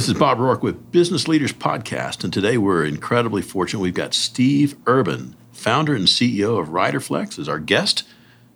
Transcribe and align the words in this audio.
This 0.00 0.08
is 0.08 0.14
Bob 0.14 0.38
Roark 0.38 0.62
with 0.62 0.90
Business 0.90 1.28
Leaders 1.28 1.52
Podcast, 1.52 2.24
and 2.24 2.32
today 2.32 2.56
we're 2.56 2.86
incredibly 2.86 3.42
fortunate. 3.42 3.80
We've 3.80 3.92
got 3.92 4.14
Steve 4.14 4.74
Urban, 4.86 5.36
founder 5.52 5.94
and 5.94 6.06
CEO 6.06 6.58
of 6.58 6.68
Riderflex, 6.68 7.38
as 7.38 7.50
our 7.50 7.58
guest. 7.58 8.04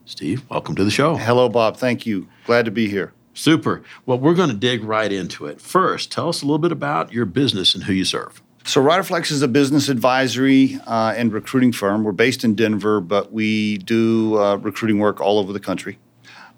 Steve, 0.06 0.42
welcome 0.48 0.74
to 0.74 0.82
the 0.82 0.90
show. 0.90 1.16
Hello, 1.16 1.50
Bob. 1.50 1.76
Thank 1.76 2.06
you. 2.06 2.28
Glad 2.46 2.64
to 2.64 2.70
be 2.70 2.88
here. 2.88 3.12
Super. 3.34 3.82
Well, 4.06 4.18
we're 4.18 4.32
going 4.32 4.48
to 4.48 4.56
dig 4.56 4.84
right 4.84 5.12
into 5.12 5.44
it. 5.44 5.60
First, 5.60 6.10
tell 6.10 6.30
us 6.30 6.40
a 6.40 6.46
little 6.46 6.58
bit 6.58 6.72
about 6.72 7.12
your 7.12 7.26
business 7.26 7.74
and 7.74 7.84
who 7.84 7.92
you 7.92 8.06
serve. 8.06 8.40
So, 8.64 8.82
Riderflex 8.82 9.30
is 9.30 9.42
a 9.42 9.48
business 9.48 9.90
advisory 9.90 10.78
uh, 10.86 11.12
and 11.14 11.30
recruiting 11.30 11.72
firm. 11.72 12.04
We're 12.04 12.12
based 12.12 12.44
in 12.44 12.54
Denver, 12.54 13.02
but 13.02 13.32
we 13.34 13.76
do 13.76 14.38
uh, 14.38 14.56
recruiting 14.56 14.98
work 14.98 15.20
all 15.20 15.38
over 15.38 15.52
the 15.52 15.60
country. 15.60 15.98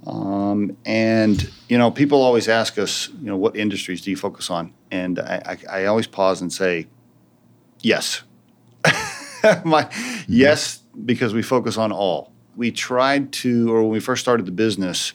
Um, 0.06 0.76
and 0.84 1.50
you 1.68 1.78
know, 1.78 1.90
people 1.90 2.22
always 2.22 2.48
ask 2.48 2.78
us, 2.78 3.08
you 3.20 3.26
know, 3.26 3.36
what 3.36 3.56
industries 3.56 4.00
do 4.00 4.10
you 4.10 4.16
focus 4.16 4.50
on? 4.50 4.72
And 4.90 5.18
I, 5.18 5.58
I, 5.68 5.80
I 5.80 5.84
always 5.86 6.06
pause 6.06 6.40
and 6.40 6.52
say, 6.52 6.86
yes. 7.80 8.22
My 9.64 9.90
yes, 10.28 10.82
because 11.04 11.34
we 11.34 11.42
focus 11.42 11.76
on 11.76 11.92
all. 11.92 12.32
We 12.56 12.70
tried 12.70 13.32
to, 13.34 13.72
or 13.72 13.82
when 13.82 13.90
we 13.90 14.00
first 14.00 14.22
started 14.22 14.46
the 14.46 14.52
business, 14.52 15.12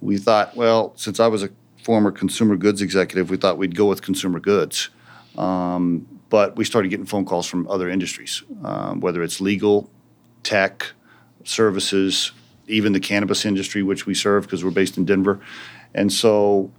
we 0.00 0.18
thought, 0.18 0.54
well, 0.56 0.92
since 0.96 1.20
I 1.20 1.26
was 1.28 1.42
a 1.42 1.50
former 1.82 2.10
consumer 2.10 2.56
goods 2.56 2.82
executive, 2.82 3.30
we 3.30 3.36
thought 3.36 3.58
we'd 3.58 3.74
go 3.76 3.86
with 3.86 4.02
consumer 4.02 4.40
goods. 4.40 4.90
Um, 5.38 6.06
but 6.28 6.56
we 6.56 6.64
started 6.64 6.88
getting 6.88 7.06
phone 7.06 7.24
calls 7.24 7.46
from 7.46 7.68
other 7.68 7.88
industries, 7.88 8.42
um, 8.64 9.00
whether 9.00 9.22
it's 9.22 9.40
legal, 9.40 9.88
tech, 10.42 10.92
services, 11.44 12.32
even 12.68 12.92
the 12.92 13.00
cannabis 13.00 13.44
industry, 13.44 13.82
which 13.82 14.06
we 14.06 14.14
serve 14.14 14.44
because 14.44 14.64
we're 14.64 14.70
based 14.70 14.96
in 14.96 15.04
Denver. 15.04 15.40
And 15.94 16.12
so 16.12 16.70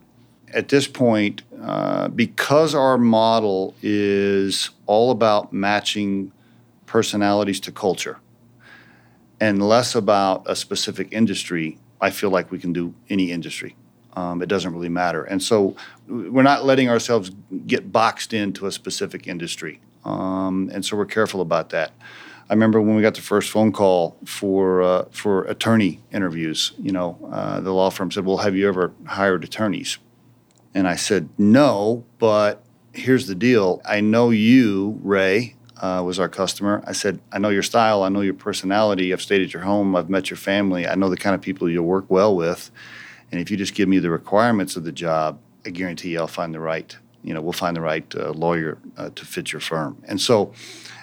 at 0.54 0.70
this 0.70 0.88
point, 0.88 1.42
uh, 1.62 2.08
because 2.10 2.76
our 2.76 2.98
model 2.98 3.76
is 3.82 4.70
all 4.86 5.12
about 5.12 5.52
matching 5.52 6.32
personalities 6.86 7.60
to 7.62 7.72
culture 7.72 8.20
and 9.40 9.68
less 9.68 9.96
about 9.96 10.44
a 10.46 10.56
specific 10.56 11.10
industry, 11.12 11.78
I 12.00 12.10
feel 12.10 12.30
like 12.30 12.52
we 12.52 12.60
can 12.60 12.74
do 12.74 12.94
any 13.10 13.32
industry. 13.32 13.76
Um, 14.14 14.42
it 14.42 14.48
doesn't 14.48 14.74
really 14.74 14.90
matter. 14.90 15.24
And 15.24 15.44
so 15.44 15.76
we're 16.08 16.42
not 16.42 16.66
letting 16.66 16.90
ourselves 16.90 17.32
get 17.68 17.92
boxed 17.92 18.34
into 18.34 18.66
a 18.66 18.72
specific 18.72 19.28
industry. 19.28 19.80
Um, 20.06 20.72
and 20.74 20.84
so 20.84 20.98
we're 20.98 21.06
careful 21.06 21.42
about 21.42 21.70
that. 21.70 21.92
I 22.50 22.54
remember 22.54 22.80
when 22.80 22.96
we 22.96 23.02
got 23.02 23.16
the 23.16 23.22
first 23.22 23.50
phone 23.50 23.72
call 23.72 24.18
for 24.26 24.82
uh, 24.82 25.06
for 25.12 25.44
attorney 25.46 26.00
interviews. 26.12 26.74
You 26.80 26.94
know, 26.94 27.18
uh, 27.32 27.60
the 27.60 27.74
law 27.74 27.90
firm 27.90 28.10
said, 28.10 28.26
"Well, 28.26 28.38
have 28.38 28.56
you 28.56 28.68
ever 28.68 28.94
hired 29.06 29.44
attorneys?" 29.44 29.98
And 30.74 30.88
I 30.88 30.96
said, 30.96 31.30
"No, 31.38 32.06
but 32.20 32.64
here's 32.94 33.28
the 33.28 33.36
deal. 33.36 33.82
I 33.86 34.02
know 34.02 34.30
you, 34.30 35.00
Ray." 35.04 35.56
Uh, 35.80 36.02
was 36.04 36.18
our 36.18 36.28
customer. 36.28 36.84
I 36.88 36.92
said, 36.92 37.20
I 37.32 37.38
know 37.38 37.50
your 37.50 37.62
style, 37.62 38.02
I 38.02 38.10
know 38.10 38.22
your 38.22 38.34
personality. 38.34 39.14
I've 39.14 39.22
stayed 39.22 39.44
at 39.44 39.54
your 39.54 39.62
home, 39.62 39.96
I've 39.96 40.10
met 40.10 40.28
your 40.32 40.38
family, 40.38 40.88
I 40.88 40.96
know 40.96 41.08
the 41.08 41.18
kind 41.18 41.36
of 41.36 41.42
people 41.42 41.70
you'll 41.70 41.86
work 41.86 42.06
well 42.10 42.36
with. 42.36 42.72
And 43.32 43.40
if 43.40 43.52
you 43.52 43.58
just 43.58 43.76
give 43.76 43.88
me 43.88 44.00
the 44.00 44.10
requirements 44.10 44.76
of 44.76 44.86
the 44.86 44.92
job, 44.92 45.40
I 45.68 45.70
guarantee 45.70 46.14
you 46.14 46.20
I'll 46.20 46.26
find 46.26 46.52
the 46.52 46.60
right, 46.60 46.98
you 47.22 47.32
know, 47.32 47.42
we'll 47.42 47.54
find 47.54 47.76
the 47.76 47.82
right 47.82 48.12
uh, 48.16 48.32
lawyer 48.32 48.80
uh, 48.98 49.12
to 49.14 49.24
fit 49.24 49.52
your 49.52 49.60
firm. 49.60 50.02
And 50.08 50.20
so 50.20 50.52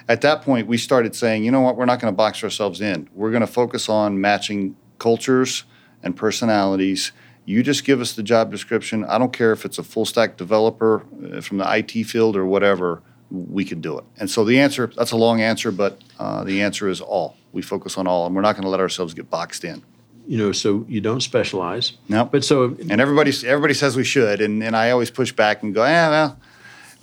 at 0.07 0.21
that 0.21 0.41
point, 0.43 0.67
we 0.67 0.77
started 0.77 1.15
saying, 1.15 1.43
you 1.43 1.51
know 1.51 1.61
what, 1.61 1.75
we're 1.75 1.85
not 1.85 1.99
going 1.99 2.13
to 2.13 2.15
box 2.15 2.43
ourselves 2.43 2.81
in. 2.81 3.09
We're 3.13 3.31
going 3.31 3.41
to 3.41 3.47
focus 3.47 3.89
on 3.89 4.21
matching 4.21 4.75
cultures 4.99 5.63
and 6.03 6.15
personalities. 6.15 7.11
You 7.45 7.63
just 7.63 7.85
give 7.85 8.01
us 8.01 8.13
the 8.13 8.23
job 8.23 8.51
description. 8.51 9.03
I 9.05 9.17
don't 9.17 9.33
care 9.33 9.51
if 9.51 9.65
it's 9.65 9.77
a 9.77 9.83
full 9.83 10.05
stack 10.05 10.37
developer 10.37 11.05
uh, 11.33 11.41
from 11.41 11.57
the 11.57 11.77
IT 11.77 12.05
field 12.05 12.35
or 12.35 12.45
whatever, 12.45 13.01
we 13.31 13.65
can 13.65 13.81
do 13.81 13.97
it. 13.97 14.05
And 14.17 14.29
so 14.29 14.45
the 14.45 14.59
answer, 14.59 14.91
that's 14.95 15.11
a 15.11 15.17
long 15.17 15.41
answer, 15.41 15.71
but 15.71 16.01
uh, 16.19 16.43
the 16.43 16.61
answer 16.61 16.87
is 16.87 17.01
all. 17.01 17.35
We 17.51 17.61
focus 17.61 17.97
on 17.97 18.07
all, 18.07 18.25
and 18.25 18.35
we're 18.35 18.41
not 18.41 18.53
going 18.53 18.63
to 18.63 18.69
let 18.69 18.79
ourselves 18.79 19.13
get 19.13 19.29
boxed 19.29 19.63
in. 19.63 19.83
You 20.27 20.37
know, 20.37 20.51
so 20.51 20.85
you 20.87 21.01
don't 21.01 21.21
specialize. 21.21 21.93
No. 22.09 22.25
But 22.25 22.43
so. 22.43 22.75
And 22.89 22.99
everybody, 22.99 23.31
everybody 23.45 23.73
says 23.75 23.95
we 23.95 24.03
should, 24.03 24.41
and, 24.41 24.63
and 24.63 24.75
I 24.75 24.89
always 24.91 25.11
push 25.11 25.31
back 25.31 25.61
and 25.61 25.73
go, 25.73 25.83
yeah, 25.83 26.09
well, 26.09 26.39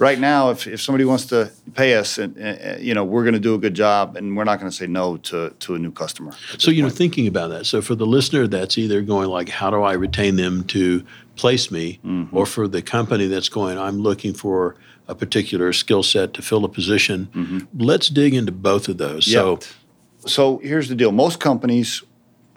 right 0.02 0.18
now, 0.18 0.50
if, 0.50 0.66
if 0.66 0.82
somebody 0.82 1.04
wants 1.04 1.26
to 1.26 1.50
pay 1.74 1.94
us, 1.94 2.18
and 2.18 2.36
uh, 2.38 2.76
you 2.78 2.92
know, 2.92 3.04
we're 3.04 3.22
going 3.22 3.34
to 3.34 3.40
do 3.40 3.54
a 3.54 3.58
good 3.58 3.74
job, 3.74 4.16
and 4.16 4.36
we're 4.36 4.44
not 4.44 4.58
going 4.58 4.70
to 4.70 4.76
say 4.76 4.86
no 4.86 5.16
to 5.18 5.50
to 5.60 5.74
a 5.74 5.78
new 5.78 5.92
customer. 5.92 6.32
So 6.58 6.70
you 6.70 6.82
know, 6.82 6.90
thinking 6.90 7.26
about 7.26 7.48
that. 7.48 7.64
So 7.64 7.80
for 7.80 7.94
the 7.94 8.04
listener, 8.04 8.46
that's 8.46 8.76
either 8.76 9.00
going 9.00 9.28
like, 9.28 9.48
how 9.48 9.70
do 9.70 9.82
I 9.82 9.94
retain 9.94 10.36
them 10.36 10.64
to 10.64 11.04
place 11.36 11.70
me, 11.70 12.00
mm-hmm. 12.04 12.36
or 12.36 12.44
for 12.44 12.68
the 12.68 12.82
company 12.82 13.28
that's 13.28 13.48
going, 13.48 13.78
I'm 13.78 14.00
looking 14.00 14.34
for 14.34 14.76
a 15.08 15.14
particular 15.14 15.72
skill 15.72 16.02
set 16.02 16.34
to 16.34 16.42
fill 16.42 16.64
a 16.64 16.68
position. 16.68 17.28
Mm-hmm. 17.34 17.58
Let's 17.82 18.08
dig 18.08 18.34
into 18.34 18.52
both 18.52 18.88
of 18.88 18.98
those. 18.98 19.28
Yep. 19.28 19.62
So, 19.62 19.78
so 20.26 20.58
here's 20.58 20.88
the 20.88 20.96
deal: 20.96 21.12
most 21.12 21.40
companies 21.40 22.02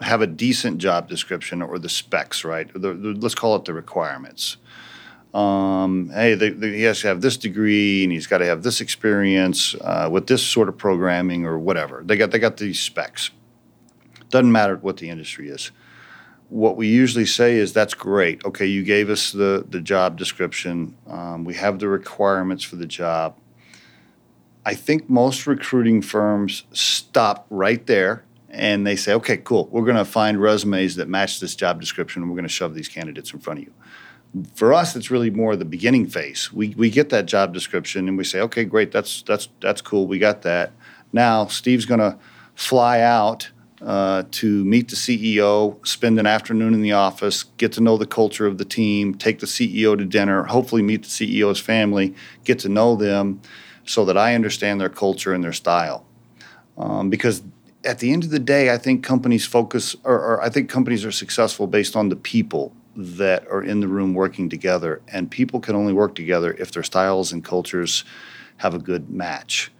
have 0.00 0.20
a 0.20 0.26
decent 0.26 0.78
job 0.78 1.08
description 1.08 1.62
or 1.62 1.78
the 1.78 1.88
specs, 1.88 2.44
right? 2.44 2.70
The, 2.74 2.92
the, 2.92 3.14
let's 3.14 3.34
call 3.34 3.56
it 3.56 3.64
the 3.64 3.72
requirements 3.72 4.58
um, 5.36 6.08
hey, 6.14 6.34
they, 6.34 6.48
they, 6.48 6.70
he 6.70 6.82
has 6.84 7.02
to 7.02 7.08
have 7.08 7.20
this 7.20 7.36
degree 7.36 8.02
and 8.02 8.10
he's 8.10 8.26
got 8.26 8.38
to 8.38 8.46
have 8.46 8.62
this 8.62 8.80
experience 8.80 9.74
uh, 9.82 10.08
with 10.10 10.28
this 10.28 10.42
sort 10.42 10.66
of 10.66 10.78
programming 10.78 11.44
or 11.44 11.58
whatever. 11.58 12.02
They 12.02 12.16
got 12.16 12.30
they 12.30 12.38
got 12.38 12.56
these 12.56 12.80
specs. 12.80 13.30
Doesn't 14.30 14.50
matter 14.50 14.76
what 14.76 14.96
the 14.96 15.10
industry 15.10 15.50
is. 15.50 15.72
What 16.48 16.78
we 16.78 16.88
usually 16.88 17.26
say 17.26 17.56
is 17.56 17.74
that's 17.74 17.92
great. 17.92 18.42
Okay, 18.46 18.64
you 18.64 18.82
gave 18.82 19.10
us 19.10 19.30
the 19.30 19.66
the 19.68 19.80
job 19.80 20.16
description. 20.16 20.96
Um, 21.06 21.44
we 21.44 21.52
have 21.54 21.80
the 21.80 21.88
requirements 21.88 22.64
for 22.64 22.76
the 22.76 22.86
job. 22.86 23.36
I 24.64 24.74
think 24.74 25.10
most 25.10 25.46
recruiting 25.46 26.00
firms 26.00 26.64
stop 26.72 27.46
right 27.50 27.86
there 27.86 28.24
and 28.48 28.86
they 28.86 28.96
say, 28.96 29.12
okay, 29.12 29.36
cool. 29.36 29.68
We're 29.70 29.84
going 29.84 29.96
to 29.96 30.04
find 30.04 30.40
resumes 30.40 30.96
that 30.96 31.08
match 31.08 31.38
this 31.38 31.54
job 31.54 31.78
description 31.80 32.22
and 32.22 32.30
we're 32.30 32.36
going 32.36 32.48
to 32.48 32.52
shove 32.52 32.74
these 32.74 32.88
candidates 32.88 33.32
in 33.32 33.38
front 33.38 33.60
of 33.60 33.66
you 33.66 33.72
for 34.54 34.74
us, 34.74 34.96
it's 34.96 35.10
really 35.10 35.30
more 35.30 35.56
the 35.56 35.64
beginning 35.64 36.06
phase. 36.06 36.52
We, 36.52 36.70
we 36.70 36.90
get 36.90 37.10
that 37.10 37.26
job 37.26 37.54
description 37.54 38.08
and 38.08 38.18
we 38.18 38.24
say, 38.24 38.40
okay, 38.40 38.64
great, 38.64 38.92
that's 38.92 39.22
that's 39.22 39.48
that's 39.60 39.80
cool. 39.80 40.06
We 40.06 40.18
got 40.18 40.42
that. 40.42 40.72
Now 41.12 41.46
Steve's 41.46 41.86
going 41.86 42.00
to 42.00 42.18
fly 42.54 43.00
out 43.00 43.50
uh, 43.82 44.24
to 44.32 44.64
meet 44.64 44.88
the 44.88 44.96
CEO, 44.96 45.86
spend 45.86 46.18
an 46.18 46.26
afternoon 46.26 46.74
in 46.74 46.82
the 46.82 46.92
office, 46.92 47.44
get 47.58 47.72
to 47.72 47.80
know 47.80 47.96
the 47.96 48.06
culture 48.06 48.46
of 48.46 48.58
the 48.58 48.64
team, 48.64 49.14
take 49.14 49.38
the 49.38 49.46
CEO 49.46 49.96
to 49.96 50.04
dinner, 50.04 50.44
hopefully 50.44 50.82
meet 50.82 51.02
the 51.02 51.08
CEO's 51.08 51.60
family, 51.60 52.14
get 52.44 52.58
to 52.60 52.68
know 52.68 52.96
them, 52.96 53.40
so 53.84 54.04
that 54.04 54.16
I 54.16 54.34
understand 54.34 54.80
their 54.80 54.88
culture 54.88 55.32
and 55.32 55.44
their 55.44 55.52
style. 55.52 56.06
Um, 56.78 57.10
because 57.10 57.42
at 57.84 58.00
the 58.00 58.12
end 58.12 58.24
of 58.24 58.30
the 58.30 58.38
day, 58.38 58.72
I 58.72 58.78
think 58.78 59.04
companies 59.04 59.46
focus, 59.46 59.94
or, 60.04 60.14
or 60.14 60.42
I 60.42 60.48
think 60.48 60.68
companies 60.68 61.04
are 61.04 61.12
successful 61.12 61.66
based 61.66 61.94
on 61.94 62.08
the 62.08 62.16
people 62.16 62.74
that 62.96 63.46
are 63.48 63.62
in 63.62 63.80
the 63.80 63.88
room 63.88 64.14
working 64.14 64.48
together. 64.48 65.02
And 65.08 65.30
people 65.30 65.60
can 65.60 65.76
only 65.76 65.92
work 65.92 66.14
together 66.14 66.56
if 66.58 66.72
their 66.72 66.82
styles 66.82 67.32
and 67.32 67.44
cultures 67.44 68.04
have 68.58 68.74
a 68.74 68.78
good 68.78 69.10
match. 69.10 69.70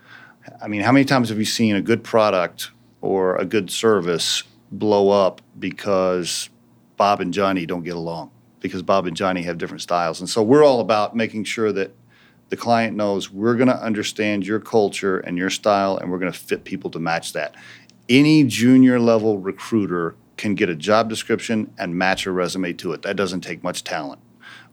I 0.60 0.68
mean, 0.68 0.82
how 0.82 0.92
many 0.92 1.04
times 1.04 1.30
have 1.30 1.38
you 1.38 1.44
seen 1.44 1.74
a 1.74 1.82
good 1.82 2.04
product 2.04 2.70
or 3.00 3.36
a 3.36 3.44
good 3.44 3.70
service 3.70 4.42
blow 4.70 5.08
up 5.10 5.40
because 5.58 6.50
Bob 6.96 7.20
and 7.20 7.32
Johnny 7.32 7.66
don't 7.66 7.84
get 7.84 7.96
along? 7.96 8.30
Because 8.60 8.82
Bob 8.82 9.06
and 9.06 9.16
Johnny 9.16 9.42
have 9.42 9.58
different 9.58 9.82
styles. 9.82 10.20
And 10.20 10.28
so 10.28 10.42
we're 10.42 10.64
all 10.64 10.80
about 10.80 11.16
making 11.16 11.44
sure 11.44 11.72
that 11.72 11.94
the 12.48 12.56
client 12.56 12.96
knows 12.96 13.30
we're 13.30 13.56
going 13.56 13.68
to 13.68 13.82
understand 13.82 14.46
your 14.46 14.60
culture 14.60 15.18
and 15.18 15.36
your 15.36 15.50
style 15.50 15.96
and 15.96 16.10
we're 16.10 16.18
going 16.18 16.32
to 16.32 16.38
fit 16.38 16.64
people 16.64 16.90
to 16.90 16.98
match 16.98 17.32
that. 17.32 17.54
Any 18.08 18.44
junior 18.44 19.00
level 19.00 19.38
recruiter 19.38 20.14
can 20.36 20.54
get 20.54 20.68
a 20.68 20.74
job 20.74 21.08
description 21.08 21.72
and 21.78 21.94
match 21.94 22.26
a 22.26 22.32
resume 22.32 22.72
to 22.74 22.92
it. 22.92 23.02
That 23.02 23.16
doesn't 23.16 23.40
take 23.40 23.62
much 23.62 23.84
talent. 23.84 24.20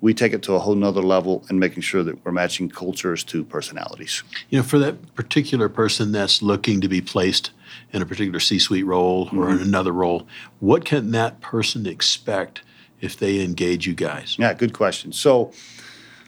We 0.01 0.13
take 0.13 0.33
it 0.33 0.43
to 0.43 0.53
a 0.53 0.59
whole 0.59 0.75
nother 0.75 1.01
level 1.01 1.45
and 1.47 1.59
making 1.59 1.81
sure 1.81 2.03
that 2.03 2.23
we're 2.25 2.33
matching 2.33 2.69
cultures 2.69 3.23
to 3.25 3.45
personalities. 3.45 4.21
You 4.49 4.59
know, 4.59 4.63
for 4.63 4.77
that 4.79 5.15
particular 5.15 5.69
person 5.69 6.11
that's 6.11 6.41
looking 6.41 6.81
to 6.81 6.89
be 6.89 6.99
placed 6.99 7.51
in 7.93 8.01
a 8.01 8.05
particular 8.05 8.41
C-suite 8.41 8.85
role 8.85 9.29
or 9.29 9.47
mm-hmm. 9.47 9.55
in 9.55 9.61
another 9.61 9.93
role, 9.93 10.27
what 10.59 10.83
can 10.83 11.11
that 11.11 11.39
person 11.39 11.85
expect 11.85 12.63
if 12.99 13.17
they 13.17 13.41
engage 13.41 13.87
you 13.87 13.93
guys? 13.93 14.35
Yeah, 14.37 14.53
good 14.53 14.73
question. 14.73 15.13
So 15.13 15.53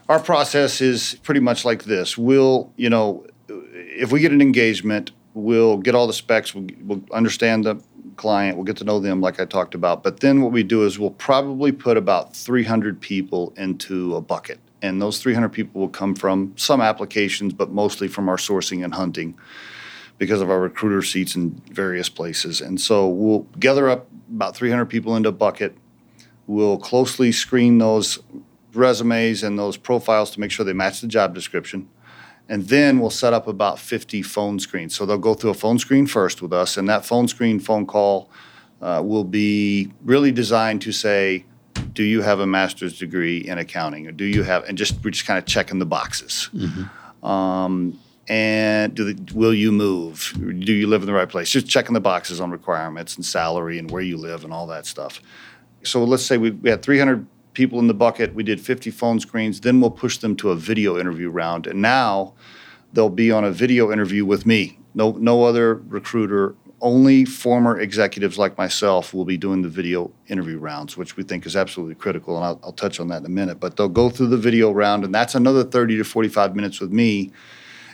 our 0.08 0.20
process 0.20 0.80
is 0.80 1.16
pretty 1.24 1.42
much 1.42 1.66
like 1.66 1.84
this. 1.84 2.18
We'll, 2.18 2.72
you 2.78 2.90
know, 2.90 3.26
if 3.48 4.12
we 4.12 4.22
get 4.22 4.32
an 4.32 4.42
engagement, 4.42 5.12
we'll 5.34 5.78
get 5.78 5.96
all 5.96 6.08
the 6.08 6.14
specs, 6.14 6.56
we'll, 6.56 6.68
we'll 6.84 7.04
understand 7.12 7.66
the 7.66 7.82
client. 8.16 8.58
We'll 8.58 8.66
get 8.66 8.78
to 8.78 8.84
know 8.84 9.00
them, 9.00 9.22
like 9.22 9.40
I 9.40 9.46
talked 9.46 9.76
about. 9.76 10.04
But 10.04 10.20
then 10.20 10.42
what 10.42 10.52
we 10.52 10.64
do 10.64 10.84
is 10.84 10.98
we'll 10.98 11.12
probably 11.12 11.72
put 11.72 11.98
about 11.98 12.36
300 12.36 13.00
people 13.00 13.54
into 13.58 14.16
a 14.16 14.22
bucket. 14.22 14.60
And 14.82 15.02
those 15.02 15.20
300 15.22 15.50
people 15.50 15.82
will 15.82 15.90
come 15.90 16.16
from 16.16 16.54
some 16.58 16.82
applications, 16.82 17.54
but 17.54 17.72
mostly 17.72 18.08
from 18.08 18.30
our 18.30 18.38
sourcing 18.38 18.84
and 18.84 18.94
hunting 18.94 19.38
because 20.18 20.42
of 20.42 20.50
our 20.50 20.60
recruiter 20.60 21.02
seats 21.02 21.36
in 21.36 21.62
various 21.72 22.10
places. 22.10 22.62
And 22.62 22.80
so 22.80 23.08
we'll 23.08 23.48
gather 23.60 23.90
up 23.90 24.08
about 24.34 24.56
300 24.56 24.86
people 24.86 25.16
into 25.16 25.30
a 25.30 25.34
bucket. 25.34 25.76
We'll 26.48 26.78
closely 26.78 27.32
screen 27.32 27.80
those 27.80 28.20
resumes 28.74 29.44
and 29.44 29.58
those 29.58 29.78
profiles 29.78 30.32
to 30.32 30.40
make 30.40 30.52
sure 30.52 30.66
they 30.66 30.74
match 30.74 31.02
the 31.02 31.08
job 31.08 31.34
description. 31.34 31.90
And 32.48 32.68
then 32.68 33.00
we'll 33.00 33.10
set 33.10 33.34
up 33.34 33.48
about 33.48 33.80
50 33.80 34.22
phone 34.22 34.60
screens. 34.60 34.96
So 34.96 35.06
they'll 35.06 35.18
go 35.18 35.34
through 35.34 35.50
a 35.50 35.56
phone 35.56 35.80
screen 35.80 36.06
first 36.06 36.42
with 36.42 36.54
us, 36.54 36.78
and 36.78 36.88
that 36.90 37.06
phone 37.06 37.28
screen 37.28 37.60
phone 37.60 37.86
call 37.86 38.30
uh, 38.82 39.02
will 39.04 39.24
be 39.24 39.92
really 40.04 40.32
designed 40.32 40.82
to 40.84 40.92
say, 40.92 41.46
do 41.94 42.04
you 42.04 42.22
have 42.22 42.40
a 42.40 42.48
master's 42.48 43.00
degree 43.00 43.38
in 43.38 43.58
accounting, 43.58 44.08
or 44.08 44.12
do 44.12 44.26
you 44.26 44.44
have, 44.44 44.64
and 44.66 44.78
just 44.78 45.04
we're 45.04 45.12
just 45.12 45.26
kind 45.26 45.40
of 45.40 45.46
checking 45.46 45.80
the 45.80 45.86
boxes. 45.86 46.50
Mm-hmm. 46.54 47.26
Um, 47.26 48.00
and 48.28 48.96
do 48.96 49.14
the, 49.14 49.34
will 49.34 49.54
you 49.54 49.72
move? 49.72 50.34
Do 50.38 50.74
you 50.74 50.88
live 50.88 51.02
in 51.02 51.08
the 51.08 51.14
right 51.14 51.30
place? 51.30 51.50
Just 51.50 51.68
checking 51.68 51.94
the 51.94 52.02
boxes 52.02 52.42
on 52.42 52.52
requirements 52.52 53.16
and 53.16 53.26
salary 53.26 53.78
and 53.78 53.90
where 53.90 54.02
you 54.02 54.18
live 54.18 54.44
and 54.44 54.52
all 54.52 54.68
that 54.68 54.86
stuff. 54.86 55.22
So 55.84 56.04
let's 56.04 56.26
say 56.26 56.38
we, 56.38 56.52
we 56.52 56.70
had 56.70 56.82
300 56.82 57.26
people 57.56 57.80
in 57.80 57.88
the 57.88 57.94
bucket. 57.94 58.36
We 58.36 58.44
did 58.44 58.62
50 58.62 58.92
phone 58.92 59.20
screens. 59.20 59.62
Then 59.62 59.82
we'll 59.82 59.92
push 59.92 60.18
them 60.20 60.36
to 60.38 60.52
a 60.52 60.56
video 60.56 61.00
interview 61.00 61.30
round. 61.30 61.66
And 61.66 61.82
now 61.82 62.36
they'll 62.94 63.10
be 63.10 63.32
on 63.32 63.44
a 63.44 63.52
video 63.52 63.92
interview 63.92 64.26
with 64.26 64.46
me. 64.46 64.78
No, 64.94 65.12
no 65.14 65.44
other 65.44 65.76
recruiter. 65.76 66.56
Only 66.82 67.26
former 67.26 67.80
executives 67.80 68.38
like 68.38 68.58
myself 68.58 69.14
will 69.14 69.26
be 69.26 69.38
doing 69.38 69.62
the 69.62 69.70
video 69.70 70.12
interview 70.28 70.60
rounds, 70.60 70.96
which 70.96 71.18
we 71.18 71.24
think 71.24 71.46
is 71.46 71.56
absolutely 71.56 71.96
critical. 71.96 72.36
And 72.36 72.46
I'll, 72.46 72.60
I'll 72.64 72.74
touch 72.74 73.00
on 73.00 73.08
that 73.08 73.22
in 73.22 73.26
a 73.26 73.30
minute. 73.30 73.60
But 73.60 73.78
they'll 73.78 73.90
go 73.90 74.10
through 74.10 74.28
the 74.28 74.38
video 74.38 74.72
round, 74.72 75.04
and 75.04 75.16
that's 75.16 75.34
another 75.34 75.64
30 75.64 75.98
to 75.98 76.04
45 76.04 76.56
minutes 76.56 76.80
with 76.80 76.92
me 76.92 77.32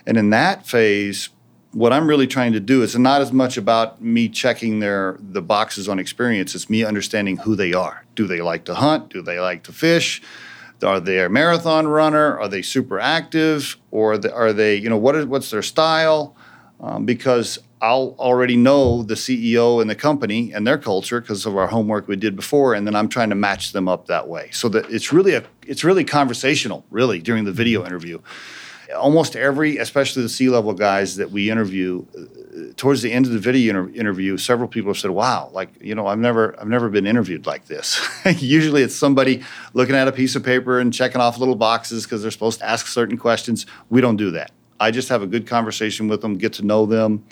and 0.06 0.18
in 0.18 0.30
that 0.32 0.66
phase, 0.66 1.30
what 1.74 1.94
I'm 1.94 2.08
really 2.08 2.28
trying 2.28 2.54
to 2.54 2.60
do 2.60 2.84
is 2.84 2.98
not 2.98 3.22
as 3.22 3.32
much 3.32 3.58
about 3.58 4.02
me 4.02 4.28
checking 4.28 4.80
their 4.80 5.18
the 5.20 5.42
boxes 5.42 5.88
on 5.88 6.00
experience. 6.00 6.54
It's 6.54 6.70
me 6.70 6.84
understanding 6.84 7.38
who 7.38 7.56
they 7.56 7.74
are. 7.74 8.06
Do 8.16 8.28
they 8.28 8.42
like 8.42 8.66
to 8.66 8.76
hunt? 8.76 9.10
Do 9.10 9.22
they 9.22 9.40
like 9.40 9.64
to 9.64 9.72
fish? 9.72 10.22
Are 10.84 11.00
they 11.00 11.20
a 11.20 11.30
marathon 11.30 11.88
runner? 11.88 12.40
Are 12.40 12.48
they 12.48 12.62
super 12.62 13.00
active? 13.00 13.78
Or 13.92 14.14
are 14.34 14.54
they, 14.54 14.76
you 14.76 14.90
know, 14.90 14.98
what 14.98 15.16
is 15.16 15.26
what's 15.26 15.52
their 15.52 15.62
style? 15.62 16.36
Um, 16.82 17.06
because 17.06 17.60
I'll 17.80 18.16
already 18.20 18.58
know 18.58 19.04
the 19.04 19.14
CEO 19.14 19.82
and 19.82 19.90
the 19.90 19.96
company 19.96 20.52
and 20.52 20.66
their 20.66 20.78
culture 20.78 21.22
because 21.22 21.46
of 21.46 21.56
our 21.56 21.68
homework 21.68 22.08
we 22.08 22.16
did 22.16 22.36
before, 22.36 22.74
and 22.74 22.86
then 22.86 22.96
I'm 22.96 23.08
trying 23.08 23.30
to 23.30 23.36
match 23.36 23.72
them 23.72 23.88
up 23.88 24.08
that 24.08 24.28
way. 24.28 24.50
So 24.52 24.68
that 24.70 24.90
it's 24.90 25.14
really 25.14 25.36
a 25.36 25.44
it's 25.66 25.84
really 25.84 26.04
conversational, 26.04 26.86
really 26.90 27.20
during 27.20 27.46
the 27.46 27.52
video 27.52 27.86
interview 27.86 28.20
almost 28.96 29.36
every, 29.36 29.78
especially 29.78 30.24
the 30.24 30.30
C-level 30.30 30.74
guys 30.74 31.16
that 31.18 31.32
we 31.32 31.50
interview, 31.50 32.06
uh, 32.18 32.74
towards 32.76 33.02
the 33.02 33.12
end 33.12 33.26
of 33.26 33.32
the 33.32 33.40
video 33.40 33.70
inter- 33.70 34.00
interview, 34.00 34.38
several 34.38 34.68
people 34.68 34.92
have 34.92 34.98
said, 34.98 35.12
"Wow, 35.12 35.50
like 35.54 35.70
you 35.82 35.96
know, 35.96 36.08
I've 36.08 36.20
never, 36.20 36.60
I've 36.60 36.68
never 36.68 36.90
been 36.90 37.08
interviewed 37.08 37.46
like 37.46 37.68
this." 37.68 38.00
Usually, 38.42 38.84
it's 38.84 38.96
somebody 38.96 39.44
looking 39.74 39.96
at 39.96 40.08
a 40.08 40.12
piece 40.12 40.36
of 40.36 40.44
paper 40.44 40.80
and 40.80 40.94
checking 40.94 41.22
off 41.22 41.38
little 41.38 41.56
boxes 41.56 42.04
because 42.04 42.22
they're 42.22 42.32
supposed 42.32 42.60
to 42.60 42.70
ask 42.70 42.88
certain 42.88 43.18
questions. 43.18 43.66
We 43.90 44.02
don't 44.02 44.18
do 44.18 44.32
that. 44.32 44.52
I 44.80 44.92
just 44.92 45.10
have 45.10 45.22
a 45.22 45.28
good 45.28 45.48
conversation 45.48 46.08
with 46.08 46.22
them, 46.22 46.38
get 46.38 46.54
to 46.54 46.66
know 46.66 46.86
them, 46.86 47.24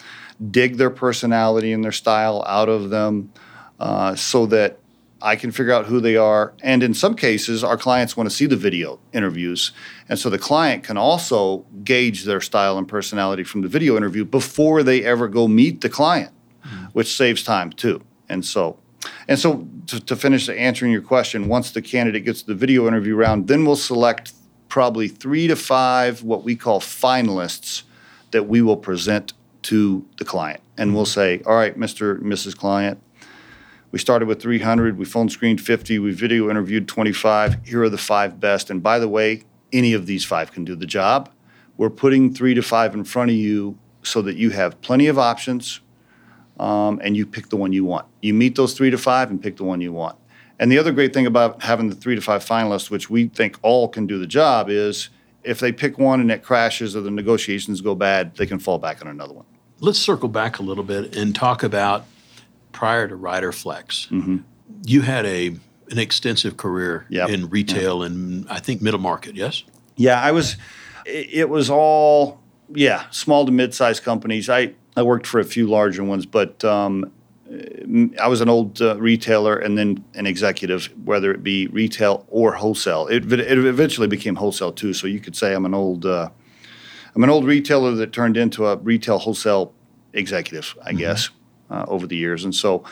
dig 0.51 0.77
their 0.77 0.91
personality 0.91 1.73
and 1.73 1.83
their 1.83 1.91
style 1.91 2.44
out 2.47 2.69
of 2.69 2.89
them, 2.89 3.31
uh, 3.79 4.15
so 4.15 4.45
that 4.47 4.78
I 5.21 5.36
can 5.36 5.51
figure 5.51 5.74
out 5.74 5.86
who 5.86 6.00
they 6.00 6.16
are. 6.16 6.54
And 6.62 6.81
in 6.81 6.94
some 6.94 7.16
cases, 7.16 7.63
our 7.63 7.77
clients 7.77 8.16
want 8.16 8.30
to 8.30 8.36
see 8.36 8.45
the 8.45 8.56
video 8.56 9.00
interviews. 9.13 9.71
And 10.07 10.18
so 10.18 10.30
the 10.30 10.39
client 10.39 10.83
can 10.83 10.98
also 10.98 11.66
gauge 11.83 12.24
their 12.24 12.42
style 12.42 12.77
and 12.77 12.88
personality 12.88 13.44
from 13.44 13.62
the 13.62 13.68
video 13.68 13.98
interview 13.98 14.24
before 14.24 14.83
they 14.83 15.04
ever 15.04 15.27
go 15.27 15.48
meet 15.48 15.81
the 15.81 15.89
client, 15.89 16.31
mm-hmm. 16.66 16.86
which 16.88 17.16
saves 17.16 17.44
time 17.44 17.71
too. 17.71 18.01
And 18.30 18.45
so, 18.45 18.80
and 19.27 19.38
so 19.38 19.68
to, 19.88 20.00
to 20.00 20.16
finish 20.16 20.48
answering 20.48 20.92
your 20.92 21.01
question, 21.01 21.48
once 21.48 21.71
the 21.71 21.81
candidate 21.81 22.25
gets 22.25 22.44
the 22.44 22.56
video 22.56 22.88
interview 22.88 23.16
round, 23.16 23.48
then 23.48 23.66
we'll 23.66 23.75
select 23.75 24.33
probably 24.69 25.07
three 25.07 25.48
to 25.48 25.56
five 25.56 26.24
what 26.24 26.44
we 26.44 26.56
call 26.56 26.80
finalists 26.80 27.83
that 28.31 28.48
we 28.48 28.62
will 28.62 28.77
present 28.77 29.33
to 29.63 30.06
the 30.18 30.25
client. 30.25 30.62
And 30.77 30.95
we'll 30.95 31.06
say, 31.06 31.42
all 31.45 31.56
right, 31.56 31.77
Mr. 31.77 32.21
Mrs. 32.21 32.56
Client, 32.56 33.01
we 33.91 34.00
started 34.00 34.27
with 34.27 34.41
300, 34.41 34.97
we 34.97 35.06
phone 35.06 35.30
screened 35.30 35.62
50, 35.62 36.00
we 36.00 36.12
video 36.12 36.50
interviewed 36.50 36.88
25. 36.88 37.65
Here 37.65 37.83
are 37.83 37.89
the 37.89 37.97
five 37.97 38.39
best. 38.39 38.69
And 38.69 38.83
by 38.83 39.00
the 39.00 39.09
way, 39.09 39.44
any 39.74 39.94
of 39.94 40.06
these 40.06 40.25
five 40.25 40.51
can 40.51 40.63
do 40.63 40.75
the 40.75 40.86
job. 40.86 41.30
We're 41.77 41.89
putting 41.89 42.33
three 42.33 42.53
to 42.53 42.62
five 42.62 42.94
in 42.94 43.03
front 43.03 43.31
of 43.31 43.38
you 43.38 43.77
so 44.03 44.21
that 44.21 44.36
you 44.36 44.51
have 44.51 44.80
plenty 44.81 45.07
of 45.07 45.18
options 45.18 45.81
um, 46.59 47.00
and 47.03 47.15
you 47.15 47.25
pick 47.25 47.50
the 47.50 47.56
one 47.56 47.74
you 47.74 47.86
want. 47.86 48.06
You 48.21 48.33
meet 48.33 48.56
those 48.56 48.74
three 48.74 48.89
to 48.89 48.97
five 48.97 49.30
and 49.31 49.41
pick 49.41 49.57
the 49.57 49.63
one 49.63 49.81
you 49.81 49.94
want. 49.94 50.18
And 50.59 50.71
the 50.71 50.77
other 50.77 50.92
great 50.92 51.13
thing 51.13 51.25
about 51.25 51.63
having 51.63 51.89
the 51.89 51.95
three 51.95 52.15
to 52.15 52.21
five 52.21 52.44
finalists, 52.44 52.92
which 52.92 53.09
we 53.09 53.30
think 53.30 53.57
all 53.62 53.88
can 53.88 54.06
do 54.06 54.19
the 54.19 54.27
job, 54.27 54.69
is 54.69 55.09
if 55.44 55.59
they 55.59 55.71
pick 55.71 55.97
one 55.97 56.19
and 56.19 56.30
it 56.30 56.44
crashes 56.44 56.95
or 56.95 57.01
the 57.01 57.12
negotiations 57.12 57.80
go 57.80 57.95
bad, 57.95 58.35
they 58.35 58.45
can 58.45 58.59
fall 58.59 58.77
back 58.77 59.01
on 59.01 59.07
another 59.07 59.33
one. 59.33 59.45
Let's 59.80 60.00
circle 60.00 60.27
back 60.27 60.59
a 60.59 60.62
little 60.62 60.83
bit 60.83 61.15
and 61.15 61.33
talk 61.33 61.63
about 61.63 62.06
prior 62.71 63.07
to 63.07 63.16
Riderflex, 63.16 64.10
mm-hmm. 64.10 64.38
you 64.86 65.01
had 65.01 65.25
a 65.25 65.56
an 65.92 65.98
extensive 65.98 66.57
career 66.57 67.06
yep. 67.10 67.30
in 67.30 67.50
retail 67.50 68.04
yep. 68.04 68.12
and 68.12 68.48
I 68.50 68.60
think 68.60 68.81
middle 68.81 69.00
market. 69.00 69.36
Yes. 69.36 69.63
Yeah, 69.95 70.21
I 70.21 70.31
was. 70.31 70.56
It 71.06 71.50
was 71.50 71.69
all 71.69 72.39
yeah, 72.74 73.06
small 73.10 73.45
to 73.45 73.51
mid-sized 73.51 74.04
companies. 74.04 74.50
I 74.50 74.74
I 74.95 75.04
worked 75.04 75.25
for 75.27 75.39
a 75.39 75.44
few 75.44 75.68
larger 75.68 76.04
ones, 76.04 76.25
but 76.25 76.63
um, 76.63 77.12
I 78.21 78.27
was 78.27 78.42
an 78.42 78.50
old 78.50 78.81
uh, 78.81 78.98
retailer 79.00 79.57
and 79.57 79.77
then 79.77 80.04
an 80.13 80.27
executive, 80.27 80.86
whether 81.04 81.31
it 81.31 81.42
be 81.42 81.68
retail 81.68 82.25
or 82.30 82.54
wholesale. 82.54 83.07
It, 83.07 83.31
it 83.31 83.57
eventually 83.57 84.07
became 84.07 84.36
wholesale 84.36 84.71
too. 84.71 84.94
So 84.94 85.07
you 85.07 85.19
could 85.19 85.36
say 85.36 85.54
I'm 85.56 85.66
an 85.66 85.74
old 85.74 86.06
uh, 86.06 86.30
I'm 87.16 87.24
an 87.24 87.30
old 87.30 87.45
retailer 87.45 87.92
that 87.95 88.13
turned 88.13 88.38
into 88.38 88.68
a 88.68 88.77
retail 88.77 89.18
wholesale 89.18 89.74
executive, 90.13 90.77
I 90.83 90.89
mm-hmm. 90.89 91.00
guess 91.00 91.30
uh, 91.69 91.86
over 91.88 92.07
the 92.07 92.16
years. 92.16 92.44
And 92.44 92.54
so 92.54 92.83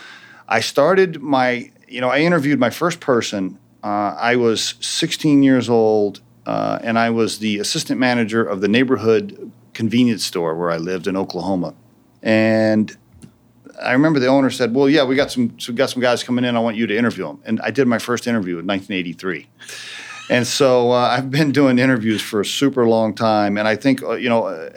I 0.48 0.60
started 0.60 1.20
my, 1.20 1.70
you 1.86 2.00
know, 2.00 2.08
I 2.08 2.20
interviewed 2.20 2.58
my 2.58 2.70
first 2.70 3.00
person. 3.00 3.58
Uh, 3.82 4.14
I 4.18 4.36
was 4.36 4.74
16 4.80 5.42
years 5.42 5.68
old, 5.68 6.20
uh, 6.46 6.78
and 6.82 6.98
I 6.98 7.10
was 7.10 7.38
the 7.38 7.58
assistant 7.58 8.00
manager 8.00 8.44
of 8.44 8.60
the 8.60 8.68
neighborhood 8.68 9.52
convenience 9.74 10.24
store 10.24 10.56
where 10.56 10.70
I 10.70 10.76
lived 10.76 11.06
in 11.06 11.16
Oklahoma. 11.16 11.74
And 12.22 12.96
I 13.80 13.92
remember 13.92 14.18
the 14.18 14.26
owner 14.26 14.50
said, 14.50 14.74
"Well, 14.74 14.88
yeah, 14.88 15.04
we 15.04 15.14
got 15.14 15.30
some, 15.30 15.58
so 15.60 15.72
we 15.72 15.76
got 15.76 15.90
some 15.90 16.02
guys 16.02 16.24
coming 16.24 16.44
in. 16.44 16.56
I 16.56 16.60
want 16.60 16.76
you 16.76 16.86
to 16.86 16.96
interview 16.96 17.26
them." 17.26 17.40
And 17.44 17.60
I 17.60 17.70
did 17.70 17.86
my 17.86 17.98
first 17.98 18.26
interview 18.26 18.58
in 18.58 18.66
1983. 18.66 19.46
And 20.30 20.46
so 20.46 20.90
uh, 20.90 20.96
I've 20.96 21.30
been 21.30 21.52
doing 21.52 21.78
interviews 21.78 22.20
for 22.20 22.40
a 22.40 22.44
super 22.44 22.88
long 22.88 23.14
time, 23.14 23.56
and 23.56 23.68
I 23.68 23.76
think 23.76 24.02
uh, 24.02 24.14
you 24.14 24.28
know 24.28 24.46
uh, 24.46 24.70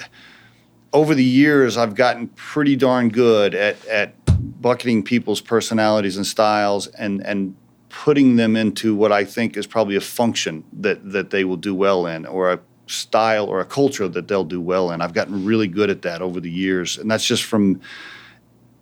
over 0.94 1.16
the 1.16 1.24
years, 1.24 1.78
I've 1.78 1.96
gotten 1.96 2.28
pretty 2.30 2.76
darn 2.76 3.10
good 3.10 3.56
at, 3.56 3.86
at 3.88 4.14
bucketing 4.62 5.04
people's 5.04 5.42
personalities 5.42 6.18
and 6.18 6.26
styles 6.26 6.88
and, 6.88 7.26
and 7.26 7.56
putting 7.90 8.36
them 8.36 8.56
into 8.56 8.96
what 8.96 9.12
I 9.12 9.26
think 9.26 9.58
is 9.58 9.68
probably 9.68 9.96
a 9.96 10.02
function 10.02 10.64
that, 10.74 11.12
that 11.12 11.30
they 11.30 11.44
will 11.44 11.58
do 11.58 11.74
well 11.76 12.08
in 12.08 12.26
or 12.26 12.52
a 12.52 12.60
style 12.88 13.46
or 13.46 13.60
a 13.62 13.66
culture 13.66 14.08
that 14.08 14.28
they'll 14.28 14.44
do 14.44 14.60
well 14.60 14.92
in. 14.92 15.02
I've 15.02 15.14
gotten 15.14 15.46
really 15.46 15.68
good 15.68 15.90
at 15.90 16.02
that 16.02 16.22
over 16.22 16.40
the 16.40 16.52
years. 16.52 16.98
And 16.98 17.10
that's 17.10 17.26
just 17.26 17.44
from 17.44 17.82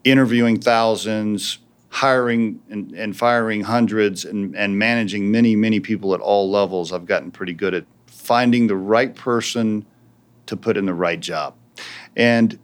interviewing 0.04 0.60
thousands, 0.60 1.60
hiring 1.90 2.60
and, 2.70 2.92
and 2.92 3.16
firing 3.16 3.62
hundreds, 3.62 4.26
and, 4.26 4.56
and 4.56 4.78
managing 4.78 5.32
many, 5.32 5.56
many 5.56 5.80
people 5.80 6.14
at 6.14 6.22
all 6.22 6.50
levels. 6.50 6.92
I've 6.92 7.06
gotten 7.06 7.32
pretty 7.32 7.54
good 7.54 7.74
at 7.74 7.86
finding 8.08 8.68
the 8.68 8.76
right 8.76 9.14
person 9.14 9.86
to 10.48 10.58
put 10.58 10.78
in 10.78 10.86
the 10.86 10.94
right 10.94 11.20
job. 11.20 11.56
And 12.20 12.60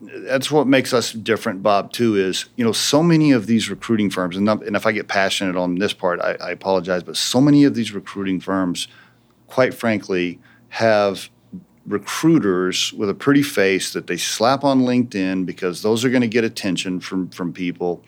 that's 0.00 0.50
what 0.50 0.66
makes 0.66 0.92
us 0.92 1.12
different, 1.12 1.62
Bob, 1.62 1.92
too, 1.92 2.16
is, 2.16 2.46
you 2.56 2.64
know, 2.64 2.72
so 2.72 3.00
many 3.00 3.30
of 3.30 3.46
these 3.46 3.70
recruiting 3.70 4.10
firms, 4.10 4.36
and, 4.36 4.48
if 4.48 4.86
I 4.86 4.92
get 4.92 5.06
passionate 5.06 5.54
on 5.54 5.76
this 5.76 5.92
part, 5.92 6.20
I, 6.20 6.36
I 6.40 6.50
apologize, 6.50 7.04
but 7.04 7.16
so 7.16 7.40
many 7.40 7.62
of 7.62 7.74
these 7.74 7.92
recruiting 7.92 8.40
firms, 8.40 8.88
quite 9.46 9.72
frankly, 9.72 10.40
have 10.70 11.30
recruiters 11.86 12.92
with 12.92 13.08
a 13.08 13.14
pretty 13.14 13.42
face 13.42 13.92
that 13.92 14.08
they 14.08 14.16
slap 14.16 14.64
on 14.64 14.80
LinkedIn 14.80 15.46
because 15.46 15.82
those 15.82 16.04
are 16.04 16.10
going 16.10 16.22
to 16.22 16.28
get 16.28 16.42
attention 16.42 16.98
from, 16.98 17.30
from 17.30 17.52
people. 17.52 18.02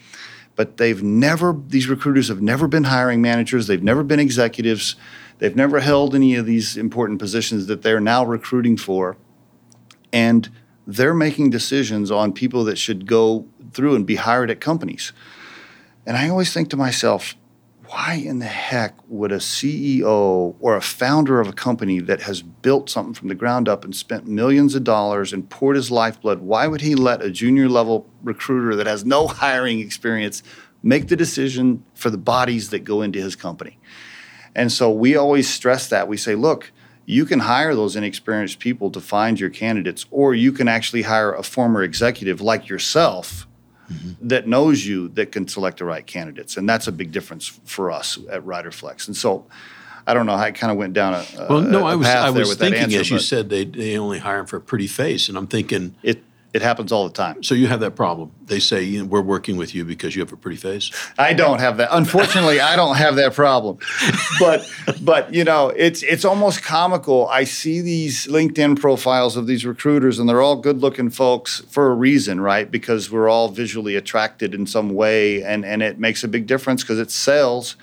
But 0.56 0.76
they've 0.76 1.02
never, 1.02 1.56
these 1.68 1.88
recruiters 1.88 2.26
have 2.28 2.42
never 2.42 2.66
been 2.66 2.84
hiring 2.84 3.22
managers, 3.22 3.68
they've 3.68 3.82
never 3.82 4.02
been 4.02 4.20
executives, 4.20 4.96
they've 5.38 5.54
never 5.54 5.78
held 5.78 6.16
any 6.16 6.34
of 6.34 6.46
these 6.46 6.76
important 6.76 7.20
positions 7.20 7.66
that 7.66 7.82
they're 7.82 8.00
now 8.00 8.24
recruiting 8.24 8.76
for. 8.76 9.16
And 10.12 10.50
they're 10.96 11.14
making 11.14 11.50
decisions 11.50 12.10
on 12.10 12.32
people 12.32 12.64
that 12.64 12.76
should 12.76 13.06
go 13.06 13.46
through 13.72 13.94
and 13.94 14.06
be 14.06 14.16
hired 14.16 14.50
at 14.50 14.60
companies. 14.60 15.12
And 16.04 16.16
I 16.16 16.28
always 16.28 16.52
think 16.52 16.68
to 16.70 16.76
myself, 16.76 17.36
why 17.86 18.14
in 18.14 18.40
the 18.40 18.46
heck 18.46 18.94
would 19.08 19.32
a 19.32 19.38
CEO 19.38 20.54
or 20.60 20.76
a 20.76 20.80
founder 20.80 21.40
of 21.40 21.48
a 21.48 21.52
company 21.52 22.00
that 22.00 22.22
has 22.22 22.42
built 22.42 22.88
something 22.90 23.14
from 23.14 23.28
the 23.28 23.34
ground 23.34 23.68
up 23.68 23.84
and 23.84 23.94
spent 23.94 24.26
millions 24.26 24.74
of 24.74 24.84
dollars 24.84 25.32
and 25.32 25.48
poured 25.48 25.76
his 25.76 25.90
lifeblood, 25.90 26.40
why 26.40 26.66
would 26.66 26.80
he 26.80 26.94
let 26.94 27.22
a 27.22 27.30
junior 27.30 27.68
level 27.68 28.08
recruiter 28.22 28.74
that 28.76 28.86
has 28.86 29.04
no 29.04 29.26
hiring 29.42 29.80
experience 29.80 30.42
make 30.82 31.08
the 31.08 31.16
decision 31.16 31.84
for 31.94 32.10
the 32.10 32.18
bodies 32.18 32.70
that 32.70 32.80
go 32.80 33.02
into 33.02 33.20
his 33.20 33.36
company? 33.36 33.78
And 34.54 34.72
so 34.72 34.90
we 34.90 35.14
always 35.16 35.48
stress 35.48 35.88
that. 35.88 36.08
We 36.08 36.16
say, 36.16 36.34
look, 36.34 36.72
you 37.06 37.24
can 37.24 37.40
hire 37.40 37.74
those 37.74 37.96
inexperienced 37.96 38.58
people 38.58 38.90
to 38.90 39.00
find 39.00 39.40
your 39.40 39.50
candidates, 39.50 40.06
or 40.10 40.34
you 40.34 40.52
can 40.52 40.68
actually 40.68 41.02
hire 41.02 41.32
a 41.32 41.42
former 41.42 41.82
executive 41.82 42.40
like 42.40 42.68
yourself 42.68 43.46
mm-hmm. 43.90 44.28
that 44.28 44.46
knows 44.46 44.86
you 44.86 45.08
that 45.10 45.32
can 45.32 45.48
select 45.48 45.78
the 45.78 45.84
right 45.84 46.06
candidates. 46.06 46.56
And 46.56 46.68
that's 46.68 46.86
a 46.86 46.92
big 46.92 47.12
difference 47.12 47.46
for 47.64 47.90
us 47.90 48.18
at 48.30 48.42
Riderflex. 48.44 49.06
And 49.06 49.16
so 49.16 49.46
I 50.06 50.14
don't 50.14 50.26
know. 50.26 50.34
I 50.34 50.50
kind 50.50 50.70
of 50.70 50.78
went 50.78 50.94
down 50.94 51.14
a, 51.14 51.24
a 51.38 51.46
well. 51.48 51.60
No, 51.60 51.86
a 51.86 51.92
I 51.92 51.94
was 51.94 52.06
I 52.06 52.30
was 52.30 52.54
thinking 52.56 52.82
answer, 52.82 53.00
as 53.00 53.10
you 53.10 53.18
said 53.18 53.48
they 53.48 53.64
they 53.64 53.98
only 53.98 54.18
hire 54.18 54.38
them 54.38 54.46
for 54.46 54.56
a 54.56 54.60
pretty 54.60 54.86
face, 54.86 55.28
and 55.28 55.36
I'm 55.36 55.46
thinking 55.46 55.94
it 56.02 56.22
it 56.52 56.62
happens 56.62 56.90
all 56.90 57.06
the 57.06 57.14
time. 57.14 57.42
So 57.42 57.54
you 57.54 57.68
have 57.68 57.80
that 57.80 57.94
problem. 57.94 58.32
They 58.46 58.58
say 58.58 58.82
you 58.82 59.00
know, 59.00 59.04
we're 59.06 59.22
working 59.22 59.56
with 59.56 59.74
you 59.74 59.84
because 59.84 60.16
you 60.16 60.20
have 60.20 60.32
a 60.32 60.36
pretty 60.36 60.56
face. 60.56 60.90
I 61.18 61.32
don't 61.32 61.60
have 61.60 61.76
that. 61.76 61.90
Unfortunately, 61.92 62.60
I 62.60 62.76
don't 62.76 62.96
have 62.96 63.16
that 63.16 63.34
problem. 63.34 63.78
But 64.38 64.68
but 65.02 65.32
you 65.32 65.44
know, 65.44 65.68
it's 65.68 66.02
it's 66.02 66.24
almost 66.24 66.62
comical. 66.62 67.28
I 67.28 67.44
see 67.44 67.80
these 67.80 68.26
LinkedIn 68.26 68.80
profiles 68.80 69.36
of 69.36 69.46
these 69.46 69.64
recruiters 69.64 70.18
and 70.18 70.28
they're 70.28 70.42
all 70.42 70.56
good-looking 70.56 71.10
folks 71.10 71.60
for 71.68 71.90
a 71.90 71.94
reason, 71.94 72.40
right? 72.40 72.70
Because 72.70 73.10
we're 73.10 73.28
all 73.28 73.48
visually 73.48 73.96
attracted 73.96 74.54
in 74.54 74.66
some 74.66 74.90
way 74.90 75.42
and 75.42 75.64
and 75.64 75.82
it 75.82 75.98
makes 75.98 76.24
a 76.24 76.28
big 76.28 76.46
difference 76.46 76.82
because 76.82 76.98
it 76.98 77.10
sells. 77.10 77.76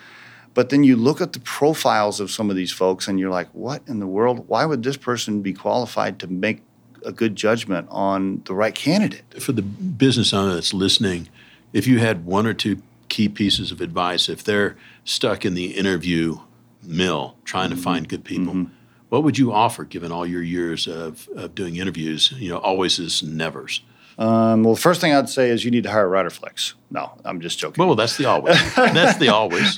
But 0.53 0.69
then 0.69 0.83
you 0.83 0.95
look 0.95 1.21
at 1.21 1.33
the 1.33 1.39
profiles 1.41 2.19
of 2.19 2.31
some 2.31 2.49
of 2.49 2.55
these 2.55 2.71
folks 2.71 3.07
and 3.07 3.19
you're 3.19 3.29
like, 3.29 3.47
what 3.53 3.83
in 3.87 3.99
the 3.99 4.07
world? 4.07 4.47
Why 4.47 4.65
would 4.65 4.81
this 4.81 4.97
person 4.97 5.43
be 5.43 5.53
qualified 5.53 6.17
to 6.19 6.27
make 6.27 6.63
a 7.07 7.11
good 7.11 7.35
judgment 7.35 7.87
on 7.89 8.43
the 8.45 8.53
right 8.53 8.75
candidate. 8.75 9.23
For 9.41 9.53
the 9.53 9.61
business 9.61 10.33
owner 10.33 10.53
that's 10.53 10.73
listening, 10.73 11.29
if 11.73 11.87
you 11.87 11.99
had 11.99 12.25
one 12.25 12.45
or 12.45 12.53
two 12.53 12.81
key 13.09 13.29
pieces 13.29 13.71
of 13.71 13.81
advice, 13.81 14.29
if 14.29 14.43
they're 14.43 14.75
stuck 15.05 15.45
in 15.45 15.53
the 15.55 15.77
interview 15.77 16.39
mill 16.83 17.37
trying 17.45 17.69
mm-hmm. 17.69 17.77
to 17.77 17.83
find 17.83 18.09
good 18.09 18.25
people, 18.25 18.53
mm-hmm. 18.53 18.73
what 19.09 19.23
would 19.23 19.37
you 19.37 19.53
offer 19.53 19.85
given 19.85 20.11
all 20.11 20.27
your 20.27 20.43
years 20.43 20.85
of, 20.85 21.29
of 21.35 21.55
doing 21.55 21.77
interviews? 21.77 22.33
You 22.35 22.49
know, 22.49 22.57
always 22.57 22.99
is 22.99 23.23
nevers. 23.23 23.81
Um, 24.19 24.63
well, 24.63 24.73
the 24.73 24.81
first 24.81 24.99
thing 24.99 25.13
I'd 25.13 25.29
say 25.29 25.51
is 25.51 25.63
you 25.63 25.69
need 25.69 25.83
to 25.83 25.91
hire 25.91 26.09
Riderflex. 26.09 26.73
No, 26.89 27.11
I'm 27.23 27.39
just 27.39 27.59
joking. 27.59 27.85
Well, 27.85 27.95
that's 27.95 28.17
the 28.17 28.25
always. 28.25 28.57
that's 28.75 29.19
the 29.19 29.29
always. 29.29 29.77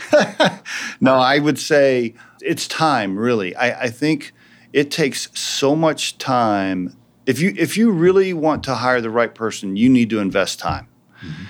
no, 1.02 1.16
I 1.16 1.40
would 1.40 1.60
say 1.60 2.16
it's 2.42 2.66
time, 2.68 3.18
really. 3.18 3.54
I, 3.56 3.84
I 3.84 3.90
think 3.90 4.32
it 4.72 4.92
takes 4.92 5.28
so 5.38 5.76
much 5.76 6.18
time 6.18 6.96
if 7.30 7.40
you 7.40 7.54
if 7.56 7.78
you 7.78 7.92
really 7.92 8.34
want 8.34 8.64
to 8.64 8.74
hire 8.74 9.02
the 9.02 9.12
right 9.12 9.36
person, 9.36 9.76
you 9.76 9.88
need 9.88 10.10
to 10.10 10.18
invest 10.18 10.58
time. 10.58 10.88
Mm-hmm. 11.22 11.44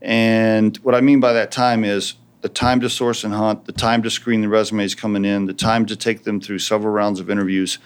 And 0.00 0.76
what 0.78 0.94
I 0.94 1.02
mean 1.02 1.20
by 1.20 1.34
that 1.34 1.52
time 1.52 1.84
is 1.84 2.14
the 2.40 2.48
time 2.48 2.80
to 2.80 2.88
source 2.88 3.22
and 3.22 3.34
hunt, 3.34 3.66
the 3.66 3.72
time 3.72 4.02
to 4.04 4.10
screen 4.10 4.40
the 4.40 4.48
resumes 4.48 4.94
coming 4.94 5.26
in, 5.26 5.44
the 5.44 5.52
time 5.52 5.84
to 5.86 5.96
take 5.96 6.24
them 6.24 6.40
through 6.40 6.60
several 6.60 6.90
rounds 6.90 7.20
of 7.20 7.28
interviews. 7.28 7.78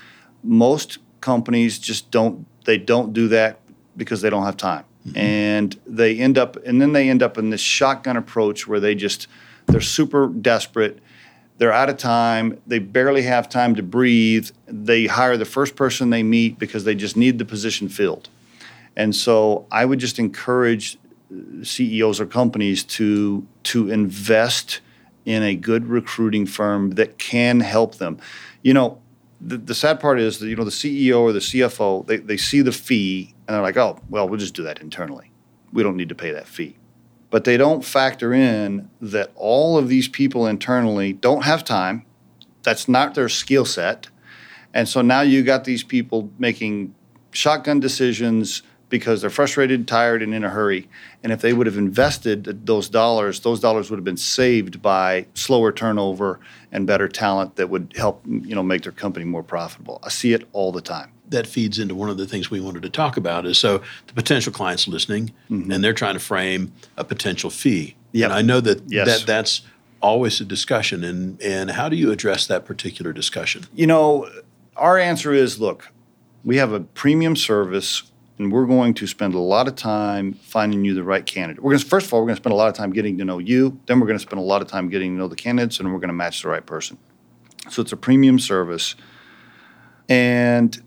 Most 0.45 0.99
companies 1.21 1.81
just 1.81 2.13
don't 2.13 2.47
they 2.67 2.79
don't 2.79 3.13
do 3.13 3.27
that 3.29 3.59
because 3.97 4.21
they 4.21 4.31
don't 4.31 4.45
have 4.45 4.57
time. 4.57 4.85
Mm-hmm. 5.05 5.19
And 5.19 5.81
they 5.89 6.21
end 6.21 6.39
up 6.39 6.57
and 6.65 6.81
then 6.81 6.93
they 6.93 7.11
end 7.11 7.21
up 7.21 7.37
in 7.37 7.51
this 7.51 7.61
shotgun 7.61 8.17
approach 8.17 8.69
where 8.69 8.79
they 8.79 8.95
just 8.95 9.27
they're 9.67 9.81
super 9.81 10.29
desperate 10.29 11.01
they're 11.61 11.75
out 11.75 11.91
of 11.91 11.99
time. 11.99 12.59
They 12.67 12.79
barely 12.79 13.21
have 13.23 13.47
time 13.47 13.75
to 13.75 13.83
breathe. 13.83 14.49
They 14.67 15.07
hire 15.07 15.37
the 15.37 15.45
first 15.45 15.77
person 15.77 16.09
they 16.09 16.23
meet 16.23 16.59
because 16.59 16.85
they 16.85 16.95
just 16.95 17.19
need 17.19 17.39
the 17.39 17.45
position 17.45 17.91
filled. 17.91 18.31
And 18.97 19.15
so 19.15 19.67
I 19.71 19.85
would 19.85 19.99
just 19.99 20.19
encourage 20.19 20.97
uh, 21.31 21.63
CEOs 21.63 22.19
or 22.19 22.25
companies 22.25 22.83
to 22.85 23.47
to 23.65 23.91
invest 23.91 24.81
in 25.27 25.43
a 25.43 25.55
good 25.55 25.87
recruiting 25.87 26.47
firm 26.47 26.93
that 26.93 27.19
can 27.19 27.61
help 27.61 27.97
them. 27.97 28.19
You 28.63 28.73
know, 28.73 28.99
the, 29.39 29.59
the 29.59 29.75
sad 29.75 30.01
part 30.01 30.19
is 30.19 30.39
that 30.39 30.49
you 30.49 30.57
know 30.57 30.65
the 30.65 30.71
CEO 30.71 31.21
or 31.21 31.33
the 31.33 31.41
CFO 31.41 32.07
they, 32.07 32.17
they 32.17 32.39
see 32.39 32.63
the 32.63 32.73
fee 32.73 33.35
and 33.47 33.55
they're 33.55 33.63
like, 33.63 33.77
oh 33.77 33.99
well, 34.09 34.27
we'll 34.27 34.41
just 34.41 34.55
do 34.55 34.63
that 34.63 34.81
internally. 34.81 35.31
We 35.75 35.83
don't 35.83 35.99
need 35.99 36.09
to 36.09 36.15
pay 36.15 36.33
that 36.33 36.47
fee 36.47 36.80
but 37.31 37.45
they 37.45 37.57
don't 37.57 37.85
factor 37.85 38.35
in 38.35 38.91
that 39.01 39.31
all 39.37 39.79
of 39.79 39.89
these 39.89 40.09
people 40.09 40.47
internally 40.47 41.13
don't 41.13 41.45
have 41.45 41.65
time. 41.65 42.05
That's 42.63 42.89
not 42.89 43.15
their 43.15 43.29
skill 43.29 43.65
set. 43.65 44.09
And 44.75 44.89
so 44.89 45.01
now 45.01 45.23
you 45.23 45.43
got 45.43 45.65
these 45.65 45.83
people 45.83 46.31
making 46.39 46.95
shotgun 47.33 47.81
decisions 47.81 48.63
because 48.89 49.21
they're 49.21 49.31
frustrated, 49.31 49.87
tired, 49.87 50.21
and 50.21 50.35
in 50.35 50.43
a 50.43 50.51
hurry. 50.51 50.89
And 51.23 51.33
if 51.33 51.41
they 51.41 51.53
would 51.53 51.69
have 51.69 51.79
invested 51.79 52.67
those 52.67 52.89
dollars, 52.89 53.41
those 53.41 53.61
dollars 53.61 53.89
would 53.89 53.99
have 53.99 54.05
been 54.05 54.17
saved 54.17 54.83
by 54.83 55.27
slower 55.35 55.71
turnover 55.71 56.41
and 56.73 56.89
better 56.89 57.07
talent 57.07 57.55
that 57.55 57.71
would 57.71 57.95
help, 57.97 58.23
you 58.27 58.55
know, 58.55 58.65
make 58.65 58.83
their 58.83 58.93
company 58.93 59.25
more 59.25 59.45
profitable. 59.45 60.01
I 60.03 60.09
see 60.09 60.33
it 60.33 60.49
all 60.53 60.73
the 60.73 60.81
time 60.81 61.13
that 61.31 61.47
feeds 61.47 61.79
into 61.79 61.95
one 61.95 62.11
of 62.11 62.19
the 62.19 62.27
things 62.27 62.51
we 62.51 62.61
wanted 62.61 62.83
to 62.83 62.91
talk 62.91 63.17
about 63.17 63.47
is 63.47 63.59
so 63.59 63.79
the 64.07 64.13
potential 64.13 64.53
clients 64.53 64.87
listening 64.87 65.33
mm-hmm. 65.49 65.71
and 65.71 65.83
they're 65.83 65.95
trying 65.95 66.15
to 66.15 66.21
frame 66.21 66.73
a 66.97 67.05
potential 67.05 67.51
fee. 67.51 67.97
Yeah, 68.13 68.29
I 68.29 68.43
know 68.43 68.61
that, 68.61 68.83
yes. 68.89 69.07
that 69.07 69.27
that's 69.27 69.63
always 70.03 70.41
a 70.41 70.45
discussion 70.45 71.05
and 71.05 71.41
and 71.43 71.71
how 71.71 71.89
do 71.89 71.95
you 71.95 72.11
address 72.11 72.47
that 72.47 72.65
particular 72.65 73.13
discussion? 73.13 73.67
You 73.75 73.87
know, 73.87 74.29
our 74.77 74.99
answer 74.99 75.33
is 75.33 75.61
look, 75.61 75.89
we 76.45 76.57
have 76.57 76.73
a 76.73 76.81
premium 76.81 77.37
service 77.37 78.11
and 78.39 78.51
we're 78.51 78.67
going 78.67 78.95
to 78.95 79.07
spend 79.07 79.35
a 79.35 79.39
lot 79.39 79.69
of 79.69 79.77
time 79.77 80.33
finding 80.33 80.85
you 80.85 80.95
the 80.95 81.05
right 81.05 81.27
candidate. 81.27 81.63
We're 81.63 81.73
going 81.73 81.81
to 81.81 81.87
first 81.87 82.07
of 82.07 82.15
all, 82.15 82.21
we're 82.21 82.27
going 82.27 82.37
to 82.37 82.43
spend 82.43 82.55
a 82.55 82.57
lot 82.57 82.69
of 82.69 82.75
time 82.75 82.91
getting 82.91 83.19
to 83.19 83.25
know 83.25 83.39
you, 83.39 83.79
then 83.87 84.01
we're 84.01 84.07
going 84.07 84.19
to 84.19 84.23
spend 84.23 84.41
a 84.41 84.45
lot 84.45 84.63
of 84.63 84.69
time 84.69 84.89
getting 84.89 85.15
to 85.15 85.19
know 85.19 85.29
the 85.29 85.37
candidates 85.37 85.79
and 85.79 85.93
we're 85.93 86.01
going 86.01 86.09
to 86.09 86.15
match 86.15 86.43
the 86.43 86.49
right 86.49 86.65
person. 86.65 86.99
So 87.69 87.83
it's 87.83 87.93
a 87.93 87.97
premium 87.97 88.39
service. 88.39 88.97
And 90.09 90.83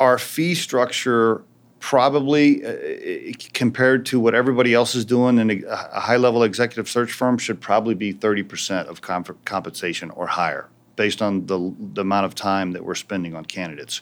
our 0.00 0.18
fee 0.18 0.54
structure 0.54 1.42
probably 1.78 2.64
uh, 2.64 3.32
compared 3.52 4.06
to 4.06 4.18
what 4.18 4.34
everybody 4.34 4.74
else 4.74 4.94
is 4.94 5.04
doing 5.04 5.38
in 5.38 5.50
a, 5.50 5.62
a 5.68 6.00
high 6.00 6.16
level 6.16 6.42
executive 6.42 6.88
search 6.88 7.12
firm 7.12 7.38
should 7.38 7.60
probably 7.60 7.94
be 7.94 8.12
30% 8.12 8.86
of 8.86 9.00
comp- 9.00 9.44
compensation 9.44 10.10
or 10.10 10.26
higher 10.26 10.68
based 10.96 11.20
on 11.20 11.46
the, 11.46 11.74
the 11.92 12.00
amount 12.00 12.24
of 12.24 12.34
time 12.34 12.72
that 12.72 12.84
we're 12.84 12.94
spending 12.94 13.36
on 13.36 13.44
candidates. 13.44 14.00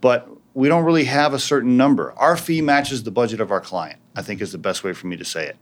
But 0.00 0.28
we 0.54 0.68
don't 0.68 0.84
really 0.84 1.04
have 1.04 1.34
a 1.34 1.38
certain 1.38 1.76
number. 1.76 2.12
Our 2.12 2.36
fee 2.36 2.62
matches 2.62 3.02
the 3.02 3.10
budget 3.10 3.40
of 3.40 3.50
our 3.50 3.60
client 3.60 4.00
i 4.16 4.22
think 4.22 4.40
is 4.40 4.50
the 4.50 4.58
best 4.58 4.82
way 4.82 4.92
for 4.92 5.06
me 5.06 5.16
to 5.16 5.24
say 5.24 5.46
it. 5.46 5.56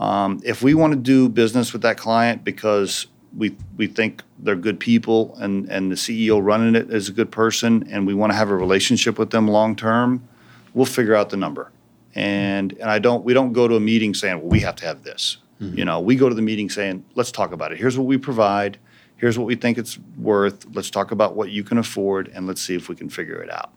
Um, 0.00 0.40
if 0.44 0.62
we 0.62 0.74
want 0.74 0.92
to 0.92 0.98
do 0.98 1.28
business 1.28 1.72
with 1.72 1.82
that 1.82 1.96
client 1.96 2.44
because 2.44 3.06
we 3.36 3.56
we 3.76 3.86
think 3.86 4.22
they're 4.38 4.56
good 4.56 4.80
people 4.80 5.36
and 5.38 5.68
and 5.70 5.90
the 5.90 5.96
CEO 5.96 6.42
running 6.42 6.74
it 6.74 6.90
is 6.90 7.08
a 7.08 7.12
good 7.12 7.30
person 7.30 7.86
and 7.90 8.06
we 8.06 8.14
want 8.14 8.32
to 8.32 8.36
have 8.36 8.50
a 8.50 8.56
relationship 8.56 9.18
with 9.18 9.30
them 9.30 9.48
long 9.48 9.76
term, 9.76 10.26
we'll 10.74 10.86
figure 10.86 11.14
out 11.14 11.30
the 11.30 11.36
number. 11.36 11.70
And 12.14 12.72
and 12.74 12.90
I 12.90 12.98
don't 12.98 13.24
we 13.24 13.34
don't 13.34 13.52
go 13.52 13.68
to 13.68 13.76
a 13.76 13.80
meeting 13.80 14.14
saying, 14.14 14.38
well, 14.38 14.48
we 14.48 14.60
have 14.60 14.76
to 14.76 14.86
have 14.86 15.02
this. 15.02 15.38
Mm-hmm. 15.60 15.78
You 15.78 15.84
know, 15.84 16.00
we 16.00 16.16
go 16.16 16.28
to 16.28 16.34
the 16.34 16.42
meeting 16.42 16.70
saying, 16.70 17.04
let's 17.14 17.32
talk 17.32 17.52
about 17.52 17.72
it. 17.72 17.78
Here's 17.78 17.98
what 17.98 18.06
we 18.06 18.16
provide. 18.16 18.78
Here's 19.16 19.36
what 19.36 19.46
we 19.46 19.56
think 19.56 19.78
it's 19.78 19.98
worth. 20.16 20.64
Let's 20.72 20.90
talk 20.90 21.10
about 21.10 21.34
what 21.34 21.50
you 21.50 21.64
can 21.64 21.78
afford 21.78 22.28
and 22.28 22.46
let's 22.46 22.62
see 22.62 22.76
if 22.76 22.88
we 22.88 22.94
can 22.94 23.08
figure 23.08 23.42
it 23.42 23.50
out. 23.50 23.72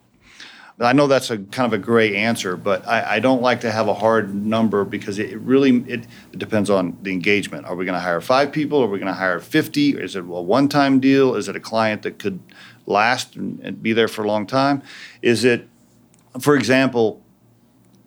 I 0.81 0.93
know 0.93 1.07
that's 1.07 1.29
a 1.29 1.37
kind 1.37 1.71
of 1.71 1.73
a 1.73 1.77
gray 1.77 2.15
answer, 2.15 2.57
but 2.57 2.87
I, 2.87 3.15
I 3.15 3.19
don't 3.19 3.41
like 3.41 3.61
to 3.61 3.71
have 3.71 3.87
a 3.87 3.93
hard 3.93 4.33
number 4.33 4.83
because 4.83 5.19
it, 5.19 5.37
really 5.39 5.77
it, 5.87 6.07
it, 6.31 6.39
depends 6.39 6.69
on 6.69 6.97
the 7.01 7.11
engagement. 7.11 7.65
Are 7.65 7.75
we 7.75 7.85
going 7.85 7.95
to 7.95 8.01
hire 8.01 8.19
five 8.21 8.51
people? 8.51 8.81
Are 8.81 8.87
we 8.87 8.97
going 8.97 9.11
to 9.11 9.17
hire 9.19 9.39
fifty? 9.39 9.91
Is 9.91 10.15
it 10.15 10.19
a 10.19 10.23
one-time 10.23 10.99
deal? 10.99 11.35
Is 11.35 11.47
it 11.47 11.55
a 11.55 11.59
client 11.59 12.01
that 12.03 12.19
could 12.19 12.39
last 12.85 13.35
and, 13.35 13.59
and 13.59 13.83
be 13.83 13.93
there 13.93 14.07
for 14.07 14.23
a 14.23 14.27
long 14.27 14.47
time? 14.47 14.81
Is 15.21 15.43
it, 15.43 15.67
for 16.39 16.55
example, 16.55 17.21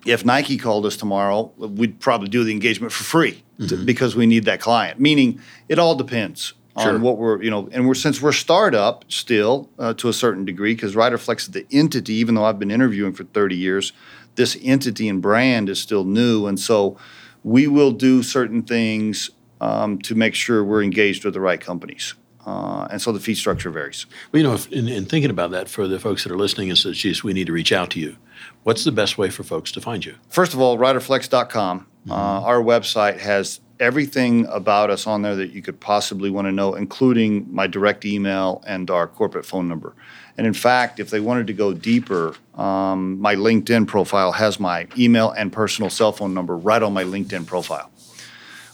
if 0.05 0.25
Nike 0.25 0.57
called 0.57 0.85
us 0.85 0.97
tomorrow, 0.97 1.53
we'd 1.57 2.01
probably 2.01 2.29
do 2.29 2.45
the 2.45 2.53
engagement 2.53 2.93
for 2.93 3.05
free 3.05 3.43
mm-hmm. 3.59 3.67
to, 3.69 3.85
because 3.85 4.17
we 4.17 4.27
need 4.27 4.45
that 4.47 4.61
client. 4.61 5.01
Meaning, 5.01 5.41
it 5.69 5.79
all 5.79 5.95
depends 5.95 6.55
sure. 6.81 6.95
on 6.95 7.03
what 7.03 7.19
we're 7.19 7.43
you 7.43 7.51
know 7.51 7.69
and 7.73 7.87
we're 7.87 7.95
since 7.95 8.21
we're 8.21 8.33
startup 8.33 9.05
still 9.09 9.69
uh, 9.79 9.95
to 9.95 10.09
a 10.09 10.13
certain 10.13 10.45
degree 10.45 10.75
because 10.75 10.95
Riderflex 10.95 11.41
is 11.41 11.51
the 11.51 11.67
entity 11.71 12.15
even 12.15 12.35
though 12.35 12.45
I've 12.45 12.59
been 12.59 12.71
interviewing 12.71 13.13
for 13.13 13.25
30 13.25 13.57
years 13.57 13.93
this 14.35 14.57
entity 14.63 15.09
and 15.09 15.23
brand 15.23 15.69
is 15.69 15.81
still 15.81 16.05
new 16.05 16.47
and 16.47 16.59
so 16.59 16.97
we 17.43 17.67
will 17.67 17.93
do 17.93 18.23
certain 18.23 18.63
things 18.63 19.31
um, 19.61 19.99
to 20.01 20.15
make 20.15 20.35
sure 20.35 20.65
we're 20.65 20.83
engaged 20.83 21.25
with 21.25 21.35
the 21.35 21.41
right 21.41 21.61
companies 21.61 22.15
uh, 22.47 22.87
and 22.91 23.01
so 23.01 23.11
the 23.11 23.21
fee 23.21 23.35
structure 23.35 23.71
varies. 23.71 24.07
Well, 24.31 24.43
you 24.43 24.47
know, 24.47 24.55
if, 24.55 24.71
in, 24.71 24.87
in, 24.87 25.07
thinking 25.07 25.31
about 25.31 25.51
that 25.53 25.69
for 25.69 25.89
the 25.89 25.99
folks 25.99 26.25
that 26.25 26.33
are 26.33 26.37
listening 26.37 26.69
and 26.69 26.79
says, 26.79 26.99
geez, 26.99 27.25
we 27.25 27.33
need 27.33 27.47
to 27.47 27.53
reach 27.53 27.73
out 27.73 27.91
to 27.93 28.01
you, 28.01 28.17
what's 28.65 28.85
the 28.85 28.93
best 28.93 29.17
way 29.17 29.31
for 29.31 29.45
folks 29.45 29.73
to 29.73 29.81
find 29.81 30.05
you? 30.05 30.17
First 30.29 30.53
of 30.53 30.61
all, 30.61 30.77
riderflex.com. 30.77 31.81
Mm-hmm. 31.81 32.13
Uh, 32.13 32.15
our 32.15 32.61
website 32.61 33.19
has 33.21 33.61
everything 33.81 34.47
about 34.47 34.91
us 34.91 35.07
on 35.07 35.23
there 35.23 35.37
that 35.37 35.53
you 35.53 35.63
could 35.63 35.81
possibly 35.81 36.31
want 36.31 36.47
to 36.47 36.53
know, 36.53 36.75
including 36.75 37.53
my 37.53 37.67
direct 37.67 38.05
email 38.05 38.63
and 38.67 38.91
our 38.91 39.07
corporate 39.07 39.45
phone 39.45 39.69
number. 39.69 39.95
And 40.37 40.47
in 40.47 40.55
fact, 40.55 41.01
if 41.01 41.11
they 41.11 41.21
wanted 41.21 41.47
to 41.49 41.53
go 41.53 41.73
deeper, 41.73 42.35
um, 42.55 43.21
my 43.21 43.35
LinkedIn 43.35 43.87
profile 43.87 44.33
has 44.33 44.59
my 44.59 44.89
email 44.99 45.31
and 45.31 45.53
personal 45.53 45.91
cell 45.91 46.13
phone 46.13 46.35
number 46.35 46.57
right 46.57 46.83
on 46.83 46.93
my 46.93 47.05
LinkedIn 47.05 47.47
profile, 47.47 47.91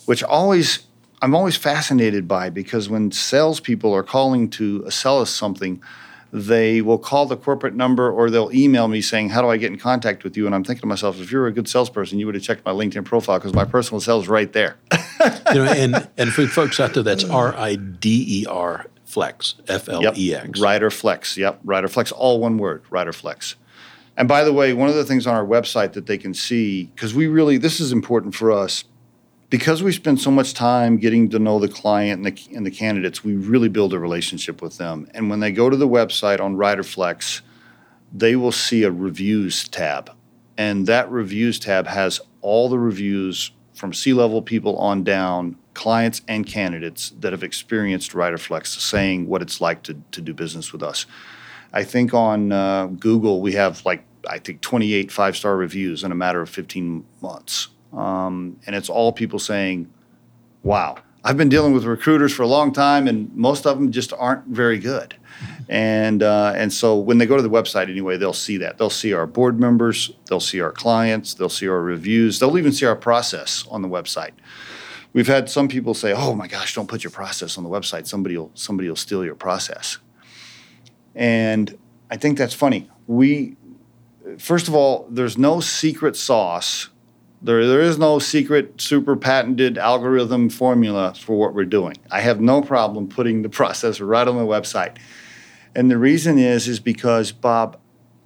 which 0.07 0.23
always 0.23 0.87
I'm 1.23 1.35
always 1.35 1.57
fascinated 1.57 2.27
by 2.27 2.49
because 2.49 2.89
when 2.89 3.13
salespeople 3.13 3.93
are 3.93 4.03
calling 4.03 4.49
to 4.51 4.91
sell 4.91 5.21
us 5.21 5.29
something, 5.29 5.83
they 6.33 6.81
will 6.81 6.99
call 6.99 7.27
the 7.27 7.37
corporate 7.37 7.75
number 7.75 8.11
or 8.11 8.31
they'll 8.31 8.53
email 8.53 8.89
me 8.89 9.01
saying, 9.01 9.31
How 9.31 9.43
do 9.43 9.49
I 9.49 9.57
get 9.57 9.73
in 9.73 9.79
contact 9.79 10.25
with 10.25 10.37
you? 10.37 10.47
And 10.47 10.55
I'm 10.55 10.65
thinking 10.65 10.83
to 10.83 10.87
myself, 10.87 11.21
if 11.21 11.33
you're 11.33 11.47
a 11.47 11.53
good 11.53 11.69
salesperson, 11.69 12.19
you 12.19 12.27
would 12.27 12.35
have 12.35 12.45
checked 12.45 12.65
my 12.65 12.73
LinkedIn 12.73 13.05
profile 13.05 13.39
because 13.39 13.55
my 13.55 13.65
personal 13.65 14.01
sales 14.01 14.29
right 14.29 14.53
there. 14.53 14.77
you 15.23 15.55
know, 15.55 15.65
and, 15.65 16.09
and 16.17 16.33
for 16.33 16.47
folks 16.47 16.79
out 16.79 16.95
there, 16.95 17.03
that's 17.03 17.25
R 17.25 17.55
I 17.57 17.77
D 17.77 18.43
E 18.43 18.47
R 18.47 18.87
Flex, 19.05 19.57
F 19.69 19.89
L 19.89 20.03
E 20.17 20.35
X. 20.35 20.47
Yep. 20.47 20.65
Rider 20.65 20.91
Flex. 20.91 21.37
Yep. 21.37 21.61
Rider 21.65 21.89
Flex, 21.89 22.13
all 22.13 22.41
one 22.41 22.59
word, 22.59 22.85
Rider 22.91 23.13
Flex. 23.13 23.57
And 24.17 24.29
by 24.29 24.45
the 24.45 24.53
way, 24.53 24.73
one 24.73 24.89
of 24.89 24.95
the 24.95 25.05
things 25.05 25.27
on 25.27 25.35
our 25.35 25.47
website 25.47 25.95
that 25.95 26.07
they 26.07 26.19
can 26.19 26.35
see, 26.35 26.85
because 26.95 27.15
we 27.15 27.27
really, 27.27 27.57
this 27.57 27.81
is 27.81 27.91
important 27.91 28.35
for 28.35 28.53
us 28.53 28.85
because 29.51 29.83
we 29.83 29.91
spend 29.91 30.21
so 30.21 30.31
much 30.31 30.55
time 30.55 30.97
getting 30.97 31.29
to 31.29 31.39
know 31.41 31.59
the 31.59 31.69
client 31.69 32.25
and 32.25 32.37
the, 32.37 32.57
and 32.57 32.65
the 32.65 32.71
candidates, 32.71 33.25
we 33.25 33.35
really 33.35 33.69
build 33.69 33.93
a 33.93 33.99
relationship 33.99 34.63
with 34.63 34.79
them. 34.79 35.09
And 35.13 35.29
when 35.29 35.41
they 35.41 35.51
go 35.51 35.69
to 35.69 35.77
the 35.77 35.89
website 35.89 36.41
on 36.41 36.57
RiderFlex, 36.57 37.41
they 38.13 38.37
will 38.37 38.53
see 38.53 38.85
a 38.85 38.93
reviews 38.93 39.69
tab. 39.69 40.11
And 40.57 40.87
that 40.87 41.11
reviews 41.11 41.59
tab 41.59 41.89
has 41.89 42.21
all 42.43 42.69
the 42.69 42.79
reviews 42.79 43.51
from 43.75 43.93
C 43.93 44.13
level 44.13 44.41
people 44.41 44.77
on 44.79 45.03
down, 45.03 45.57
clients 45.75 46.23
and 46.29 46.47
candidates 46.47 47.11
that 47.19 47.33
have 47.33 47.43
experienced 47.43 48.13
RiderFlex 48.13 48.67
saying 48.67 49.27
what 49.27 49.43
it's 49.43 49.61
like 49.61 49.83
to, 49.85 50.01
to 50.13 50.21
do 50.21 50.33
business 50.33 50.73
with 50.73 50.83
us. 50.83 51.07
I 51.73 51.83
think 51.83 52.15
on 52.15 52.53
uh, 52.53 52.87
Google, 52.87 53.41
we 53.41 53.53
have 53.53 53.85
like, 53.85 54.05
I 54.29 54.39
think 54.39 54.61
28 54.61 55.11
five 55.11 55.37
star 55.37 55.57
reviews 55.57 56.05
in 56.05 56.13
a 56.13 56.15
matter 56.15 56.41
of 56.41 56.51
15 56.51 57.05
months. 57.21 57.69
Um, 57.93 58.59
and 58.67 58.77
it's 58.77 58.89
all 58.89 59.13
people 59.13 59.39
saying, 59.39 59.93
wow, 60.63 60.99
I've 61.23 61.37
been 61.37 61.49
dealing 61.49 61.73
with 61.73 61.85
recruiters 61.85 62.33
for 62.33 62.43
a 62.43 62.47
long 62.47 62.73
time, 62.73 63.07
and 63.07 63.35
most 63.35 63.67
of 63.67 63.79
them 63.79 63.93
just 63.93 64.13
aren't 64.13 64.47
very 64.47 64.79
good. 64.79 65.17
And, 65.73 66.25
uh, 66.25 66.53
and 66.57 66.73
so 66.73 66.99
when 66.99 67.19
they 67.19 67.27
go 67.27 67.37
to 67.37 67.43
the 67.45 67.49
website 67.49 67.89
anyway, 67.89 68.17
they'll 68.17 68.33
see 68.33 68.57
that. 68.57 68.77
They'll 68.77 68.91
see 68.91 69.13
our 69.13 69.25
board 69.25 69.61
members, 69.61 70.11
they'll 70.29 70.41
see 70.41 70.61
our 70.61 70.73
clients, 70.73 71.35
they'll 71.35 71.49
see 71.49 71.69
our 71.69 71.81
reviews, 71.81 72.41
they'll 72.41 72.59
even 72.59 72.73
see 72.73 72.87
our 72.87 72.97
process 72.97 73.65
on 73.71 73.81
the 73.81 73.89
website. 73.89 74.33
We've 75.13 75.29
had 75.29 75.49
some 75.49 75.69
people 75.69 75.95
say, 75.95 76.13
"Oh 76.13 76.35
my 76.35 76.49
gosh, 76.49 76.75
don't 76.75 76.89
put 76.89 77.05
your 77.05 77.13
process 77.13 77.57
on 77.57 77.63
the 77.63 77.71
website. 77.71 78.09
Somebody 78.09 78.37
will 78.37 78.51
somebody 78.55 78.89
will 78.89 78.97
steal 78.97 79.25
your 79.25 79.37
process." 79.37 79.99
And 81.15 81.79
I 82.11 82.17
think 82.17 82.37
that's 82.37 82.55
funny. 82.55 82.91
We 83.07 83.57
first 84.39 84.69
of 84.69 84.75
all, 84.75 85.07
there's 85.11 85.39
no 85.39 85.61
secret 85.61 86.17
sauce 86.17 86.89
there, 87.43 87.67
there 87.67 87.81
is 87.81 87.99
no 87.99 88.19
secret, 88.19 88.81
super 88.81 89.17
patented 89.17 89.79
algorithm 89.79 90.51
formula 90.51 91.15
for 91.15 91.39
what 91.39 91.55
we're 91.55 91.65
doing. 91.65 91.97
I 92.11 92.21
have 92.21 92.41
no 92.41 92.61
problem 92.61 93.09
putting 93.09 93.43
the 93.43 93.49
process 93.61 94.01
right 94.01 94.27
on 94.27 94.37
the 94.37 94.45
website. 94.45 94.99
And 95.75 95.91
the 95.91 95.99
reason 95.99 96.39
is, 96.39 96.69
is 96.69 96.81
because, 96.81 97.33
Bob, 97.33 97.79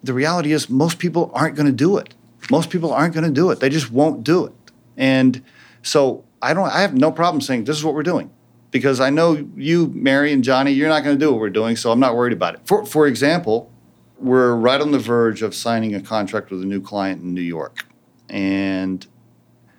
the 0.02 0.14
reality 0.14 0.52
is 0.52 0.68
most 0.68 0.98
people 0.98 1.30
aren't 1.34 1.56
going 1.56 1.66
to 1.66 1.72
do 1.72 1.96
it. 1.96 2.14
Most 2.50 2.70
people 2.70 2.92
aren't 2.92 3.14
going 3.14 3.24
to 3.24 3.30
do 3.30 3.50
it. 3.50 3.60
They 3.60 3.68
just 3.68 3.90
won't 3.90 4.24
do 4.24 4.46
it. 4.46 4.52
And 4.96 5.42
so 5.82 6.24
I 6.42 6.52
don't, 6.52 6.68
I 6.68 6.80
have 6.80 6.94
no 6.94 7.12
problem 7.12 7.40
saying 7.40 7.64
this 7.64 7.76
is 7.76 7.84
what 7.84 7.94
we're 7.94 8.02
doing 8.02 8.30
because 8.70 9.00
I 9.00 9.10
know 9.10 9.48
you, 9.56 9.92
Mary 9.94 10.32
and 10.32 10.42
Johnny, 10.42 10.72
you're 10.72 10.88
not 10.88 11.04
going 11.04 11.18
to 11.18 11.24
do 11.24 11.30
what 11.30 11.40
we're 11.40 11.50
doing. 11.50 11.76
So 11.76 11.92
I'm 11.92 12.00
not 12.00 12.16
worried 12.16 12.32
about 12.32 12.54
it. 12.54 12.60
For, 12.64 12.84
for 12.84 13.06
example, 13.06 13.70
we're 14.18 14.54
right 14.54 14.80
on 14.80 14.90
the 14.90 14.98
verge 14.98 15.42
of 15.42 15.54
signing 15.54 15.94
a 15.94 16.00
contract 16.00 16.50
with 16.50 16.62
a 16.62 16.66
new 16.66 16.80
client 16.80 17.22
in 17.22 17.34
New 17.34 17.40
York 17.40 17.86
and 18.34 19.06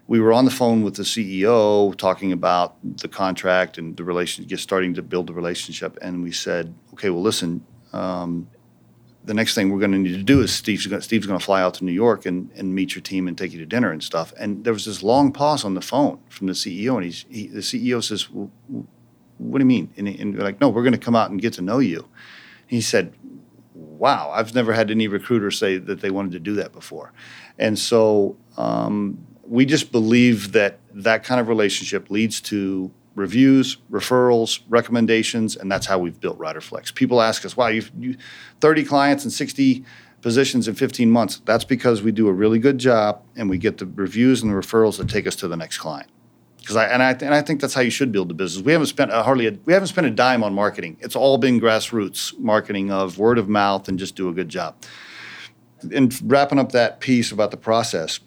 we 0.07 0.21
were 0.21 0.31
on 0.31 0.45
the 0.45 0.51
phone 0.51 0.81
with 0.81 0.95
the 0.95 1.03
CEO 1.03 1.93
talking 1.97 2.31
about 2.31 2.77
the 2.99 3.09
contract 3.09 3.77
and 3.77 3.97
the 3.97 4.03
relation, 4.05 4.47
just 4.47 4.63
starting 4.63 4.93
to 4.93 5.01
build 5.01 5.27
the 5.27 5.33
relationship. 5.33 5.97
And 6.01 6.23
we 6.23 6.31
said, 6.31 6.73
okay, 6.93 7.09
well, 7.09 7.21
listen, 7.21 7.65
um, 7.91 8.47
the 9.25 9.33
next 9.33 9.55
thing 9.55 9.71
we're 9.71 9.79
going 9.79 9.91
to 9.91 9.97
need 9.97 10.15
to 10.15 10.23
do 10.23 10.39
is 10.41 10.53
Steve's 10.53 10.87
going, 10.87 11.01
Steve's 11.01 11.27
to 11.27 11.39
fly 11.39 11.61
out 11.61 11.73
to 11.75 11.83
New 11.83 11.91
York 11.91 12.25
and, 12.25 12.49
and 12.55 12.73
meet 12.73 12.95
your 12.95 13.01
team 13.01 13.27
and 13.27 13.37
take 13.37 13.51
you 13.51 13.59
to 13.59 13.65
dinner 13.65 13.91
and 13.91 14.01
stuff. 14.01 14.31
And 14.39 14.63
there 14.63 14.71
was 14.71 14.85
this 14.85 15.03
long 15.03 15.33
pause 15.33 15.65
on 15.65 15.73
the 15.73 15.81
phone 15.81 16.19
from 16.29 16.47
the 16.47 16.53
CEO, 16.53 16.95
and 16.95 17.03
he's, 17.03 17.25
he, 17.29 17.47
the 17.47 17.59
CEO 17.59 18.01
says, 18.01 18.29
well, 18.29 18.51
"What 19.37 19.57
do 19.57 19.63
you 19.63 19.67
mean?" 19.67 19.91
And, 19.97 20.07
and 20.07 20.37
we're 20.37 20.43
like, 20.43 20.61
"No, 20.61 20.69
we're 20.69 20.83
going 20.83 20.93
to 20.93 20.99
come 20.99 21.15
out 21.15 21.31
and 21.31 21.41
get 21.41 21.53
to 21.53 21.61
know 21.61 21.79
you." 21.79 22.07
He 22.67 22.81
said, 22.81 23.13
"Wow, 23.73 24.29
I've 24.31 24.53
never 24.53 24.73
had 24.73 24.91
any 24.91 25.07
recruiter 25.07 25.49
say 25.49 25.79
that 25.79 26.01
they 26.01 26.11
wanted 26.11 26.33
to 26.33 26.39
do 26.39 26.53
that 26.55 26.71
before," 26.71 27.11
and 27.57 27.79
so 27.79 28.37
um, 28.57 29.25
we 29.47 29.65
just 29.65 29.91
believe 29.91 30.51
that 30.53 30.79
that 30.93 31.23
kind 31.23 31.39
of 31.39 31.47
relationship 31.47 32.09
leads 32.09 32.41
to 32.41 32.91
reviews, 33.15 33.77
referrals, 33.89 34.59
recommendations, 34.69 35.55
and 35.55 35.71
that's 35.71 35.85
how 35.85 35.97
we've 35.97 36.19
built 36.19 36.37
RiderFlex. 36.37 36.93
People 36.93 37.21
ask 37.21 37.45
us, 37.45 37.55
"Wow, 37.55 37.67
you've 37.67 37.91
you, 37.97 38.17
30 38.59 38.83
clients 38.83 39.23
and 39.23 39.31
60 39.31 39.83
positions 40.21 40.67
in 40.67 40.75
15 40.75 41.09
months." 41.09 41.41
That's 41.45 41.63
because 41.63 42.01
we 42.01 42.11
do 42.11 42.27
a 42.27 42.33
really 42.33 42.59
good 42.59 42.77
job 42.77 43.21
and 43.35 43.49
we 43.49 43.57
get 43.57 43.77
the 43.77 43.85
reviews 43.85 44.41
and 44.41 44.51
the 44.51 44.55
referrals 44.55 44.97
that 44.97 45.09
take 45.09 45.27
us 45.27 45.35
to 45.37 45.47
the 45.47 45.57
next 45.57 45.77
client. 45.77 46.09
Because 46.59 46.75
I 46.75 46.85
and 46.87 47.01
I 47.01 47.11
and 47.11 47.33
I 47.33 47.41
think 47.41 47.61
that's 47.61 47.73
how 47.73 47.81
you 47.81 47.91
should 47.91 48.11
build 48.11 48.31
a 48.31 48.33
business. 48.33 48.65
We 48.65 48.71
haven't 48.71 48.87
spent 48.87 49.11
a, 49.11 49.23
hardly 49.23 49.47
a, 49.47 49.57
we 49.65 49.73
haven't 49.73 49.87
spent 49.87 50.07
a 50.07 50.11
dime 50.11 50.43
on 50.43 50.53
marketing. 50.53 50.97
It's 50.99 51.15
all 51.15 51.37
been 51.37 51.61
grassroots 51.61 52.37
marketing 52.39 52.91
of 52.91 53.17
word 53.17 53.37
of 53.37 53.47
mouth 53.47 53.87
and 53.87 53.99
just 53.99 54.15
do 54.15 54.29
a 54.29 54.33
good 54.33 54.49
job. 54.49 54.75
And 55.93 56.19
wrapping 56.29 56.57
up 56.57 56.71
that 56.71 56.99
piece 56.99 57.31
about 57.31 57.51
the 57.51 57.57
process, 57.57 58.19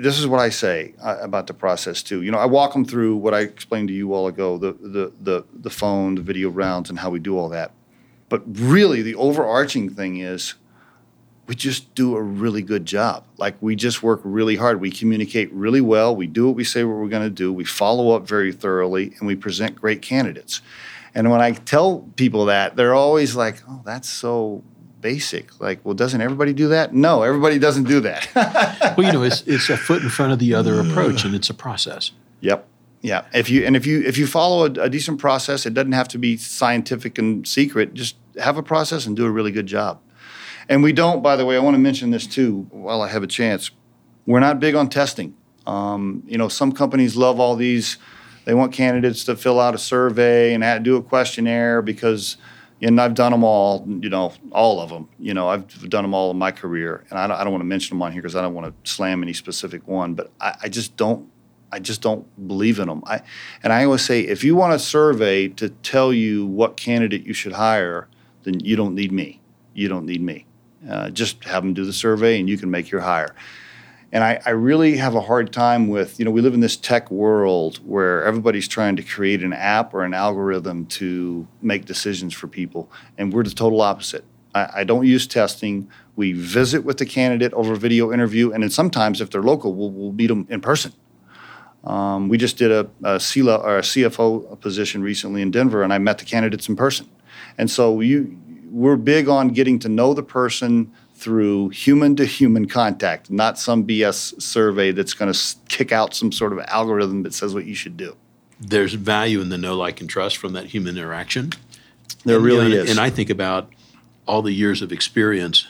this 0.00 0.18
is 0.18 0.26
what 0.26 0.40
I 0.40 0.48
say 0.48 0.94
uh, 1.02 1.18
about 1.20 1.46
the 1.46 1.54
process 1.54 2.02
too. 2.02 2.22
You 2.22 2.30
know, 2.30 2.38
I 2.38 2.46
walk 2.46 2.72
them 2.72 2.84
through 2.84 3.16
what 3.16 3.34
I 3.34 3.40
explained 3.40 3.88
to 3.88 3.94
you 3.94 4.14
all 4.14 4.26
ago, 4.26 4.58
the 4.58 4.72
the 4.72 5.12
the 5.20 5.44
the 5.52 5.70
phone, 5.70 6.14
the 6.14 6.22
video 6.22 6.50
rounds, 6.50 6.90
and 6.90 6.98
how 6.98 7.10
we 7.10 7.18
do 7.18 7.38
all 7.38 7.48
that. 7.50 7.72
But 8.28 8.42
really, 8.46 9.02
the 9.02 9.14
overarching 9.14 9.90
thing 9.90 10.18
is 10.18 10.54
we 11.46 11.54
just 11.54 11.94
do 11.94 12.16
a 12.16 12.22
really 12.22 12.62
good 12.62 12.84
job. 12.84 13.24
Like 13.36 13.56
we 13.60 13.76
just 13.76 14.02
work 14.02 14.20
really 14.24 14.56
hard. 14.56 14.80
We 14.80 14.90
communicate 14.90 15.52
really 15.52 15.80
well. 15.80 16.14
We 16.14 16.26
do 16.26 16.46
what 16.46 16.56
we 16.56 16.64
say 16.64 16.84
what 16.84 16.96
we're 16.96 17.08
going 17.08 17.22
to 17.22 17.30
do. 17.30 17.52
We 17.52 17.64
follow 17.64 18.16
up 18.16 18.26
very 18.26 18.52
thoroughly, 18.52 19.14
and 19.18 19.26
we 19.26 19.36
present 19.36 19.76
great 19.76 20.02
candidates. 20.02 20.60
And 21.14 21.30
when 21.30 21.40
I 21.40 21.52
tell 21.52 22.00
people 22.16 22.46
that, 22.46 22.76
they're 22.76 22.94
always 22.94 23.36
like, 23.36 23.62
"Oh, 23.68 23.82
that's 23.84 24.08
so 24.08 24.62
basic. 25.06 25.60
Like, 25.60 25.78
well, 25.84 25.94
doesn't 25.94 26.20
everybody 26.20 26.52
do 26.52 26.66
that? 26.70 26.92
No, 26.92 27.22
everybody 27.22 27.60
doesn't 27.60 27.84
do 27.84 28.00
that. 28.00 28.28
well, 28.98 29.06
you 29.06 29.12
know, 29.12 29.22
it's 29.22 29.42
it's 29.46 29.70
a 29.70 29.76
foot 29.76 30.02
in 30.02 30.08
front 30.08 30.32
of 30.32 30.40
the 30.40 30.52
other 30.52 30.80
approach, 30.80 31.24
and 31.24 31.32
it's 31.32 31.48
a 31.48 31.54
process. 31.54 32.10
Yep. 32.40 32.66
Yeah. 33.02 33.22
If 33.32 33.48
you 33.48 33.64
and 33.64 33.76
if 33.76 33.86
you 33.86 34.02
if 34.02 34.18
you 34.18 34.26
follow 34.26 34.66
a, 34.66 34.70
a 34.86 34.90
decent 34.90 35.20
process, 35.20 35.64
it 35.64 35.74
doesn't 35.74 35.92
have 35.92 36.08
to 36.08 36.18
be 36.18 36.36
scientific 36.36 37.18
and 37.18 37.46
secret. 37.46 37.94
Just 37.94 38.16
have 38.42 38.56
a 38.58 38.64
process 38.64 39.06
and 39.06 39.16
do 39.16 39.24
a 39.26 39.30
really 39.30 39.52
good 39.52 39.68
job. 39.68 40.00
And 40.68 40.82
we 40.82 40.92
don't, 40.92 41.22
by 41.22 41.36
the 41.36 41.46
way, 41.46 41.54
I 41.54 41.60
want 41.60 41.74
to 41.74 41.78
mention 41.78 42.10
this 42.10 42.26
too 42.26 42.66
while 42.72 43.00
I 43.00 43.08
have 43.08 43.22
a 43.22 43.28
chance. 43.28 43.70
We're 44.26 44.40
not 44.40 44.58
big 44.58 44.74
on 44.74 44.88
testing. 44.88 45.36
Um, 45.68 46.24
you 46.26 46.36
know, 46.36 46.48
some 46.48 46.72
companies 46.72 47.14
love 47.14 47.38
all 47.38 47.54
these. 47.54 47.96
They 48.44 48.54
want 48.54 48.72
candidates 48.72 49.22
to 49.26 49.36
fill 49.36 49.60
out 49.60 49.76
a 49.76 49.78
survey 49.78 50.52
and 50.52 50.84
do 50.84 50.96
a 50.96 51.02
questionnaire 51.02 51.80
because 51.80 52.36
and 52.82 53.00
I've 53.00 53.14
done 53.14 53.32
them 53.32 53.42
all, 53.42 53.86
you 53.86 54.10
know, 54.10 54.32
all 54.52 54.80
of 54.80 54.90
them. 54.90 55.08
You 55.18 55.34
know, 55.34 55.48
I've 55.48 55.66
done 55.88 56.04
them 56.04 56.14
all 56.14 56.30
in 56.30 56.38
my 56.38 56.52
career, 56.52 57.04
and 57.10 57.18
I 57.18 57.26
don't, 57.26 57.38
don't 57.38 57.50
want 57.50 57.62
to 57.62 57.66
mention 57.66 57.96
them 57.96 58.02
on 58.02 58.12
here 58.12 58.20
because 58.20 58.36
I 58.36 58.42
don't 58.42 58.54
want 58.54 58.84
to 58.84 58.90
slam 58.90 59.22
any 59.22 59.32
specific 59.32 59.86
one. 59.88 60.14
But 60.14 60.30
I, 60.40 60.56
I, 60.64 60.68
just 60.68 60.96
don't, 60.96 61.30
I 61.72 61.78
just 61.78 62.02
don't 62.02 62.26
believe 62.46 62.78
in 62.78 62.88
them. 62.88 63.02
I, 63.06 63.22
and 63.62 63.72
I 63.72 63.84
always 63.84 64.02
say, 64.02 64.20
if 64.20 64.44
you 64.44 64.54
want 64.56 64.74
a 64.74 64.78
survey 64.78 65.48
to 65.48 65.70
tell 65.70 66.12
you 66.12 66.46
what 66.46 66.76
candidate 66.76 67.24
you 67.26 67.32
should 67.32 67.52
hire, 67.52 68.08
then 68.42 68.60
you 68.60 68.76
don't 68.76 68.94
need 68.94 69.12
me. 69.12 69.40
You 69.74 69.88
don't 69.88 70.06
need 70.06 70.20
me. 70.20 70.46
Uh, 70.88 71.10
just 71.10 71.44
have 71.44 71.62
them 71.62 71.72
do 71.72 71.84
the 71.84 71.92
survey, 71.92 72.38
and 72.38 72.48
you 72.48 72.58
can 72.58 72.70
make 72.70 72.90
your 72.90 73.00
hire. 73.00 73.34
And 74.12 74.22
I, 74.22 74.40
I, 74.46 74.50
really 74.50 74.96
have 74.96 75.14
a 75.14 75.20
hard 75.20 75.52
time 75.52 75.88
with, 75.88 76.18
you 76.18 76.24
know, 76.24 76.30
we 76.30 76.40
live 76.40 76.54
in 76.54 76.60
this 76.60 76.76
tech 76.76 77.10
world 77.10 77.78
where 77.78 78.22
everybody's 78.24 78.68
trying 78.68 78.96
to 78.96 79.02
create 79.02 79.42
an 79.42 79.52
app 79.52 79.92
or 79.92 80.04
an 80.04 80.14
algorithm 80.14 80.86
to 80.86 81.46
make 81.60 81.86
decisions 81.86 82.32
for 82.32 82.46
people. 82.46 82.90
And 83.18 83.32
we're 83.32 83.42
the 83.42 83.50
total 83.50 83.80
opposite. 83.80 84.24
I, 84.54 84.68
I 84.76 84.84
don't 84.84 85.06
use 85.06 85.26
testing. 85.26 85.90
We 86.14 86.32
visit 86.32 86.84
with 86.84 86.98
the 86.98 87.06
candidate 87.06 87.52
over 87.52 87.74
video 87.74 88.12
interview. 88.12 88.52
And 88.52 88.62
then 88.62 88.70
sometimes, 88.70 89.20
if 89.20 89.30
they're 89.30 89.42
local, 89.42 89.74
we'll, 89.74 89.90
we'll 89.90 90.12
meet 90.12 90.28
them 90.28 90.46
in 90.48 90.60
person. 90.60 90.92
Um, 91.84 92.28
we 92.28 92.36
just 92.36 92.56
did 92.56 92.72
a, 92.72 92.90
a, 93.04 93.20
CLA, 93.20 93.56
or 93.56 93.78
a 93.78 93.82
CFO 93.82 94.60
position 94.60 95.02
recently 95.02 95.40
in 95.40 95.52
Denver, 95.52 95.84
and 95.84 95.92
I 95.92 95.98
met 95.98 96.18
the 96.18 96.24
candidates 96.24 96.68
in 96.68 96.74
person. 96.74 97.08
And 97.58 97.70
so 97.70 98.00
you, 98.00 98.36
we're 98.70 98.96
big 98.96 99.28
on 99.28 99.48
getting 99.48 99.78
to 99.80 99.88
know 99.88 100.12
the 100.12 100.22
person, 100.22 100.92
through 101.16 101.70
human 101.70 102.14
to 102.16 102.26
human 102.26 102.68
contact, 102.68 103.30
not 103.30 103.58
some 103.58 103.86
BS 103.86 104.40
survey 104.40 104.92
that's 104.92 105.14
going 105.14 105.32
to 105.32 105.56
kick 105.68 105.90
out 105.90 106.14
some 106.14 106.30
sort 106.30 106.52
of 106.52 106.58
algorithm 106.68 107.22
that 107.22 107.32
says 107.32 107.54
what 107.54 107.64
you 107.64 107.74
should 107.74 107.96
do. 107.96 108.14
There's 108.60 108.94
value 108.94 109.40
in 109.40 109.48
the 109.48 109.56
know, 109.56 109.76
like, 109.76 110.00
and 110.00 110.10
trust 110.10 110.36
from 110.36 110.52
that 110.52 110.66
human 110.66 110.96
interaction. 110.96 111.52
There 112.24 112.36
and, 112.36 112.44
really 112.44 112.68
you 112.68 112.76
know, 112.76 112.82
is. 112.82 112.90
And 112.90 113.00
I 113.00 113.08
think 113.08 113.30
about 113.30 113.70
all 114.26 114.42
the 114.42 114.52
years 114.52 114.82
of 114.82 114.92
experience, 114.92 115.66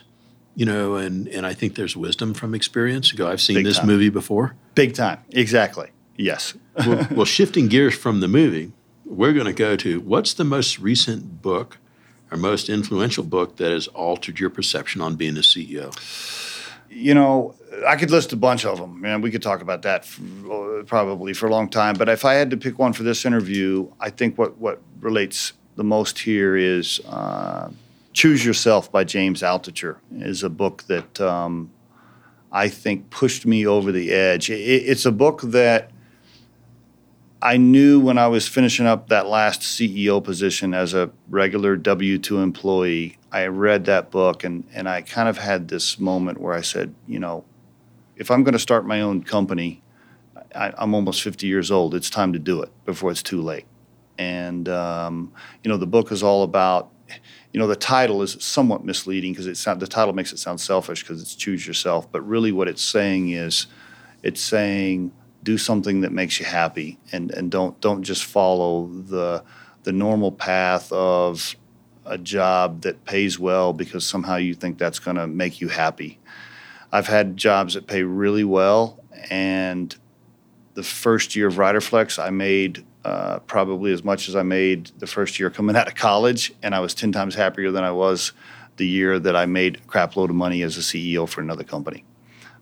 you 0.56 0.66
know, 0.66 0.96
and, 0.96 1.28
and 1.28 1.46
I 1.46 1.54
think 1.54 1.76
there's 1.76 1.96
wisdom 1.96 2.34
from 2.34 2.54
experience. 2.54 3.12
Go, 3.12 3.28
I've 3.28 3.40
seen 3.40 3.56
Big 3.56 3.66
this 3.66 3.78
time. 3.78 3.86
movie 3.86 4.10
before. 4.10 4.56
Big 4.74 4.94
time. 4.94 5.20
Exactly. 5.30 5.90
Yes. 6.16 6.54
well, 6.86 7.06
well, 7.12 7.24
shifting 7.24 7.68
gears 7.68 7.94
from 7.94 8.18
the 8.20 8.28
movie, 8.28 8.72
we're 9.04 9.32
going 9.32 9.46
to 9.46 9.52
go 9.52 9.76
to 9.76 10.00
what's 10.00 10.34
the 10.34 10.44
most 10.44 10.80
recent 10.80 11.40
book 11.40 11.78
or 12.30 12.36
most 12.36 12.68
influential 12.68 13.24
book 13.24 13.56
that 13.56 13.70
has 13.70 13.86
altered 13.88 14.40
your 14.40 14.50
perception 14.50 15.00
on 15.00 15.16
being 15.16 15.36
a 15.36 15.40
CEO? 15.40 15.94
You 16.88 17.14
know, 17.14 17.54
I 17.86 17.96
could 17.96 18.10
list 18.10 18.32
a 18.32 18.36
bunch 18.36 18.64
of 18.64 18.78
them, 18.78 19.04
and 19.04 19.22
we 19.22 19.30
could 19.30 19.42
talk 19.42 19.60
about 19.60 19.82
that 19.82 20.04
for, 20.04 20.84
probably 20.84 21.34
for 21.34 21.46
a 21.46 21.50
long 21.50 21.68
time. 21.68 21.94
But 21.94 22.08
if 22.08 22.24
I 22.24 22.34
had 22.34 22.50
to 22.50 22.56
pick 22.56 22.78
one 22.78 22.92
for 22.92 23.02
this 23.02 23.24
interview, 23.24 23.90
I 24.00 24.10
think 24.10 24.38
what 24.38 24.56
what 24.58 24.80
relates 25.00 25.52
the 25.74 25.84
most 25.84 26.18
here 26.20 26.56
is 26.56 27.00
uh, 27.08 27.70
"Choose 28.12 28.44
Yourself" 28.44 28.90
by 28.90 29.04
James 29.04 29.42
Altucher. 29.42 29.96
is 30.12 30.42
a 30.42 30.48
book 30.48 30.84
that 30.84 31.20
um, 31.20 31.70
I 32.50 32.68
think 32.68 33.10
pushed 33.10 33.44
me 33.44 33.66
over 33.66 33.92
the 33.92 34.12
edge. 34.12 34.48
It, 34.48 34.54
it's 34.54 35.04
a 35.04 35.12
book 35.12 35.42
that 35.42 35.90
I 37.46 37.58
knew 37.58 38.00
when 38.00 38.18
I 38.18 38.26
was 38.26 38.48
finishing 38.48 38.86
up 38.86 39.08
that 39.10 39.28
last 39.28 39.60
CEO 39.60 40.20
position 40.22 40.74
as 40.74 40.94
a 40.94 41.12
regular 41.28 41.76
W 41.76 42.18
2 42.18 42.40
employee, 42.40 43.18
I 43.30 43.46
read 43.46 43.84
that 43.84 44.10
book 44.10 44.42
and, 44.42 44.64
and 44.74 44.88
I 44.88 45.02
kind 45.02 45.28
of 45.28 45.38
had 45.38 45.68
this 45.68 45.96
moment 45.96 46.40
where 46.40 46.54
I 46.54 46.60
said, 46.60 46.92
you 47.06 47.20
know, 47.20 47.44
if 48.16 48.32
I'm 48.32 48.42
going 48.42 48.54
to 48.54 48.58
start 48.58 48.84
my 48.84 49.00
own 49.00 49.22
company, 49.22 49.80
I, 50.56 50.72
am 50.76 50.92
almost 50.92 51.22
50 51.22 51.46
years 51.46 51.70
old. 51.70 51.94
It's 51.94 52.10
time 52.10 52.32
to 52.32 52.40
do 52.40 52.62
it 52.62 52.72
before 52.84 53.12
it's 53.12 53.22
too 53.22 53.40
late. 53.40 53.66
And, 54.18 54.68
um, 54.68 55.32
you 55.62 55.70
know, 55.70 55.76
the 55.76 55.86
book 55.86 56.10
is 56.10 56.24
all 56.24 56.42
about, 56.42 56.90
you 57.52 57.60
know, 57.60 57.68
the 57.68 57.76
title 57.76 58.22
is 58.22 58.36
somewhat 58.40 58.84
misleading 58.84 59.30
because 59.30 59.46
it's 59.46 59.64
not, 59.64 59.78
the 59.78 59.86
title 59.86 60.14
makes 60.14 60.32
it 60.32 60.40
sound 60.40 60.60
selfish 60.60 61.04
because 61.04 61.22
it's 61.22 61.36
choose 61.36 61.64
yourself. 61.64 62.10
But 62.10 62.26
really 62.26 62.50
what 62.50 62.66
it's 62.66 62.82
saying 62.82 63.30
is, 63.30 63.68
it's 64.24 64.40
saying, 64.40 65.12
do 65.46 65.56
something 65.56 66.00
that 66.00 66.10
makes 66.10 66.40
you 66.40 66.44
happy 66.44 66.98
and, 67.12 67.30
and 67.30 67.52
don't 67.52 67.80
don't 67.80 68.02
just 68.02 68.24
follow 68.24 68.88
the 68.88 69.42
the 69.84 69.92
normal 69.92 70.32
path 70.32 70.90
of 70.90 71.54
a 72.04 72.18
job 72.18 72.82
that 72.82 73.04
pays 73.04 73.38
well 73.38 73.72
because 73.72 74.04
somehow 74.04 74.34
you 74.34 74.54
think 74.54 74.76
that's 74.76 74.98
going 74.98 75.16
to 75.16 75.26
make 75.26 75.60
you 75.60 75.68
happy. 75.68 76.18
I've 76.90 77.06
had 77.06 77.36
jobs 77.36 77.74
that 77.74 77.86
pay 77.86 78.02
really 78.02 78.42
well, 78.42 79.00
and 79.30 79.94
the 80.74 80.82
first 80.82 81.36
year 81.36 81.46
of 81.46 81.54
Riderflex, 81.54 82.22
I 82.22 82.30
made 82.30 82.84
uh, 83.04 83.38
probably 83.40 83.92
as 83.92 84.02
much 84.02 84.28
as 84.28 84.34
I 84.34 84.42
made 84.42 84.90
the 84.98 85.06
first 85.06 85.38
year 85.38 85.48
coming 85.50 85.76
out 85.76 85.86
of 85.86 85.94
college, 85.94 86.52
and 86.62 86.74
I 86.74 86.80
was 86.80 86.92
ten 86.92 87.12
times 87.12 87.36
happier 87.36 87.70
than 87.70 87.84
I 87.84 87.92
was 87.92 88.32
the 88.78 88.86
year 88.86 89.20
that 89.20 89.36
I 89.36 89.46
made 89.46 89.76
a 89.76 89.80
crap 89.86 90.16
load 90.16 90.30
of 90.30 90.36
money 90.36 90.62
as 90.62 90.76
a 90.76 90.80
CEO 90.80 91.28
for 91.28 91.40
another 91.40 91.64
company. 91.64 92.04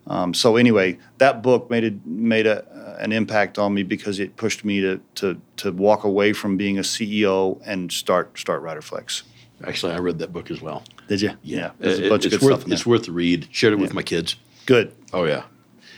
Um, 0.07 0.35
so 0.35 0.57
anyway, 0.57 0.99
that 1.19 1.43
book 1.43 1.71
made 1.71 1.85
a, 1.85 2.09
made 2.09 2.47
a, 2.47 2.65
an 2.99 3.13
impact 3.13 3.59
on 3.59 3.75
me 3.75 3.83
because 3.83 4.19
it 4.19 4.37
pushed 4.37 4.65
me 4.65 4.81
to, 4.81 5.01
to 5.17 5.41
to 5.57 5.73
walk 5.73 6.05
away 6.05 6.33
from 6.33 6.57
being 6.57 6.79
a 6.79 6.83
CEO 6.83 7.61
and 7.65 7.91
start 7.93 8.39
start 8.39 8.63
Riderflex. 8.63 9.23
Actually, 9.67 9.95
I 9.95 9.99
read 9.99 10.19
that 10.19 10.33
book 10.33 10.51
as 10.51 10.61
well. 10.61 10.83
Did 11.09 11.21
you? 11.21 11.33
Yeah, 11.43 11.71
there's 11.79 12.01
a 12.01 12.09
bunch 12.09 12.27
it, 12.27 12.33
of 12.33 12.41
good 12.41 12.47
worth, 12.47 12.61
stuff. 12.61 12.73
It's 12.73 12.87
worth 12.87 13.05
the 13.05 13.13
read. 13.13 13.49
Shared 13.51 13.73
it 13.73 13.77
yeah. 13.77 13.83
with 13.83 13.95
my 13.95 14.03
kids. 14.03 14.37
Good. 14.67 14.95
Oh 15.13 15.25
yeah. 15.25 15.45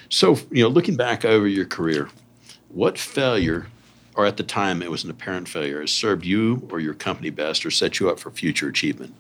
So 0.09 0.37
you 0.51 0.63
know, 0.63 0.69
looking 0.69 0.97
back 0.97 1.25
over 1.25 1.47
your 1.47 1.65
career, 1.65 2.09
what 2.69 2.99
failure, 2.99 3.67
or 4.15 4.27
at 4.27 4.37
the 4.37 4.43
time 4.43 4.83
it 4.83 4.91
was 4.91 5.05
an 5.05 5.11
apparent 5.11 5.49
failure, 5.49 5.81
has 5.81 5.93
served 5.93 6.25
you 6.25 6.69
or 6.71 6.81
your 6.81 6.95
company 6.95 7.31
best, 7.31 7.65
or 7.65 7.71
set 7.71 7.99
you 8.01 8.11
up 8.11 8.19
for 8.19 8.31
future 8.31 8.69
achievement? 8.69 9.15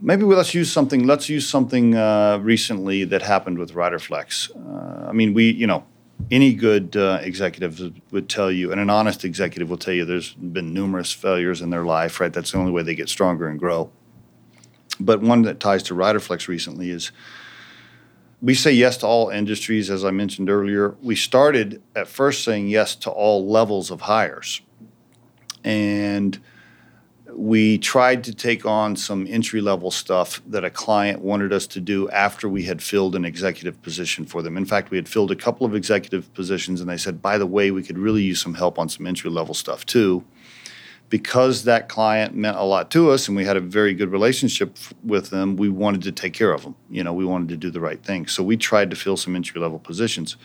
Maybe 0.00 0.24
let's 0.24 0.52
use 0.52 0.70
something. 0.70 1.06
Let's 1.06 1.28
use 1.28 1.48
something 1.48 1.94
uh, 1.94 2.38
recently 2.42 3.04
that 3.04 3.22
happened 3.22 3.58
with 3.58 3.72
Riderflex. 3.72 4.50
Uh, 4.54 5.08
I 5.08 5.12
mean, 5.12 5.32
we, 5.32 5.50
you 5.50 5.66
know, 5.66 5.84
any 6.30 6.54
good 6.54 6.96
uh, 6.96 7.18
executive 7.22 8.00
would 8.10 8.28
tell 8.28 8.50
you, 8.50 8.72
and 8.72 8.80
an 8.80 8.90
honest 8.90 9.24
executive 9.24 9.70
will 9.70 9.76
tell 9.76 9.94
you, 9.94 10.04
there's 10.04 10.34
been 10.34 10.72
numerous 10.72 11.12
failures 11.12 11.62
in 11.62 11.70
their 11.70 11.84
life. 11.84 12.20
Right, 12.20 12.32
that's 12.32 12.52
the 12.52 12.58
only 12.58 12.72
way 12.72 12.82
they 12.82 12.94
get 12.94 13.08
stronger 13.08 13.48
and 13.48 13.58
grow. 13.58 13.90
But 14.98 15.20
one 15.20 15.42
that 15.42 15.60
ties 15.60 15.82
to 15.84 15.94
Riderflex 15.94 16.48
recently 16.48 16.90
is 16.90 17.12
we 18.42 18.54
say 18.54 18.72
yes 18.72 18.96
to 18.98 19.06
all 19.06 19.28
industries, 19.28 19.90
as 19.90 20.04
I 20.04 20.10
mentioned 20.10 20.50
earlier. 20.50 20.96
We 21.02 21.16
started 21.16 21.82
at 21.94 22.08
first 22.08 22.44
saying 22.44 22.68
yes 22.68 22.96
to 22.96 23.10
all 23.10 23.48
levels 23.48 23.90
of 23.90 24.02
hires, 24.02 24.62
and 25.64 26.38
we 27.38 27.76
tried 27.78 28.24
to 28.24 28.34
take 28.34 28.64
on 28.64 28.96
some 28.96 29.26
entry 29.28 29.60
level 29.60 29.90
stuff 29.90 30.40
that 30.46 30.64
a 30.64 30.70
client 30.70 31.20
wanted 31.20 31.52
us 31.52 31.66
to 31.66 31.80
do 31.80 32.08
after 32.10 32.48
we 32.48 32.62
had 32.62 32.82
filled 32.82 33.14
an 33.14 33.24
executive 33.24 33.80
position 33.82 34.24
for 34.24 34.42
them. 34.42 34.56
In 34.56 34.64
fact, 34.64 34.90
we 34.90 34.96
had 34.96 35.08
filled 35.08 35.30
a 35.30 35.36
couple 35.36 35.66
of 35.66 35.74
executive 35.74 36.32
positions, 36.34 36.80
and 36.80 36.88
they 36.88 36.96
said, 36.96 37.20
by 37.20 37.36
the 37.36 37.46
way, 37.46 37.70
we 37.70 37.82
could 37.82 37.98
really 37.98 38.22
use 38.22 38.40
some 38.40 38.54
help 38.54 38.78
on 38.78 38.88
some 38.88 39.06
entry 39.06 39.30
level 39.30 39.54
stuff 39.54 39.84
too. 39.84 40.24
Because 41.08 41.64
that 41.64 41.88
client 41.88 42.34
meant 42.34 42.56
a 42.56 42.64
lot 42.64 42.90
to 42.90 43.10
us 43.10 43.28
and 43.28 43.36
we 43.36 43.44
had 43.44 43.56
a 43.56 43.60
very 43.60 43.94
good 43.94 44.10
relationship 44.10 44.76
with 45.04 45.30
them, 45.30 45.54
we 45.54 45.68
wanted 45.68 46.02
to 46.02 46.10
take 46.10 46.32
care 46.32 46.52
of 46.52 46.64
them. 46.64 46.74
You 46.90 47.04
know, 47.04 47.12
we 47.12 47.24
wanted 47.24 47.48
to 47.50 47.56
do 47.56 47.70
the 47.70 47.80
right 47.80 48.02
thing. 48.02 48.26
So 48.26 48.42
we 48.42 48.56
tried 48.56 48.90
to 48.90 48.96
fill 48.96 49.16
some 49.16 49.36
entry 49.36 49.60
level 49.60 49.78
positions 49.78 50.36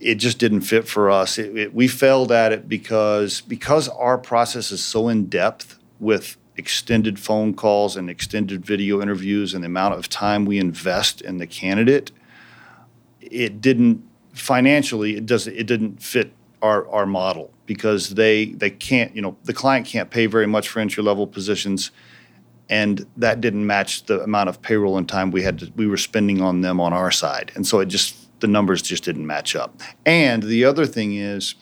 it 0.00 0.16
just 0.16 0.38
didn't 0.38 0.62
fit 0.62 0.86
for 0.86 1.10
us. 1.10 1.38
It, 1.38 1.56
it, 1.56 1.74
we 1.74 1.88
failed 1.88 2.32
at 2.32 2.52
it 2.52 2.68
because 2.68 3.40
because 3.40 3.88
our 3.88 4.18
process 4.18 4.70
is 4.70 4.84
so 4.84 5.08
in 5.08 5.26
depth 5.26 5.78
with 6.00 6.36
extended 6.56 7.18
phone 7.18 7.54
calls 7.54 7.96
and 7.96 8.08
extended 8.08 8.64
video 8.64 9.02
interviews 9.02 9.54
and 9.54 9.62
the 9.62 9.66
amount 9.66 9.94
of 9.94 10.08
time 10.08 10.44
we 10.44 10.58
invest 10.58 11.20
in 11.20 11.38
the 11.38 11.46
candidate. 11.46 12.12
It 13.20 13.60
didn't 13.60 14.02
financially. 14.32 15.16
It 15.16 15.26
doesn't. 15.26 15.54
It 15.54 15.66
didn't 15.66 16.02
fit 16.02 16.32
our 16.62 16.88
our 16.88 17.06
model 17.06 17.50
because 17.66 18.10
they 18.10 18.46
they 18.46 18.70
can't. 18.70 19.14
You 19.14 19.22
know, 19.22 19.36
the 19.44 19.54
client 19.54 19.86
can't 19.86 20.10
pay 20.10 20.26
very 20.26 20.46
much 20.46 20.68
for 20.68 20.80
entry 20.80 21.02
level 21.02 21.26
positions 21.26 21.90
and 22.68 23.06
that 23.16 23.40
didn't 23.40 23.66
match 23.66 24.04
the 24.06 24.20
amount 24.22 24.48
of 24.48 24.60
payroll 24.60 24.98
and 24.98 25.08
time 25.08 25.30
we 25.30 25.42
had 25.42 25.58
to, 25.60 25.72
we 25.76 25.86
were 25.86 25.96
spending 25.96 26.40
on 26.42 26.62
them 26.62 26.80
on 26.80 26.92
our 26.92 27.10
side 27.10 27.52
and 27.54 27.66
so 27.66 27.80
it 27.80 27.86
just 27.86 28.25
the 28.40 28.46
numbers 28.46 28.82
just 28.82 29.04
didn't 29.04 29.26
match 29.26 29.56
up. 29.56 29.80
And 30.04 30.42
the 30.42 30.64
other 30.64 30.86
thing 30.86 31.16
is, 31.16 31.54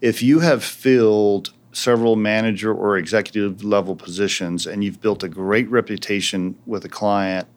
if 0.00 0.22
you 0.22 0.40
have 0.40 0.62
filled 0.62 1.52
several 1.72 2.16
manager 2.16 2.72
or 2.72 2.96
executive 2.96 3.64
level 3.64 3.96
positions 3.96 4.66
and 4.66 4.84
you've 4.84 5.00
built 5.00 5.22
a 5.22 5.28
great 5.28 5.68
reputation 5.70 6.56
with 6.66 6.84
a 6.84 6.88
client 6.88 7.48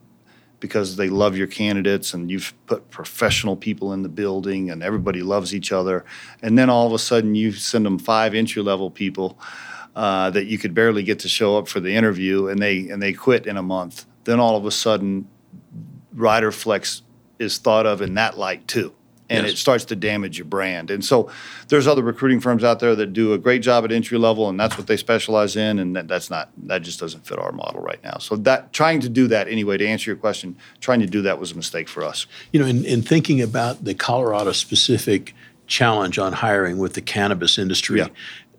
because 0.60 0.96
they 0.96 1.10
love 1.10 1.38
your 1.38 1.46
candidates 1.46 2.14
and 2.14 2.32
you've 2.32 2.54
put 2.66 2.90
professional 2.90 3.56
people 3.56 3.94
in 3.94 4.02
the 4.02 4.10
building 4.10 4.72
and 4.72 4.82
everybody 4.82 5.22
loves 5.22 5.54
each 5.54 5.72
other, 5.72 6.04
and 6.42 6.58
then 6.58 6.70
all 6.70 6.88
of 6.88 6.94
a 6.94 7.00
sudden 7.00 7.36
you 7.36 7.52
send 7.52 7.86
them 7.86 8.00
five 8.00 8.34
entry 8.34 8.62
level 8.62 8.90
people. 8.90 9.38
Uh, 9.96 10.30
that 10.30 10.46
you 10.46 10.60
could 10.60 10.76
barely 10.76 11.02
get 11.02 11.18
to 11.18 11.28
show 11.28 11.58
up 11.58 11.68
for 11.68 11.80
the 11.80 11.96
interview, 11.96 12.48
and 12.50 12.62
they 12.62 12.88
and 12.88 13.02
they 13.02 13.12
quit 13.12 13.48
in 13.48 13.58
a 13.58 13.64
month. 13.64 14.06
Then 14.26 14.40
all 14.40 14.56
of 14.56 14.64
a 14.64 14.70
sudden, 14.70 15.28
Riderflex 16.16 17.02
is 17.40 17.58
thought 17.58 17.86
of 17.86 18.02
in 18.02 18.16
that 18.16 18.38
light 18.38 18.68
too. 18.68 18.94
And 19.30 19.46
yes. 19.46 19.56
it 19.56 19.58
starts 19.58 19.84
to 19.86 19.96
damage 19.96 20.38
your 20.38 20.46
brand. 20.46 20.90
And 20.90 21.04
so 21.04 21.30
there's 21.68 21.86
other 21.86 22.02
recruiting 22.02 22.40
firms 22.40 22.64
out 22.64 22.80
there 22.80 22.96
that 22.96 23.08
do 23.08 23.34
a 23.34 23.38
great 23.38 23.62
job 23.62 23.84
at 23.84 23.92
entry 23.92 24.18
level 24.18 24.48
and 24.48 24.58
that's 24.58 24.78
what 24.78 24.88
they 24.88 24.96
specialize 24.96 25.58
in. 25.58 25.80
And 25.80 25.98
that, 25.98 26.08
that's 26.08 26.30
not, 26.30 26.50
that 26.64 26.82
just 26.82 26.98
doesn't 26.98 27.28
fit 27.28 27.38
our 27.38 27.52
model 27.52 27.82
right 27.82 28.02
now. 28.04 28.20
So 28.20 28.38
that 28.38 28.72
trying 28.72 29.02
to 29.02 29.10
do 29.10 29.28
that 29.28 29.50
anyway, 29.50 29.76
to 29.78 29.86
answer 29.86 30.10
your 30.10 30.18
question, 30.18 30.56
trying 30.80 31.02
to 31.02 31.08
do 31.08 31.22
that 31.24 31.40
was 31.40 31.52
a 31.52 31.56
mistake 31.56 31.90
for 31.90 32.06
us. 32.06 32.26
You 32.54 32.62
know, 32.62 32.66
in, 32.66 32.86
in 32.86 33.02
thinking 33.02 33.42
about 33.42 33.84
the 33.84 33.94
Colorado 33.94 34.54
specific 34.54 35.36
challenge 35.66 36.18
on 36.18 36.32
hiring 36.32 36.78
with 36.78 36.94
the 36.94 37.02
cannabis 37.02 37.58
industry, 37.58 38.00
yeah. 38.00 38.08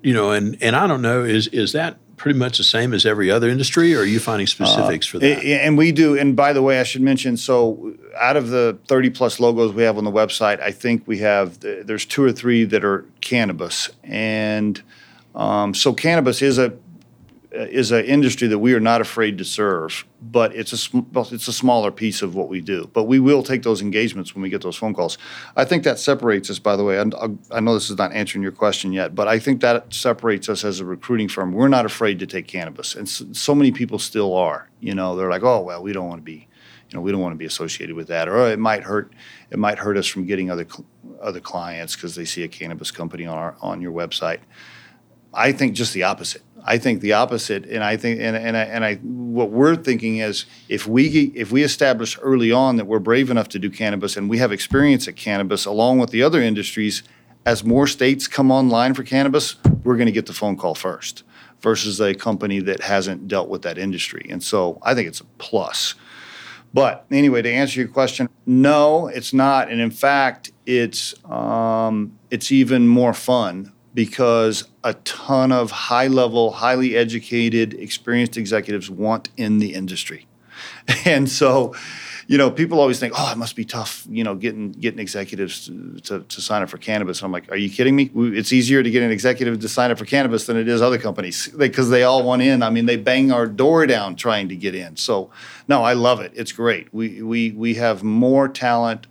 you 0.02 0.12
know, 0.12 0.32
and, 0.32 0.62
and 0.62 0.76
I 0.76 0.86
don't 0.86 1.00
know, 1.00 1.24
is, 1.24 1.46
is 1.46 1.72
that 1.72 1.96
pretty 2.18 2.38
much 2.38 2.58
the 2.58 2.64
same 2.64 2.92
as 2.92 3.06
every 3.06 3.30
other 3.30 3.48
industry, 3.48 3.94
or 3.94 4.00
are 4.00 4.04
you 4.04 4.20
finding 4.20 4.46
specifics 4.46 5.08
uh, 5.08 5.10
for 5.10 5.18
that? 5.20 5.44
And 5.44 5.78
we 5.78 5.92
do. 5.92 6.18
And 6.18 6.36
by 6.36 6.52
the 6.52 6.62
way, 6.62 6.80
I 6.80 6.82
should 6.82 7.00
mention 7.00 7.36
so 7.36 7.94
out 8.16 8.36
of 8.36 8.50
the 8.50 8.78
30 8.88 9.10
plus 9.10 9.40
logos 9.40 9.72
we 9.72 9.84
have 9.84 9.96
on 9.96 10.04
the 10.04 10.12
website, 10.12 10.60
I 10.60 10.72
think 10.72 11.06
we 11.06 11.18
have 11.18 11.60
there's 11.60 12.04
two 12.04 12.22
or 12.22 12.32
three 12.32 12.64
that 12.64 12.84
are 12.84 13.06
cannabis, 13.20 13.90
and 14.02 14.82
um, 15.34 15.72
so 15.72 15.94
cannabis 15.94 16.42
is 16.42 16.58
a 16.58 16.74
is 17.58 17.90
an 17.90 18.04
industry 18.04 18.46
that 18.48 18.58
we 18.58 18.72
are 18.72 18.80
not 18.80 19.00
afraid 19.00 19.38
to 19.38 19.44
serve, 19.44 20.06
but 20.22 20.54
it's 20.54 20.72
a 20.72 20.78
sm- 20.78 21.00
it's 21.16 21.48
a 21.48 21.52
smaller 21.52 21.90
piece 21.90 22.22
of 22.22 22.34
what 22.34 22.48
we 22.48 22.60
do. 22.60 22.88
But 22.92 23.04
we 23.04 23.18
will 23.18 23.42
take 23.42 23.62
those 23.62 23.82
engagements 23.82 24.34
when 24.34 24.42
we 24.42 24.48
get 24.48 24.62
those 24.62 24.76
phone 24.76 24.94
calls. 24.94 25.18
I 25.56 25.64
think 25.64 25.84
that 25.84 25.98
separates 25.98 26.50
us. 26.50 26.58
By 26.58 26.76
the 26.76 26.84
way, 26.84 26.98
I, 26.98 27.02
uh, 27.02 27.28
I 27.50 27.60
know 27.60 27.74
this 27.74 27.90
is 27.90 27.98
not 27.98 28.12
answering 28.12 28.42
your 28.42 28.52
question 28.52 28.92
yet, 28.92 29.14
but 29.14 29.28
I 29.28 29.38
think 29.38 29.60
that 29.62 29.92
separates 29.92 30.48
us 30.48 30.64
as 30.64 30.80
a 30.80 30.84
recruiting 30.84 31.28
firm. 31.28 31.52
We're 31.52 31.68
not 31.68 31.84
afraid 31.84 32.18
to 32.20 32.26
take 32.26 32.46
cannabis, 32.46 32.94
and 32.94 33.08
so, 33.08 33.26
so 33.32 33.54
many 33.54 33.72
people 33.72 33.98
still 33.98 34.34
are. 34.34 34.70
You 34.80 34.94
know, 34.94 35.16
they're 35.16 35.30
like, 35.30 35.42
oh 35.42 35.60
well, 35.60 35.82
we 35.82 35.92
don't 35.92 36.08
want 36.08 36.20
to 36.20 36.24
be, 36.24 36.46
you 36.88 36.94
know, 36.94 37.00
we 37.00 37.10
don't 37.10 37.20
want 37.20 37.32
to 37.32 37.38
be 37.38 37.46
associated 37.46 37.96
with 37.96 38.08
that, 38.08 38.28
or 38.28 38.36
oh, 38.36 38.46
it 38.46 38.58
might 38.58 38.84
hurt, 38.84 39.12
it 39.50 39.58
might 39.58 39.78
hurt 39.78 39.96
us 39.96 40.06
from 40.06 40.26
getting 40.26 40.50
other 40.50 40.66
other 41.20 41.40
clients 41.40 41.96
because 41.96 42.14
they 42.14 42.24
see 42.24 42.44
a 42.44 42.48
cannabis 42.48 42.90
company 42.90 43.26
on 43.26 43.36
our 43.36 43.56
on 43.60 43.80
your 43.80 43.92
website. 43.92 44.40
I 45.34 45.52
think 45.52 45.74
just 45.74 45.92
the 45.92 46.04
opposite. 46.04 46.42
I 46.68 46.76
think 46.76 47.00
the 47.00 47.14
opposite, 47.14 47.64
and 47.64 47.82
I 47.82 47.96
think, 47.96 48.20
and 48.20 48.36
and 48.36 48.54
I, 48.54 48.62
and 48.64 48.84
I, 48.84 48.96
what 48.96 49.50
we're 49.50 49.74
thinking 49.74 50.18
is, 50.18 50.44
if 50.68 50.86
we 50.86 51.06
if 51.34 51.50
we 51.50 51.62
establish 51.62 52.18
early 52.20 52.52
on 52.52 52.76
that 52.76 52.84
we're 52.84 52.98
brave 52.98 53.30
enough 53.30 53.48
to 53.50 53.58
do 53.58 53.70
cannabis 53.70 54.18
and 54.18 54.28
we 54.28 54.36
have 54.36 54.52
experience 54.52 55.08
at 55.08 55.16
cannabis 55.16 55.64
along 55.64 55.98
with 55.98 56.10
the 56.10 56.22
other 56.22 56.42
industries, 56.42 57.02
as 57.46 57.64
more 57.64 57.86
states 57.86 58.28
come 58.28 58.50
online 58.50 58.92
for 58.92 59.02
cannabis, 59.02 59.56
we're 59.82 59.96
going 59.96 60.06
to 60.06 60.12
get 60.12 60.26
the 60.26 60.34
phone 60.34 60.58
call 60.58 60.74
first 60.74 61.22
versus 61.62 62.02
a 62.02 62.12
company 62.14 62.60
that 62.60 62.82
hasn't 62.82 63.26
dealt 63.28 63.48
with 63.48 63.62
that 63.62 63.78
industry. 63.78 64.26
And 64.28 64.42
so 64.42 64.78
I 64.82 64.94
think 64.94 65.08
it's 65.08 65.20
a 65.20 65.26
plus. 65.38 65.94
But 66.74 67.06
anyway, 67.10 67.40
to 67.40 67.50
answer 67.50 67.80
your 67.80 67.88
question, 67.88 68.28
no, 68.44 69.06
it's 69.06 69.32
not. 69.32 69.70
And 69.70 69.80
in 69.80 69.90
fact, 69.90 70.52
it's 70.66 71.14
um, 71.24 72.18
it's 72.30 72.52
even 72.52 72.86
more 72.86 73.14
fun 73.14 73.72
because 73.98 74.62
a 74.84 74.94
ton 74.94 75.50
of 75.50 75.72
high 75.72 76.06
level, 76.06 76.52
highly 76.52 76.94
educated, 76.94 77.74
experienced 77.74 78.36
executives 78.36 78.88
want 78.88 79.28
in 79.36 79.58
the 79.58 79.74
industry. 79.74 80.28
And 81.04 81.28
so 81.28 81.74
you 82.28 82.36
know, 82.36 82.50
people 82.50 82.78
always 82.78 83.00
think, 83.00 83.14
oh, 83.16 83.32
it 83.32 83.38
must 83.38 83.56
be 83.56 83.64
tough, 83.64 84.06
you 84.08 84.22
know, 84.22 84.34
getting 84.36 84.70
getting 84.70 85.00
executives 85.00 85.66
to, 85.66 85.98
to, 86.02 86.20
to 86.20 86.40
sign 86.40 86.62
up 86.62 86.68
for 86.68 86.76
cannabis. 86.76 87.18
And 87.18 87.26
I'm 87.26 87.32
like, 87.32 87.50
are 87.50 87.56
you 87.56 87.70
kidding 87.70 87.96
me? 87.96 88.10
It's 88.14 88.52
easier 88.52 88.82
to 88.82 88.90
get 88.90 89.02
an 89.02 89.10
executive 89.10 89.58
to 89.58 89.68
sign 89.68 89.90
up 89.90 89.98
for 89.98 90.04
cannabis 90.04 90.46
than 90.46 90.56
it 90.56 90.68
is 90.68 90.80
other 90.80 90.98
companies 90.98 91.48
because 91.56 91.90
they 91.90 92.04
all 92.04 92.22
want 92.22 92.42
in. 92.42 92.62
I 92.62 92.70
mean, 92.70 92.86
they 92.86 92.96
bang 92.96 93.32
our 93.32 93.46
door 93.46 93.86
down 93.86 94.14
trying 94.14 94.48
to 94.50 94.56
get 94.56 94.74
in. 94.74 94.96
So, 94.96 95.30
no, 95.66 95.82
I 95.82 95.94
love 95.94 96.20
it. 96.20 96.32
It's 96.36 96.52
great. 96.52 96.92
We 96.94 97.20
we 97.22 97.50
we 97.50 97.74
have 97.74 98.04
more 98.04 98.46
talent 98.46 99.08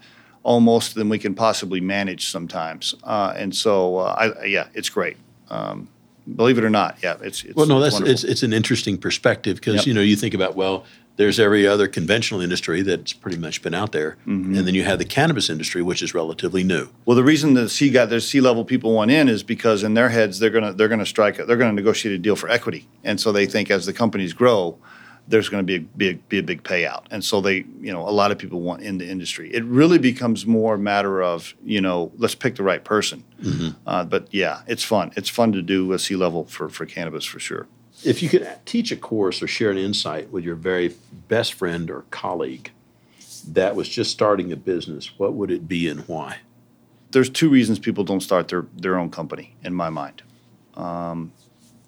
almost 0.48 0.96
than 0.96 1.10
we 1.10 1.20
can 1.20 1.36
possibly 1.36 1.82
manage 1.82 2.30
sometimes, 2.30 2.96
uh, 3.04 3.34
and 3.36 3.54
so 3.54 3.98
uh, 3.98 4.16
I, 4.18 4.46
yeah, 4.46 4.68
it's 4.74 4.90
great. 4.90 5.18
Um, 5.50 5.90
believe 6.36 6.58
it 6.58 6.64
or 6.64 6.70
not, 6.70 6.98
yeah, 7.04 7.18
it's, 7.22 7.44
it's 7.44 7.54
well, 7.54 7.66
no, 7.66 7.82
that's 7.82 8.00
it's, 8.00 8.24
it's 8.24 8.44
an 8.44 8.54
interesting 8.54 8.98
perspective 8.98 9.58
because 9.58 9.76
yep. 9.76 9.86
you 9.86 9.94
know 9.94 10.00
you 10.00 10.16
think 10.16 10.34
about 10.34 10.56
well, 10.56 10.86
there's 11.18 11.38
every 11.38 11.68
other 11.68 11.90
conventional 11.90 12.40
industry 12.40 12.82
that's 12.82 13.12
pretty 13.12 13.38
much 13.38 13.62
been 13.62 13.74
out 13.74 13.92
there, 13.92 14.12
mm-hmm. 14.26 14.56
and 14.56 14.66
then 14.66 14.74
you 14.74 14.86
have 14.86 15.00
the 15.00 15.06
cannabis 15.06 15.50
industry, 15.50 15.82
which 15.82 16.02
is 16.02 16.14
relatively 16.14 16.64
new. 16.64 16.88
Well, 17.06 17.18
the 17.18 17.26
reason 17.26 17.54
the 17.54 17.68
C 17.68 17.90
got 17.90 18.10
their 18.10 18.22
C 18.22 18.40
level 18.40 18.64
people 18.64 18.94
want 18.94 19.12
in 19.12 19.28
is 19.28 19.44
because 19.44 19.84
in 19.84 19.96
their 19.96 20.08
heads 20.08 20.40
they're 20.40 20.50
gonna 20.50 20.72
they're 20.72 20.88
gonna 20.88 21.06
strike 21.06 21.46
they're 21.46 21.58
gonna 21.58 21.74
negotiate 21.74 22.16
a 22.16 22.20
deal 22.20 22.38
for 22.38 22.50
equity, 22.50 22.88
and 23.04 23.20
so 23.20 23.34
they 23.34 23.46
think 23.46 23.70
as 23.70 23.86
the 23.86 23.92
companies 23.92 24.32
grow, 24.32 24.78
there's 25.28 25.50
going 25.50 25.66
to 25.66 25.80
be 25.80 26.06
a, 26.06 26.12
a, 26.12 26.14
be 26.16 26.38
a 26.40 26.44
big 26.44 26.64
payout, 26.64 27.06
and 27.12 27.24
so 27.24 27.42
they 27.42 27.66
you 27.80 27.92
know 27.92 28.08
a 28.08 28.12
lot 28.12 28.32
of 28.32 28.38
people 28.38 28.62
want 28.62 28.82
in 28.82 28.98
the 28.98 29.08
industry. 29.08 29.54
It 29.54 29.64
really 29.66 29.98
becomes 29.98 30.46
more 30.46 30.76
a 30.76 30.80
matter 30.80 31.22
of 31.22 31.54
you 31.64 31.82
know 31.82 32.12
let's 32.18 32.36
pick 32.36 32.56
the 32.56 32.64
right 32.64 32.84
person. 32.84 33.24
Mm-hmm. 33.42 33.70
Uh, 33.86 34.06
but 34.06 34.28
yeah, 34.32 34.62
it's 34.68 34.84
fun. 34.84 35.12
It's 35.16 35.30
fun 35.30 35.52
to 35.54 35.62
do 35.62 35.92
a 35.94 36.00
C 36.00 36.16
level 36.16 36.46
for 36.46 36.70
for 36.70 36.86
cannabis 36.86 37.26
for 37.26 37.40
sure. 37.40 37.68
If 38.04 38.22
you 38.22 38.30
could 38.30 38.48
teach 38.66 38.92
a 38.92 38.96
course 38.96 39.42
or 39.42 39.48
share 39.48 39.72
an 39.72 39.78
insight 39.78 40.32
with 40.32 40.44
your 40.44 40.56
very 40.56 40.96
best 41.28 41.54
friend 41.54 41.90
or 41.90 42.06
colleague 42.12 42.72
that 43.48 43.76
was 43.76 43.90
just 43.90 44.12
starting 44.12 44.52
a 44.52 44.56
business, 44.56 45.12
what 45.18 45.34
would 45.34 45.52
it 45.52 45.68
be 45.68 45.88
and 45.88 46.08
why? 46.08 46.38
There's 47.12 47.30
two 47.30 47.50
reasons 47.50 47.80
people 47.80 48.04
don't 48.04 48.22
start 48.22 48.50
their, 48.50 48.66
their 48.76 48.98
own 48.98 49.10
company, 49.10 49.56
in 49.64 49.74
my 49.74 49.90
mind. 49.90 50.22
Um, 50.76 51.32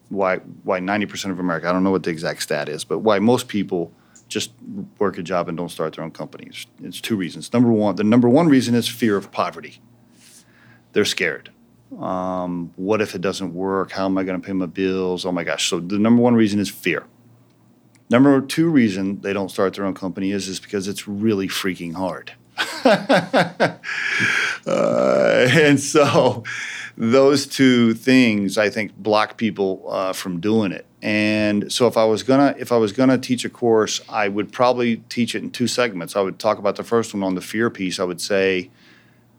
why 0.10 0.38
why 0.64 0.80
90% 0.80 1.32
of 1.32 1.40
America, 1.40 1.68
I 1.68 1.72
don't 1.72 1.84
know 1.84 1.92
what 1.92 2.04
the 2.04 2.12
exact 2.12 2.44
stat 2.44 2.70
is, 2.70 2.84
but 2.84 3.00
why 3.00 3.20
most 3.20 3.48
people 3.48 3.94
just 4.28 4.52
work 5.00 5.18
a 5.18 5.24
job 5.24 5.50
and 5.50 5.58
don't 5.58 5.70
start 5.70 5.96
their 5.96 6.04
own 6.04 6.12
companies. 6.12 6.68
It's 6.84 7.02
two 7.02 7.16
reasons. 7.16 7.52
Number 7.52 7.72
one, 7.72 7.96
the 7.96 8.04
number 8.04 8.30
one 8.30 8.48
reason 8.48 8.76
is 8.76 8.88
fear 8.88 9.18
of 9.18 9.32
poverty. 9.32 9.82
They're 10.94 11.06
scared. 11.06 11.52
Um, 12.00 12.72
what 12.76 13.02
if 13.02 13.16
it 13.16 13.22
doesn't 13.22 13.54
work? 13.54 13.92
How 13.92 14.06
am 14.06 14.18
I 14.18 14.24
going 14.24 14.40
to 14.40 14.46
pay 14.46 14.54
my 14.54 14.68
bills? 14.68 15.26
Oh 15.26 15.32
my 15.32 15.44
gosh. 15.44 15.68
So 15.70 15.80
the 15.80 15.98
number 15.98 16.22
one 16.22 16.36
reason 16.36 16.60
is 16.60 16.70
fear. 16.70 17.06
Number 18.12 18.42
two 18.42 18.70
reason 18.70 19.22
they 19.22 19.34
don't 19.34 19.50
start 19.50 19.74
their 19.74 19.86
own 19.86 19.94
company 19.94 20.32
is, 20.32 20.48
is 20.48 20.60
because 20.60 20.88
it's 20.88 21.08
really 21.08 21.48
freaking 21.48 21.94
hard. 21.94 22.34
uh, 22.86 23.78
and 24.68 25.80
so 25.80 26.44
those 27.00 27.48
two 27.48 27.94
things 27.94 28.58
I 28.58 28.70
think 28.70 28.94
block 28.98 29.38
people 29.38 29.86
uh, 29.88 30.12
from 30.12 30.42
doing 30.42 30.74
it. 30.74 30.86
And 31.02 31.72
so 31.72 31.88
if 31.88 31.96
I 31.96 32.04
was 32.04 32.24
gonna 32.24 32.54
if 32.60 32.74
I 32.74 32.78
was 32.78 32.92
gonna 32.92 33.18
teach 33.18 33.46
a 33.46 33.50
course, 33.50 34.02
I 34.10 34.28
would 34.28 34.52
probably 34.52 34.98
teach 35.08 35.34
it 35.34 35.42
in 35.42 35.50
two 35.50 35.66
segments. 35.66 36.18
I 36.18 36.22
would 36.22 36.40
talk 36.40 36.58
about 36.58 36.76
the 36.76 36.84
first 36.84 37.14
one 37.14 37.24
on 37.24 37.36
the 37.36 37.42
fear 37.42 37.70
piece. 37.70 38.02
I 38.02 38.04
would 38.04 38.20
say, 38.20 38.70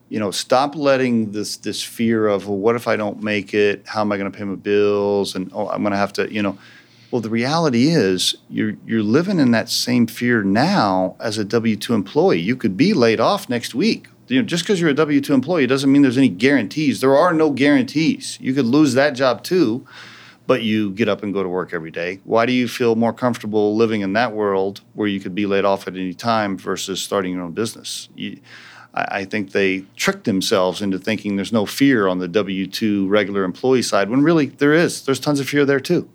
you 0.08 0.18
know, 0.18 0.30
stop 0.30 0.74
letting 0.74 1.32
this 1.32 1.58
this 1.58 1.82
fear 1.82 2.28
of 2.28 2.48
well, 2.48 2.56
what 2.56 2.76
if 2.76 2.88
I 2.88 2.96
don't 2.96 3.22
make 3.22 3.52
it? 3.52 3.82
How 3.86 4.00
am 4.00 4.10
I 4.10 4.16
going 4.16 4.32
to 4.32 4.36
pay 4.36 4.44
my 4.44 4.54
bills? 4.54 5.34
And 5.34 5.50
oh, 5.52 5.68
I'm 5.68 5.82
going 5.82 5.92
to 5.92 5.98
have 5.98 6.14
to, 6.14 6.32
you 6.32 6.42
know. 6.42 6.58
Well, 7.10 7.20
the 7.20 7.28
reality 7.28 7.88
is 7.88 8.36
you're 8.48 8.76
you're 8.86 9.02
living 9.02 9.38
in 9.38 9.50
that 9.50 9.68
same 9.68 10.06
fear 10.06 10.42
now 10.42 11.16
as 11.20 11.36
a 11.36 11.44
W 11.44 11.76
two 11.76 11.92
employee. 11.92 12.40
You 12.40 12.56
could 12.56 12.76
be 12.78 12.94
laid 12.94 13.20
off 13.20 13.50
next 13.50 13.74
week. 13.74 14.06
You 14.30 14.40
know, 14.40 14.46
just 14.46 14.62
because 14.62 14.80
you're 14.80 14.90
a 14.90 14.94
W 14.94 15.20
two 15.20 15.34
employee 15.34 15.66
doesn't 15.66 15.90
mean 15.90 16.02
there's 16.02 16.18
any 16.18 16.28
guarantees. 16.28 17.00
There 17.00 17.16
are 17.16 17.32
no 17.32 17.50
guarantees. 17.50 18.38
You 18.40 18.54
could 18.54 18.64
lose 18.64 18.94
that 18.94 19.10
job 19.10 19.42
too, 19.42 19.84
but 20.46 20.62
you 20.62 20.92
get 20.92 21.08
up 21.08 21.24
and 21.24 21.34
go 21.34 21.42
to 21.42 21.48
work 21.48 21.74
every 21.74 21.90
day. 21.90 22.20
Why 22.22 22.46
do 22.46 22.52
you 22.52 22.68
feel 22.68 22.94
more 22.94 23.12
comfortable 23.12 23.74
living 23.76 24.02
in 24.02 24.12
that 24.12 24.32
world 24.32 24.82
where 24.94 25.08
you 25.08 25.18
could 25.18 25.34
be 25.34 25.46
laid 25.46 25.64
off 25.64 25.88
at 25.88 25.94
any 25.94 26.14
time 26.14 26.56
versus 26.56 27.02
starting 27.02 27.34
your 27.34 27.42
own 27.42 27.52
business? 27.52 28.08
You, 28.14 28.40
I, 28.94 29.24
think 29.24 29.52
they 29.52 29.84
trick 29.96 30.24
themselves 30.24 30.82
into 30.82 30.98
thinking 30.98 31.36
there's 31.36 31.52
no 31.52 31.66
fear 31.66 32.08
on 32.08 32.18
the 32.18 32.26
W 32.28 32.66
2 32.66 33.08
regular 33.08 33.44
employee 33.44 33.82
side 33.82 34.10
when 34.10 34.22
really 34.22 34.46
there 34.46 34.72
is. 34.72 35.04
There's 35.04 35.20
tons 35.20 35.38
of 35.40 35.48
fear 35.48 35.64
there 35.64 35.80
too. 35.80 36.08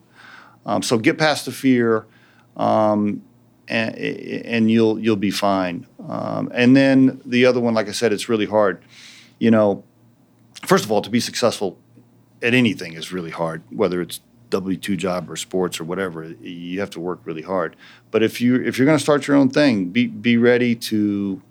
Um, 0.65 0.81
so 0.81 0.97
get 0.97 1.17
past 1.17 1.45
the 1.45 1.51
fear. 1.51 2.05
Um, 2.57 3.23
and, 3.67 3.95
and, 3.97 4.71
you'll 4.71 4.99
you'll 4.99 5.15
be 5.15 5.31
fine. 5.31 5.87
Um, 6.07 6.51
and 6.53 6.75
then 6.75 7.21
the 7.25 7.45
other 7.45 7.59
one, 7.59 7.73
like 7.73 7.87
I 7.87 7.93
said, 7.93 8.13
it's 8.13 8.29
really 8.29 8.45
hard. 8.45 8.83
You 9.39 9.51
know, 9.51 9.83
first 10.65 10.85
of 10.85 10.91
all, 10.91 11.01
to 11.01 11.09
be 11.09 11.19
successful 11.19 11.77
at 12.41 12.53
anything 12.53 12.93
is 12.93 13.11
really 13.11 13.31
hard, 13.31 13.63
whether 13.69 14.01
it's 14.01 14.19
W 14.49 14.77
two 14.77 14.95
job 14.95 15.29
or 15.29 15.35
sports 15.35 15.79
or 15.79 15.83
whatever. 15.83 16.23
You 16.41 16.79
have 16.79 16.91
to 16.91 16.99
work 16.99 17.21
really 17.25 17.41
hard. 17.41 17.75
But 18.11 18.23
if 18.23 18.39
you 18.39 18.55
if 18.55 18.77
you're 18.77 18.85
going 18.85 18.97
to 18.97 19.03
start 19.03 19.27
your 19.27 19.37
own 19.37 19.49
thing, 19.49 19.89
be 19.89 20.07
be 20.07 20.37
ready 20.37 20.75
to 20.75 21.41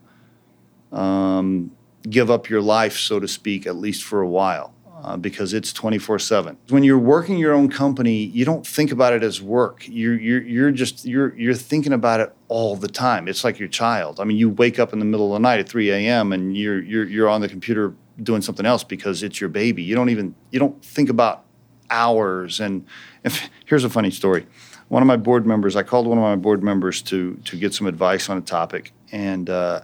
um, 0.93 1.73
give 2.09 2.31
up 2.31 2.49
your 2.49 2.63
life, 2.63 2.97
so 2.99 3.19
to 3.19 3.29
speak, 3.29 3.67
at 3.67 3.77
least 3.77 4.05
for 4.05 4.21
a 4.21 4.29
while. 4.29 4.74
Uh, 5.05 5.19
because 5.19 5.53
it's 5.53 5.71
24 5.71 6.19
7 6.19 6.57
when 6.71 6.83
you're 6.83 6.99
working 6.99 7.37
your 7.37 7.53
own 7.53 7.69
company 7.69 8.25
you 8.25 8.43
don't 8.43 8.67
think 8.67 8.91
about 8.91 9.13
it 9.13 9.23
as 9.23 9.43
work. 9.43 9.85
You're, 9.87 10.19
you're, 10.19 10.43
you're 10.43 10.71
just 10.71 11.05
you're, 11.05 11.37
you're 11.37 11.53
thinking 11.53 11.93
about 11.93 12.21
it 12.21 12.35
all 12.49 12.75
the 12.75 12.89
time. 12.89 13.29
It's 13.29 13.45
like 13.45 13.59
your 13.59 13.69
child. 13.69 14.19
I 14.19 14.25
mean 14.25 14.39
you 14.39 14.49
wake 14.49 14.79
up 14.79 14.95
in 14.95 15.01
the 15.01 15.05
middle 15.05 15.27
of 15.27 15.43
the 15.43 15.47
night 15.47 15.61
at 15.61 15.69
3 15.69 15.91
a.m 15.91 16.33
and 16.33 16.57
you're, 16.57 16.81
you're, 16.81 17.05
you're 17.05 17.29
on 17.29 17.43
the 17.43 17.51
computer 17.51 17.95
doing 18.23 18.41
something 18.41 18.65
else 18.65 18.83
because 18.83 19.23
it's 19.23 19.43
your 19.43 19.51
baby. 19.51 19.83
You 19.83 19.95
don't 19.95 20.09
even 20.09 20.35
you 20.51 20.59
don't 20.59 20.83
think 20.83 21.11
about 21.11 21.45
hours. 21.91 22.59
And 22.59 22.87
if, 23.25 23.51
here's 23.67 23.85
a 23.85 23.91
funny 23.91 24.11
story. 24.11 24.47
One 24.89 25.03
of 25.03 25.07
my 25.07 25.19
board 25.19 25.47
members 25.47 25.77
i 25.77 25.83
called 25.83 26.07
one 26.07 26.17
of 26.17 26.25
my 26.25 26.37
board 26.37 26.63
members 26.63 27.03
to 27.03 27.35
to 27.45 27.59
get 27.59 27.75
some 27.75 27.87
advice 27.87 28.31
on 28.31 28.39
a 28.39 28.43
topic 28.43 28.93
and 29.13 29.51
uh, 29.51 29.83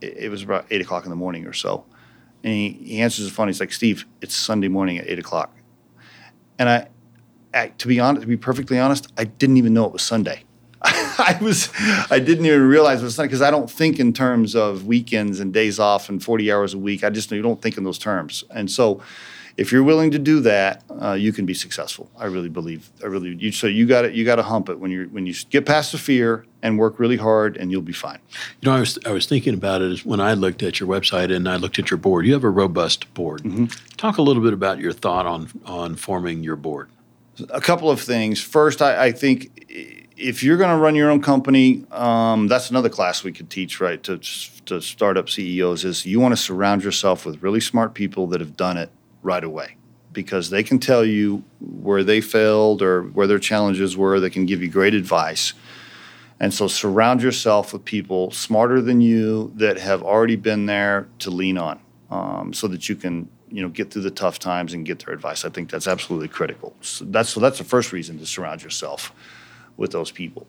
it, 0.00 0.16
it 0.24 0.28
was 0.28 0.42
about 0.42 0.66
eight 0.70 0.80
o'clock 0.80 1.04
in 1.04 1.10
the 1.10 1.16
morning 1.16 1.46
or 1.46 1.52
so. 1.52 1.84
And 2.44 2.52
he, 2.52 2.70
he 2.70 3.00
answers 3.00 3.26
the 3.26 3.32
phone. 3.32 3.48
He's 3.48 3.60
like, 3.60 3.72
Steve, 3.72 4.06
it's 4.20 4.34
Sunday 4.34 4.68
morning 4.68 4.98
at 4.98 5.08
eight 5.08 5.18
o'clock. 5.18 5.56
And 6.58 6.68
I, 6.68 6.88
I, 7.52 7.68
to 7.68 7.88
be 7.88 7.98
honest, 8.00 8.22
to 8.22 8.26
be 8.26 8.36
perfectly 8.36 8.78
honest, 8.78 9.12
I 9.18 9.24
didn't 9.24 9.56
even 9.56 9.74
know 9.74 9.86
it 9.86 9.92
was 9.92 10.02
Sunday. 10.02 10.44
I 10.82 11.38
was, 11.40 11.70
I 12.10 12.18
didn't 12.18 12.46
even 12.46 12.62
realize 12.62 13.00
it 13.00 13.04
was 13.04 13.14
Sunday 13.14 13.28
because 13.28 13.42
I 13.42 13.50
don't 13.50 13.70
think 13.70 13.98
in 13.98 14.12
terms 14.12 14.54
of 14.54 14.86
weekends 14.86 15.40
and 15.40 15.52
days 15.52 15.78
off 15.78 16.08
and 16.08 16.22
40 16.22 16.52
hours 16.52 16.74
a 16.74 16.78
week. 16.78 17.02
I 17.02 17.10
just 17.10 17.30
you 17.30 17.42
don't 17.42 17.60
think 17.60 17.76
in 17.76 17.84
those 17.84 17.98
terms. 17.98 18.44
And 18.50 18.70
so, 18.70 19.00
if 19.56 19.72
you're 19.72 19.82
willing 19.82 20.10
to 20.10 20.18
do 20.18 20.40
that, 20.40 20.84
uh, 21.00 21.12
you 21.12 21.32
can 21.32 21.46
be 21.46 21.54
successful. 21.54 22.10
I 22.18 22.26
really 22.26 22.48
believe. 22.48 22.90
I 23.02 23.06
really. 23.06 23.34
You, 23.34 23.52
so 23.52 23.66
you 23.66 23.86
got 23.86 24.02
to 24.02 24.12
you 24.12 24.24
got 24.24 24.36
to 24.36 24.42
hump 24.42 24.68
it 24.68 24.78
when 24.78 24.90
you 24.90 25.08
when 25.10 25.26
you 25.26 25.34
get 25.50 25.64
past 25.64 25.92
the 25.92 25.98
fear 25.98 26.44
and 26.62 26.78
work 26.78 26.98
really 26.98 27.16
hard, 27.16 27.56
and 27.56 27.70
you'll 27.70 27.80
be 27.82 27.92
fine. 27.92 28.18
You 28.60 28.70
know, 28.70 28.76
I 28.76 28.80
was 28.80 28.98
I 29.06 29.12
was 29.12 29.26
thinking 29.26 29.54
about 29.54 29.80
it 29.80 30.04
when 30.04 30.20
I 30.20 30.34
looked 30.34 30.62
at 30.62 30.78
your 30.78 30.88
website 30.88 31.34
and 31.34 31.48
I 31.48 31.56
looked 31.56 31.78
at 31.78 31.90
your 31.90 31.98
board. 31.98 32.26
You 32.26 32.34
have 32.34 32.44
a 32.44 32.50
robust 32.50 33.12
board. 33.14 33.42
Mm-hmm. 33.44 33.66
Talk 33.96 34.18
a 34.18 34.22
little 34.22 34.42
bit 34.42 34.52
about 34.52 34.78
your 34.78 34.92
thought 34.92 35.26
on 35.26 35.48
on 35.64 35.96
forming 35.96 36.42
your 36.42 36.56
board. 36.56 36.90
A 37.50 37.60
couple 37.60 37.90
of 37.90 38.00
things. 38.00 38.40
First, 38.40 38.80
I, 38.80 39.06
I 39.06 39.12
think 39.12 39.50
if 40.16 40.42
you're 40.42 40.56
going 40.56 40.70
to 40.70 40.82
run 40.82 40.94
your 40.94 41.10
own 41.10 41.20
company, 41.20 41.84
um, 41.90 42.48
that's 42.48 42.70
another 42.70 42.88
class 42.88 43.22
we 43.22 43.32
could 43.32 43.50
teach, 43.50 43.80
right? 43.80 44.02
To 44.02 44.18
to 44.66 44.82
startup 44.82 45.30
CEOs 45.30 45.84
is 45.84 46.04
you 46.04 46.20
want 46.20 46.32
to 46.32 46.36
surround 46.36 46.84
yourself 46.84 47.24
with 47.24 47.42
really 47.42 47.60
smart 47.60 47.94
people 47.94 48.26
that 48.28 48.40
have 48.40 48.54
done 48.54 48.76
it 48.76 48.90
right 49.26 49.44
away 49.44 49.76
because 50.12 50.48
they 50.48 50.62
can 50.62 50.78
tell 50.78 51.04
you 51.04 51.42
where 51.60 52.02
they 52.02 52.22
failed 52.22 52.80
or 52.80 53.02
where 53.02 53.26
their 53.26 53.38
challenges 53.38 53.96
were. 53.96 54.18
They 54.18 54.30
can 54.30 54.46
give 54.46 54.62
you 54.62 54.68
great 54.70 54.94
advice. 54.94 55.52
And 56.40 56.54
so 56.54 56.68
surround 56.68 57.22
yourself 57.22 57.72
with 57.72 57.84
people 57.84 58.30
smarter 58.30 58.80
than 58.80 59.00
you 59.00 59.52
that 59.56 59.78
have 59.78 60.02
already 60.02 60.36
been 60.36 60.66
there 60.66 61.08
to 61.18 61.30
lean 61.30 61.58
on 61.58 61.80
um, 62.10 62.52
so 62.52 62.68
that 62.68 62.88
you 62.88 62.96
can 62.96 63.28
you 63.50 63.62
know 63.62 63.68
get 63.68 63.90
through 63.90 64.02
the 64.02 64.10
tough 64.10 64.38
times 64.38 64.72
and 64.72 64.86
get 64.86 65.04
their 65.04 65.14
advice. 65.14 65.44
I 65.44 65.50
think 65.50 65.70
that's 65.70 65.86
absolutely 65.86 66.28
critical. 66.28 66.74
So 66.80 67.04
that's 67.06 67.30
so 67.30 67.40
that's 67.40 67.58
the 67.58 67.64
first 67.64 67.92
reason 67.92 68.18
to 68.18 68.26
surround 68.26 68.62
yourself 68.62 69.12
with 69.76 69.92
those 69.92 70.10
people. 70.10 70.46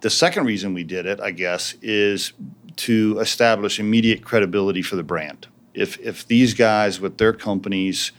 The 0.00 0.10
second 0.10 0.44
reason 0.46 0.74
we 0.74 0.82
did 0.84 1.06
it, 1.06 1.20
I 1.20 1.30
guess, 1.30 1.74
is 1.82 2.32
to 2.76 3.18
establish 3.20 3.78
immediate 3.78 4.24
credibility 4.24 4.82
for 4.82 4.96
the 4.96 5.02
brand. 5.02 5.46
If 5.74 5.98
if 6.00 6.26
these 6.26 6.54
guys 6.54 7.00
with 7.00 7.18
their 7.18 7.32
companies 7.32 8.12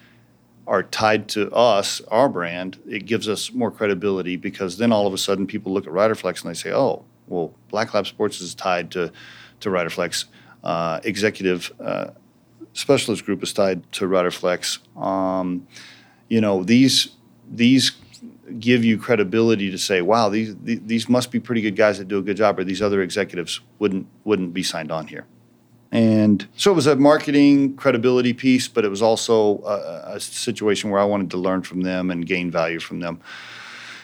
are 0.66 0.84
tied 0.84 1.28
to 1.28 1.52
us, 1.52 2.02
our 2.10 2.30
brand, 2.30 2.80
it 2.88 3.06
gives 3.06 3.28
us 3.28 3.52
more 3.52 3.70
credibility 3.70 4.38
because 4.38 4.78
then 4.78 4.92
all 4.94 5.06
of 5.06 5.14
a 5.14 5.18
sudden 5.18 5.46
people 5.46 5.74
look 5.74 5.86
at 5.86 5.92
Riderflex 5.92 6.42
and 6.42 6.50
they 6.50 6.58
say, 6.58 6.72
"Oh, 6.72 7.04
well, 7.28 7.54
Black 7.70 7.94
Lab 7.94 8.08
Sports 8.08 8.42
is 8.42 8.56
tied 8.56 8.92
to 8.92 9.12
to 9.60 9.70
Riderflex. 9.70 10.26
Uh, 10.64 11.00
executive 11.04 11.74
uh, 11.80 12.12
Specialist 12.74 13.26
Group 13.26 13.44
is 13.44 13.54
tied 13.54 13.92
to 13.94 14.06
Riderflex. 14.06 14.80
Um, 14.98 15.68
you 16.30 16.42
know 16.42 16.64
these 16.64 17.10
these 17.52 17.92
give 18.60 18.84
you 18.84 18.98
credibility 18.98 19.72
to 19.72 19.78
say, 19.78 20.02
"Wow, 20.02 20.30
these 20.30 20.56
these 20.64 21.10
must 21.10 21.32
be 21.32 21.40
pretty 21.40 21.62
good 21.62 21.76
guys 21.76 21.98
that 21.98 22.08
do 22.08 22.18
a 22.18 22.22
good 22.22 22.38
job," 22.38 22.60
or 22.60 22.64
these 22.64 22.82
other 22.82 23.02
executives 23.02 23.60
wouldn't 23.80 24.08
wouldn't 24.24 24.54
be 24.54 24.64
signed 24.64 24.92
on 24.92 25.08
here. 25.08 25.26
And 25.94 26.48
so 26.58 26.72
it 26.72 26.74
was 26.74 26.88
a 26.88 26.96
marketing 26.96 27.76
credibility 27.76 28.34
piece, 28.34 28.68
but 28.68 28.84
it 28.84 28.90
was 28.90 29.04
also 29.04 29.60
a, 29.60 30.16
a, 30.16 30.20
situation 30.20 30.90
where 30.90 31.00
I 31.00 31.06
wanted 31.06 31.30
to 31.30 31.38
learn 31.38 31.62
from 31.62 31.82
them 31.82 32.10
and 32.10 32.26
gain 32.26 32.50
value 32.50 32.80
from 32.80 33.00
them. 33.00 33.22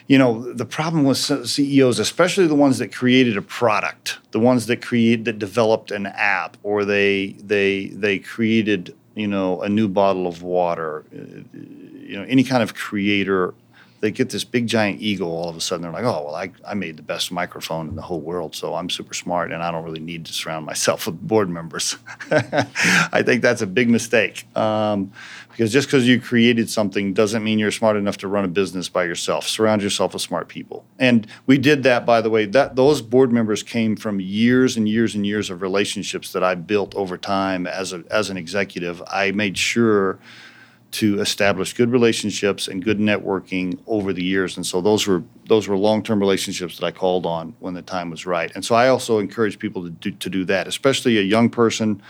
You 0.05 0.19
know, 0.19 0.53
the 0.53 0.65
problem 0.65 1.03
with 1.03 1.17
CEOs, 1.17 1.97
especially 1.97 2.45
the 2.45 2.53
ones 2.53 2.77
that 2.77 2.93
created 2.93 3.37
a 3.37 3.41
product, 3.41 4.19
the 4.29 4.39
ones 4.39 4.67
that 4.67 4.83
create 4.83 5.25
that 5.25 5.39
developed 5.39 5.89
an 5.89 6.05
app, 6.05 6.57
or 6.61 6.85
they 6.85 7.29
they 7.43 7.87
they 7.87 8.19
created 8.19 8.95
you 9.15 9.27
know 9.27 9.59
a 9.61 9.69
new 9.69 9.87
bottle 9.87 10.27
of 10.27 10.43
water, 10.43 11.05
uh, 11.11 11.17
you 11.55 12.17
know 12.17 12.23
any 12.27 12.43
kind 12.43 12.61
of 12.61 12.75
creator 12.75 13.55
they 14.01 14.11
get 14.11 14.29
this 14.29 14.43
big 14.43 14.67
giant 14.67 15.01
ego 15.01 15.25
all 15.25 15.49
of 15.49 15.55
a 15.55 15.61
sudden. 15.61 15.81
They're 15.81 15.91
like, 15.91 16.05
oh, 16.05 16.25
well, 16.25 16.35
I, 16.35 16.51
I 16.65 16.73
made 16.73 16.97
the 16.97 17.03
best 17.03 17.31
microphone 17.31 17.89
in 17.89 17.95
the 17.95 18.01
whole 18.01 18.21
world, 18.21 18.55
so 18.55 18.75
I'm 18.75 18.89
super 18.89 19.13
smart 19.13 19.51
and 19.51 19.61
I 19.61 19.71
don't 19.71 19.83
really 19.83 19.99
need 19.99 20.25
to 20.25 20.33
surround 20.33 20.65
myself 20.65 21.05
with 21.05 21.19
board 21.21 21.49
members. 21.49 21.97
I 22.31 23.23
think 23.25 23.41
that's 23.41 23.61
a 23.61 23.67
big 23.67 23.89
mistake 23.89 24.45
um, 24.55 25.11
because 25.49 25.73
just 25.73 25.87
because 25.87 26.07
you 26.07 26.21
created 26.21 26.69
something 26.69 27.13
doesn't 27.13 27.43
mean 27.43 27.59
you're 27.59 27.71
smart 27.71 27.97
enough 27.97 28.17
to 28.17 28.27
run 28.27 28.45
a 28.45 28.47
business 28.47 28.87
by 28.87 29.03
yourself. 29.03 29.45
Surround 29.47 29.83
yourself 29.83 30.13
with 30.13 30.21
smart 30.21 30.47
people. 30.47 30.85
And 30.97 31.27
we 31.45 31.57
did 31.57 31.83
that, 31.83 32.05
by 32.05 32.21
the 32.21 32.29
way. 32.29 32.45
That 32.45 32.77
Those 32.77 33.01
board 33.01 33.33
members 33.33 33.63
came 33.63 33.97
from 33.97 34.21
years 34.21 34.77
and 34.77 34.87
years 34.87 35.15
and 35.15 35.25
years 35.25 35.49
of 35.49 35.61
relationships 35.61 36.31
that 36.31 36.43
I 36.43 36.55
built 36.55 36.95
over 36.95 37.17
time 37.17 37.67
as, 37.67 37.91
a, 37.91 38.03
as 38.09 38.29
an 38.29 38.37
executive. 38.37 39.03
I 39.07 39.31
made 39.31 39.57
sure– 39.57 40.19
to 40.91 41.19
establish 41.19 41.73
good 41.73 41.91
relationships 41.91 42.67
and 42.67 42.83
good 42.83 42.97
networking 42.97 43.79
over 43.85 44.11
the 44.11 44.23
years. 44.23 44.57
And 44.57 44.65
so 44.65 44.81
those 44.81 45.05
were 45.05 45.23
those 45.47 45.67
were 45.67 45.77
long-term 45.77 46.19
relationships 46.19 46.77
that 46.77 46.85
I 46.85 46.91
called 46.91 47.25
on 47.25 47.55
when 47.59 47.73
the 47.73 47.81
time 47.81 48.09
was 48.09 48.25
right. 48.25 48.51
And 48.55 48.63
so 48.63 48.75
I 48.75 48.87
also 48.87 49.19
encourage 49.19 49.59
people 49.59 49.83
to 49.83 49.89
do, 49.89 50.11
to 50.11 50.29
do 50.29 50.45
that, 50.45 50.67
especially 50.67 51.17
a 51.17 51.23
young 51.23 51.49
person, 51.49 52.01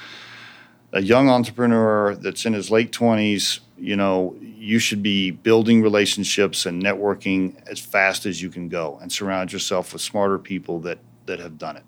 a 0.94 1.02
young 1.02 1.30
entrepreneur 1.30 2.16
that's 2.16 2.46
in 2.46 2.54
his 2.54 2.72
late 2.72 2.92
20s, 2.92 3.60
you 3.78 3.96
know, 3.96 4.36
you 4.42 4.80
should 4.80 5.02
be 5.02 5.32
building 5.32 5.82
relationships 5.82 6.66
and 6.66 6.82
networking 6.84 7.56
as 7.68 7.80
fast 7.80 8.26
as 8.26 8.42
you 8.42 8.50
can 8.50 8.68
go 8.68 8.98
and 9.02 9.12
surround 9.12 9.54
yourself 9.54 9.94
with 9.94 10.02
smarter 10.02 10.38
people 10.38 10.80
that 10.80 11.00
that 11.26 11.40
have 11.40 11.58
done 11.58 11.78
it. 11.78 11.84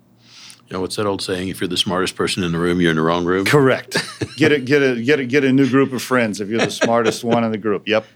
You 0.72 0.78
know, 0.78 0.80
what's 0.80 0.96
that 0.96 1.06
old 1.06 1.20
saying? 1.20 1.48
If 1.48 1.60
you're 1.60 1.68
the 1.68 1.76
smartest 1.76 2.16
person 2.16 2.42
in 2.42 2.52
the 2.52 2.58
room, 2.58 2.80
you're 2.80 2.92
in 2.92 2.96
the 2.96 3.02
wrong 3.02 3.26
room. 3.26 3.44
Correct. 3.44 3.98
get 4.38 4.52
a 4.52 4.58
get 4.58 4.82
a 4.82 5.02
get 5.02 5.20
a 5.20 5.26
get 5.26 5.44
a 5.44 5.52
new 5.52 5.68
group 5.68 5.92
of 5.92 6.00
friends 6.00 6.40
if 6.40 6.48
you're 6.48 6.64
the 6.64 6.70
smartest 6.70 7.22
one 7.22 7.44
in 7.44 7.50
the 7.50 7.58
group. 7.58 7.86
Yep. 7.86 8.06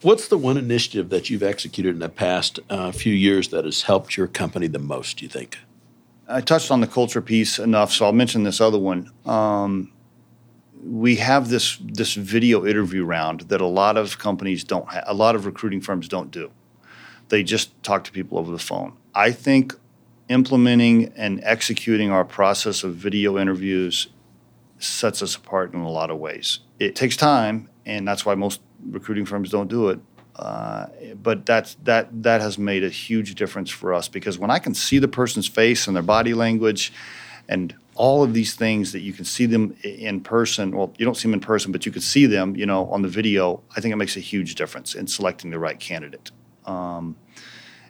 What's 0.00 0.28
the 0.28 0.38
one 0.38 0.56
initiative 0.56 1.10
that 1.10 1.28
you've 1.28 1.42
executed 1.42 1.90
in 1.90 1.98
the 1.98 2.08
past 2.08 2.58
uh, 2.70 2.90
few 2.90 3.12
years 3.12 3.48
that 3.48 3.66
has 3.66 3.82
helped 3.82 4.16
your 4.16 4.26
company 4.28 4.66
the 4.66 4.78
most? 4.78 5.18
Do 5.18 5.26
you 5.26 5.28
think? 5.28 5.58
I 6.26 6.40
touched 6.40 6.70
on 6.70 6.80
the 6.80 6.86
culture 6.86 7.20
piece 7.20 7.58
enough, 7.58 7.92
so 7.92 8.06
I'll 8.06 8.12
mention 8.14 8.44
this 8.44 8.62
other 8.62 8.78
one. 8.78 9.10
Um, 9.26 9.92
we 10.82 11.16
have 11.16 11.50
this 11.50 11.76
this 11.84 12.14
video 12.14 12.64
interview 12.64 13.04
round 13.04 13.42
that 13.42 13.60
a 13.60 13.66
lot 13.66 13.98
of 13.98 14.18
companies 14.18 14.64
don't 14.64 14.90
have, 14.90 15.04
a 15.06 15.12
lot 15.12 15.34
of 15.34 15.44
recruiting 15.44 15.82
firms 15.82 16.08
don't 16.08 16.30
do. 16.30 16.50
They 17.28 17.42
just 17.42 17.82
talk 17.82 18.04
to 18.04 18.10
people 18.10 18.38
over 18.38 18.50
the 18.50 18.58
phone. 18.58 18.94
I 19.14 19.32
think 19.32 19.74
implementing 20.28 21.12
and 21.16 21.40
executing 21.42 22.10
our 22.10 22.24
process 22.24 22.84
of 22.84 22.94
video 22.94 23.38
interviews 23.38 24.08
sets 24.78 25.22
us 25.22 25.36
apart 25.36 25.72
in 25.72 25.80
a 25.80 25.90
lot 25.90 26.10
of 26.10 26.18
ways. 26.18 26.60
It 26.78 26.96
takes 26.96 27.16
time, 27.16 27.68
and 27.86 28.06
that's 28.06 28.26
why 28.26 28.34
most 28.34 28.60
recruiting 28.90 29.26
firms 29.26 29.50
don't 29.50 29.68
do 29.68 29.88
it. 29.88 30.00
Uh, 30.36 30.86
but 31.22 31.46
that's 31.46 31.74
that 31.84 32.08
that 32.24 32.40
has 32.40 32.58
made 32.58 32.82
a 32.82 32.88
huge 32.88 33.36
difference 33.36 33.70
for 33.70 33.94
us 33.94 34.08
because 34.08 34.36
when 34.36 34.50
I 34.50 34.58
can 34.58 34.74
see 34.74 34.98
the 34.98 35.06
person's 35.06 35.46
face 35.46 35.86
and 35.86 35.94
their 35.94 36.02
body 36.02 36.34
language, 36.34 36.92
and 37.48 37.74
all 37.94 38.22
of 38.22 38.34
these 38.34 38.54
things 38.54 38.92
that 38.92 39.00
you 39.00 39.12
can 39.12 39.24
see 39.24 39.46
them 39.46 39.76
in 39.82 40.20
person. 40.20 40.76
Well, 40.76 40.92
you 40.98 41.04
don't 41.04 41.14
see 41.14 41.28
them 41.28 41.34
in 41.34 41.40
person, 41.40 41.72
but 41.72 41.86
you 41.86 41.92
can 41.92 42.02
see 42.02 42.26
them, 42.26 42.56
you 42.56 42.66
know, 42.66 42.86
on 42.86 43.02
the 43.02 43.08
video. 43.08 43.62
I 43.76 43.80
think 43.80 43.92
it 43.92 43.96
makes 43.96 44.16
a 44.16 44.20
huge 44.20 44.54
difference 44.56 44.94
in 44.94 45.06
selecting 45.06 45.50
the 45.50 45.58
right 45.58 45.78
candidate. 45.78 46.30
Um, 46.66 47.16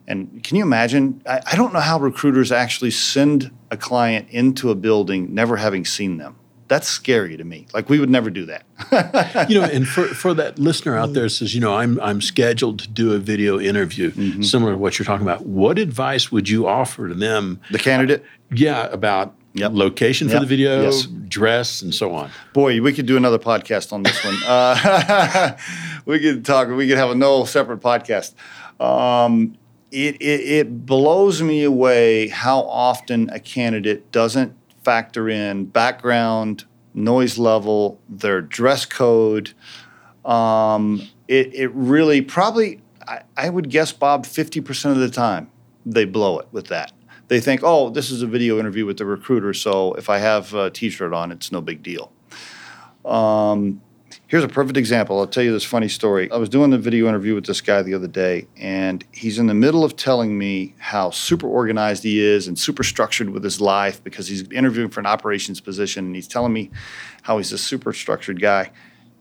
and 0.06 0.42
can 0.42 0.56
you 0.56 0.62
imagine? 0.62 1.22
I, 1.26 1.40
I, 1.52 1.56
don't 1.56 1.72
know 1.72 1.80
how 1.80 1.98
recruiters 1.98 2.52
actually 2.52 2.90
send 2.90 3.50
a 3.70 3.76
client 3.76 4.28
into 4.30 4.70
a 4.70 4.74
building 4.74 5.34
never 5.34 5.56
having 5.56 5.84
seen 5.84 6.18
them. 6.18 6.36
That's 6.68 6.88
scary 6.88 7.36
to 7.36 7.44
me. 7.44 7.66
Like 7.72 7.88
we 7.88 7.98
would 7.98 8.10
never 8.10 8.30
do 8.30 8.46
that. 8.46 9.46
you 9.48 9.58
know, 9.58 9.64
and 9.64 9.86
for, 9.86 10.04
for 10.04 10.34
that 10.34 10.58
listener 10.58 10.96
out 10.96 11.12
there 11.12 11.28
says, 11.28 11.54
you 11.54 11.60
know, 11.60 11.74
I'm 11.74 12.00
I'm 12.00 12.20
scheduled 12.20 12.78
to 12.80 12.88
do 12.88 13.12
a 13.12 13.18
video 13.18 13.58
interview 13.60 14.10
mm-hmm. 14.12 14.42
similar 14.42 14.72
to 14.72 14.78
what 14.78 14.98
you're 14.98 15.06
talking 15.06 15.26
about. 15.26 15.46
What 15.46 15.78
advice 15.78 16.32
would 16.32 16.48
you 16.48 16.66
offer 16.66 17.08
to 17.08 17.14
them? 17.14 17.60
The 17.70 17.78
candidate? 17.78 18.24
Yeah, 18.50 18.86
about 18.86 19.34
Yep. 19.56 19.70
location 19.74 20.26
for 20.26 20.34
yep. 20.34 20.42
the 20.42 20.48
video, 20.48 20.82
yes. 20.82 21.06
dress, 21.06 21.80
and 21.80 21.94
so 21.94 22.12
on. 22.12 22.30
Boy, 22.52 22.80
we 22.82 22.92
could 22.92 23.06
do 23.06 23.16
another 23.16 23.38
podcast 23.38 23.92
on 23.92 24.02
this 24.02 24.24
one. 24.24 24.34
Uh, 24.44 25.56
we 26.06 26.18
could 26.18 26.44
talk. 26.44 26.68
We 26.68 26.88
could 26.88 26.98
have 26.98 27.10
a 27.10 27.14
no 27.14 27.44
separate 27.44 27.78
podcast. 27.78 28.34
Um, 28.80 29.56
it, 29.94 30.16
it, 30.20 30.40
it 30.40 30.86
blows 30.86 31.40
me 31.40 31.62
away 31.62 32.26
how 32.28 32.62
often 32.62 33.30
a 33.30 33.38
candidate 33.38 34.10
doesn't 34.10 34.56
factor 34.82 35.28
in 35.28 35.66
background, 35.66 36.64
noise 36.94 37.38
level, 37.38 38.00
their 38.08 38.42
dress 38.42 38.84
code. 38.84 39.52
Um, 40.24 41.08
it, 41.28 41.54
it 41.54 41.70
really 41.72 42.22
probably, 42.22 42.82
I, 43.06 43.22
I 43.36 43.48
would 43.48 43.70
guess, 43.70 43.92
Bob, 43.92 44.26
50% 44.26 44.90
of 44.90 44.98
the 44.98 45.08
time 45.08 45.50
they 45.86 46.04
blow 46.04 46.40
it 46.40 46.48
with 46.50 46.66
that. 46.68 46.92
They 47.28 47.40
think, 47.40 47.60
oh, 47.62 47.90
this 47.90 48.10
is 48.10 48.20
a 48.20 48.26
video 48.26 48.58
interview 48.58 48.86
with 48.86 48.98
the 48.98 49.06
recruiter, 49.06 49.54
so 49.54 49.94
if 49.94 50.10
I 50.10 50.18
have 50.18 50.52
a 50.54 50.70
t 50.70 50.90
shirt 50.90 51.14
on, 51.14 51.30
it's 51.30 51.52
no 51.52 51.60
big 51.60 51.82
deal. 51.82 52.12
Um, 53.04 53.80
Here's 54.34 54.42
a 54.42 54.48
perfect 54.48 54.76
example. 54.76 55.20
I'll 55.20 55.28
tell 55.28 55.44
you 55.44 55.52
this 55.52 55.62
funny 55.62 55.86
story. 55.86 56.28
I 56.28 56.38
was 56.38 56.48
doing 56.48 56.72
a 56.72 56.76
video 56.76 57.06
interview 57.06 57.36
with 57.36 57.46
this 57.46 57.60
guy 57.60 57.82
the 57.82 57.94
other 57.94 58.08
day, 58.08 58.48
and 58.56 59.04
he's 59.12 59.38
in 59.38 59.46
the 59.46 59.54
middle 59.54 59.84
of 59.84 59.94
telling 59.94 60.36
me 60.36 60.74
how 60.78 61.10
super 61.10 61.46
organized 61.46 62.02
he 62.02 62.20
is 62.20 62.48
and 62.48 62.58
super 62.58 62.82
structured 62.82 63.30
with 63.30 63.44
his 63.44 63.60
life 63.60 64.02
because 64.02 64.26
he's 64.26 64.42
interviewing 64.50 64.90
for 64.90 64.98
an 64.98 65.06
operations 65.06 65.60
position, 65.60 66.06
and 66.06 66.16
he's 66.16 66.26
telling 66.26 66.52
me 66.52 66.72
how 67.22 67.38
he's 67.38 67.52
a 67.52 67.58
super 67.58 67.92
structured 67.92 68.40
guy. 68.40 68.72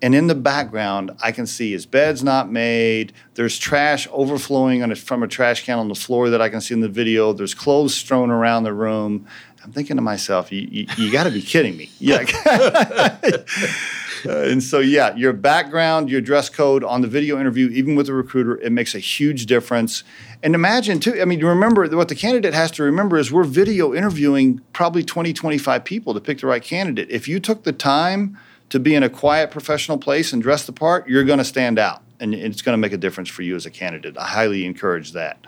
And 0.02 0.16
in 0.16 0.26
the 0.26 0.34
background, 0.34 1.12
I 1.22 1.32
can 1.32 1.46
see 1.46 1.74
his 1.74 1.86
bed's 1.86 2.24
not 2.24 2.52
made. 2.52 3.14
There's 3.36 3.60
trash 3.60 4.08
overflowing 4.12 4.82
a, 4.82 4.96
from 4.96 5.22
a 5.22 5.28
trash 5.28 5.64
can 5.64 5.78
on 5.78 5.90
the 5.90 5.96
floor 5.96 6.32
that 6.32 6.42
I 6.42 6.50
can 6.50 6.60
see 6.60 6.74
in 6.74 6.80
the 6.80 6.90
video. 6.90 7.34
There's 7.34 7.54
clothes 7.54 7.94
strewn 7.94 8.32
around 8.32 8.64
the 8.64 8.74
room. 8.74 9.28
I'm 9.64 9.74
thinking 9.74 9.96
to 9.98 10.02
myself, 10.02 10.52
you, 10.52 10.68
you, 10.72 10.88
you 10.98 11.12
got 11.12 11.26
to 11.26 11.30
be 11.30 11.44
kidding 11.44 11.78
me. 11.78 11.92
Yeah. 12.00 12.26
Uh, 14.26 14.44
and 14.44 14.64
so, 14.64 14.80
yeah, 14.80 15.16
your 15.16 15.34
background, 15.34 16.10
your 16.10 16.22
dress 16.22 16.50
code 16.50 16.84
on 16.84 17.02
the 17.02 17.08
video 17.08 17.40
interview, 17.40 17.70
even 17.70 17.96
with 17.96 18.10
a 18.10 18.14
recruiter, 18.14 18.60
it 18.62 18.72
makes 18.72 18.96
a 18.96 19.00
huge 19.00 19.46
difference. 19.46 20.04
And 20.42 20.56
imagine, 20.56 21.00
too, 21.00 21.20
I 21.22 21.26
mean, 21.26 21.44
remember 21.44 21.88
what 21.90 22.10
the 22.10 22.16
candidate 22.16 22.54
has 22.54 22.72
to 22.72 22.84
remember 22.84 23.18
is 23.18 23.32
we're 23.32 23.44
video 23.44 23.94
interviewing 23.94 24.62
probably 24.74 25.04
20, 25.04 25.34
25 25.34 25.84
people 25.84 26.14
to 26.14 26.20
pick 26.20 26.40
the 26.40 26.48
right 26.48 26.64
candidate. 26.64 27.10
If 27.10 27.28
you 27.28 27.40
took 27.40 27.64
the 27.64 27.74
time 27.74 28.38
to 28.70 28.80
be 28.80 28.96
in 28.96 29.04
a 29.04 29.10
quiet 29.10 29.52
professional 29.52 29.98
place 29.98 30.34
and 30.34 30.42
dress 30.42 30.66
the 30.66 30.74
part, 30.74 31.08
you're 31.08 31.24
going 31.24 31.40
to 31.40 31.46
stand 31.46 31.78
out. 31.78 32.02
And 32.20 32.34
it's 32.34 32.62
going 32.62 32.74
to 32.74 32.78
make 32.78 32.94
a 32.94 32.98
difference 32.98 33.30
for 33.30 33.42
you 33.42 33.56
as 33.56 33.66
a 33.66 33.72
candidate. 33.72 34.18
I 34.18 34.28
highly 34.28 34.66
encourage 34.66 35.12
that. 35.12 35.46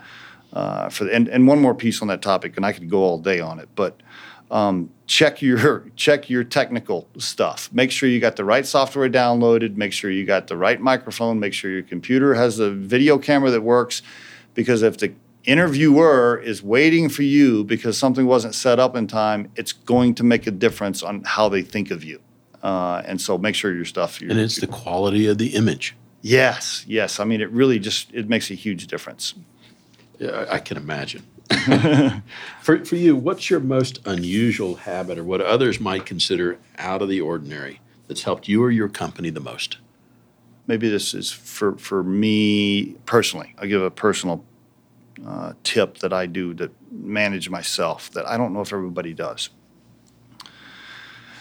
Uh, 0.56 0.88
for 0.88 1.04
the, 1.04 1.14
and, 1.14 1.28
and 1.28 1.46
one 1.46 1.60
more 1.60 1.74
piece 1.74 2.00
on 2.00 2.08
that 2.08 2.22
topic, 2.22 2.56
and 2.56 2.64
I 2.64 2.72
could 2.72 2.88
go 2.88 3.02
all 3.02 3.18
day 3.18 3.40
on 3.40 3.58
it, 3.58 3.68
but 3.74 4.00
um, 4.50 4.88
check 5.06 5.42
your 5.42 5.90
check 5.96 6.30
your 6.30 6.44
technical 6.44 7.06
stuff. 7.18 7.68
Make 7.74 7.90
sure 7.90 8.08
you 8.08 8.20
got 8.20 8.36
the 8.36 8.44
right 8.44 8.64
software 8.64 9.10
downloaded. 9.10 9.76
Make 9.76 9.92
sure 9.92 10.10
you 10.10 10.24
got 10.24 10.46
the 10.46 10.56
right 10.56 10.80
microphone. 10.80 11.38
Make 11.40 11.52
sure 11.52 11.70
your 11.70 11.82
computer 11.82 12.32
has 12.32 12.56
the 12.56 12.70
video 12.70 13.18
camera 13.18 13.50
that 13.50 13.60
works. 13.60 14.00
Because 14.54 14.80
if 14.80 14.96
the 14.96 15.12
interviewer 15.44 16.40
is 16.42 16.62
waiting 16.62 17.10
for 17.10 17.22
you 17.22 17.62
because 17.62 17.98
something 17.98 18.24
wasn't 18.24 18.54
set 18.54 18.78
up 18.78 18.96
in 18.96 19.06
time, 19.06 19.50
it's 19.56 19.74
going 19.74 20.14
to 20.14 20.24
make 20.24 20.46
a 20.46 20.50
difference 20.50 21.02
on 21.02 21.22
how 21.24 21.50
they 21.50 21.60
think 21.60 21.90
of 21.90 22.02
you. 22.02 22.18
Uh, 22.62 23.02
and 23.04 23.20
so 23.20 23.36
make 23.36 23.54
sure 23.54 23.74
your 23.74 23.84
stuff. 23.84 24.22
and 24.22 24.32
it's 24.32 24.58
the 24.58 24.66
quality 24.66 25.26
of 25.26 25.36
the 25.36 25.48
image. 25.48 25.94
Yes, 26.22 26.82
yes. 26.88 27.20
I 27.20 27.24
mean, 27.24 27.42
it 27.42 27.50
really 27.50 27.78
just 27.78 28.10
it 28.14 28.26
makes 28.26 28.50
a 28.50 28.54
huge 28.54 28.86
difference. 28.86 29.34
Yeah, 30.18 30.46
I 30.50 30.58
can 30.58 30.76
imagine. 30.76 31.24
for, 32.60 32.84
for 32.84 32.96
you, 32.96 33.14
what's 33.14 33.50
your 33.50 33.60
most 33.60 34.00
unusual 34.06 34.76
habit 34.76 35.18
or 35.18 35.24
what 35.24 35.40
others 35.40 35.78
might 35.78 36.06
consider 36.06 36.58
out 36.78 37.02
of 37.02 37.08
the 37.08 37.20
ordinary 37.20 37.80
that's 38.08 38.22
helped 38.22 38.48
you 38.48 38.62
or 38.62 38.70
your 38.70 38.88
company 38.88 39.30
the 39.30 39.40
most? 39.40 39.78
Maybe 40.66 40.88
this 40.88 41.14
is 41.14 41.30
for, 41.30 41.76
for 41.78 42.02
me 42.02 42.96
personally. 43.04 43.54
I'll 43.58 43.68
give 43.68 43.82
a 43.82 43.90
personal 43.90 44.44
uh, 45.24 45.52
tip 45.62 45.98
that 45.98 46.12
I 46.12 46.26
do 46.26 46.54
to 46.54 46.70
manage 46.90 47.48
myself 47.48 48.10
that 48.10 48.26
I 48.28 48.36
don't 48.36 48.52
know 48.52 48.60
if 48.60 48.72
everybody 48.72 49.14
does. 49.14 49.50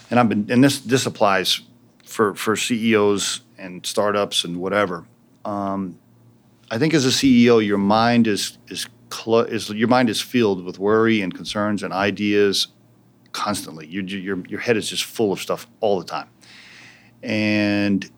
And 0.10 0.20
I've 0.20 0.30
been, 0.30 0.46
and 0.50 0.64
this 0.64 0.80
this 0.80 1.06
applies 1.06 1.62
for 2.06 2.36
for 2.36 2.56
CEOs 2.56 3.42
and 3.58 3.86
startups 3.86 4.44
and 4.44 4.58
whatever. 4.58 5.06
Um, 5.44 5.98
I 6.72 6.78
think 6.80 6.94
as 6.94 7.06
a 7.06 7.10
CEO, 7.10 7.66
your 7.66 7.78
mind 7.78 8.28
is 8.28 8.58
is, 8.68 8.88
is 9.28 9.70
your 9.70 9.88
mind 9.88 10.10
is 10.10 10.22
filled 10.22 10.66
with 10.66 10.80
worry 10.80 11.22
and 11.22 11.34
concerns 11.34 11.84
and 11.84 11.94
ideas 11.94 12.68
constantly. 13.32 13.88
Your 13.88 14.04
your 14.04 14.44
your 14.48 14.60
head 14.60 14.78
is 14.78 14.90
just 14.90 15.04
full 15.04 15.32
of 15.32 15.40
stuff 15.40 15.68
all 15.80 16.00
the 16.00 16.06
time. 16.06 16.30
And 17.22 18.10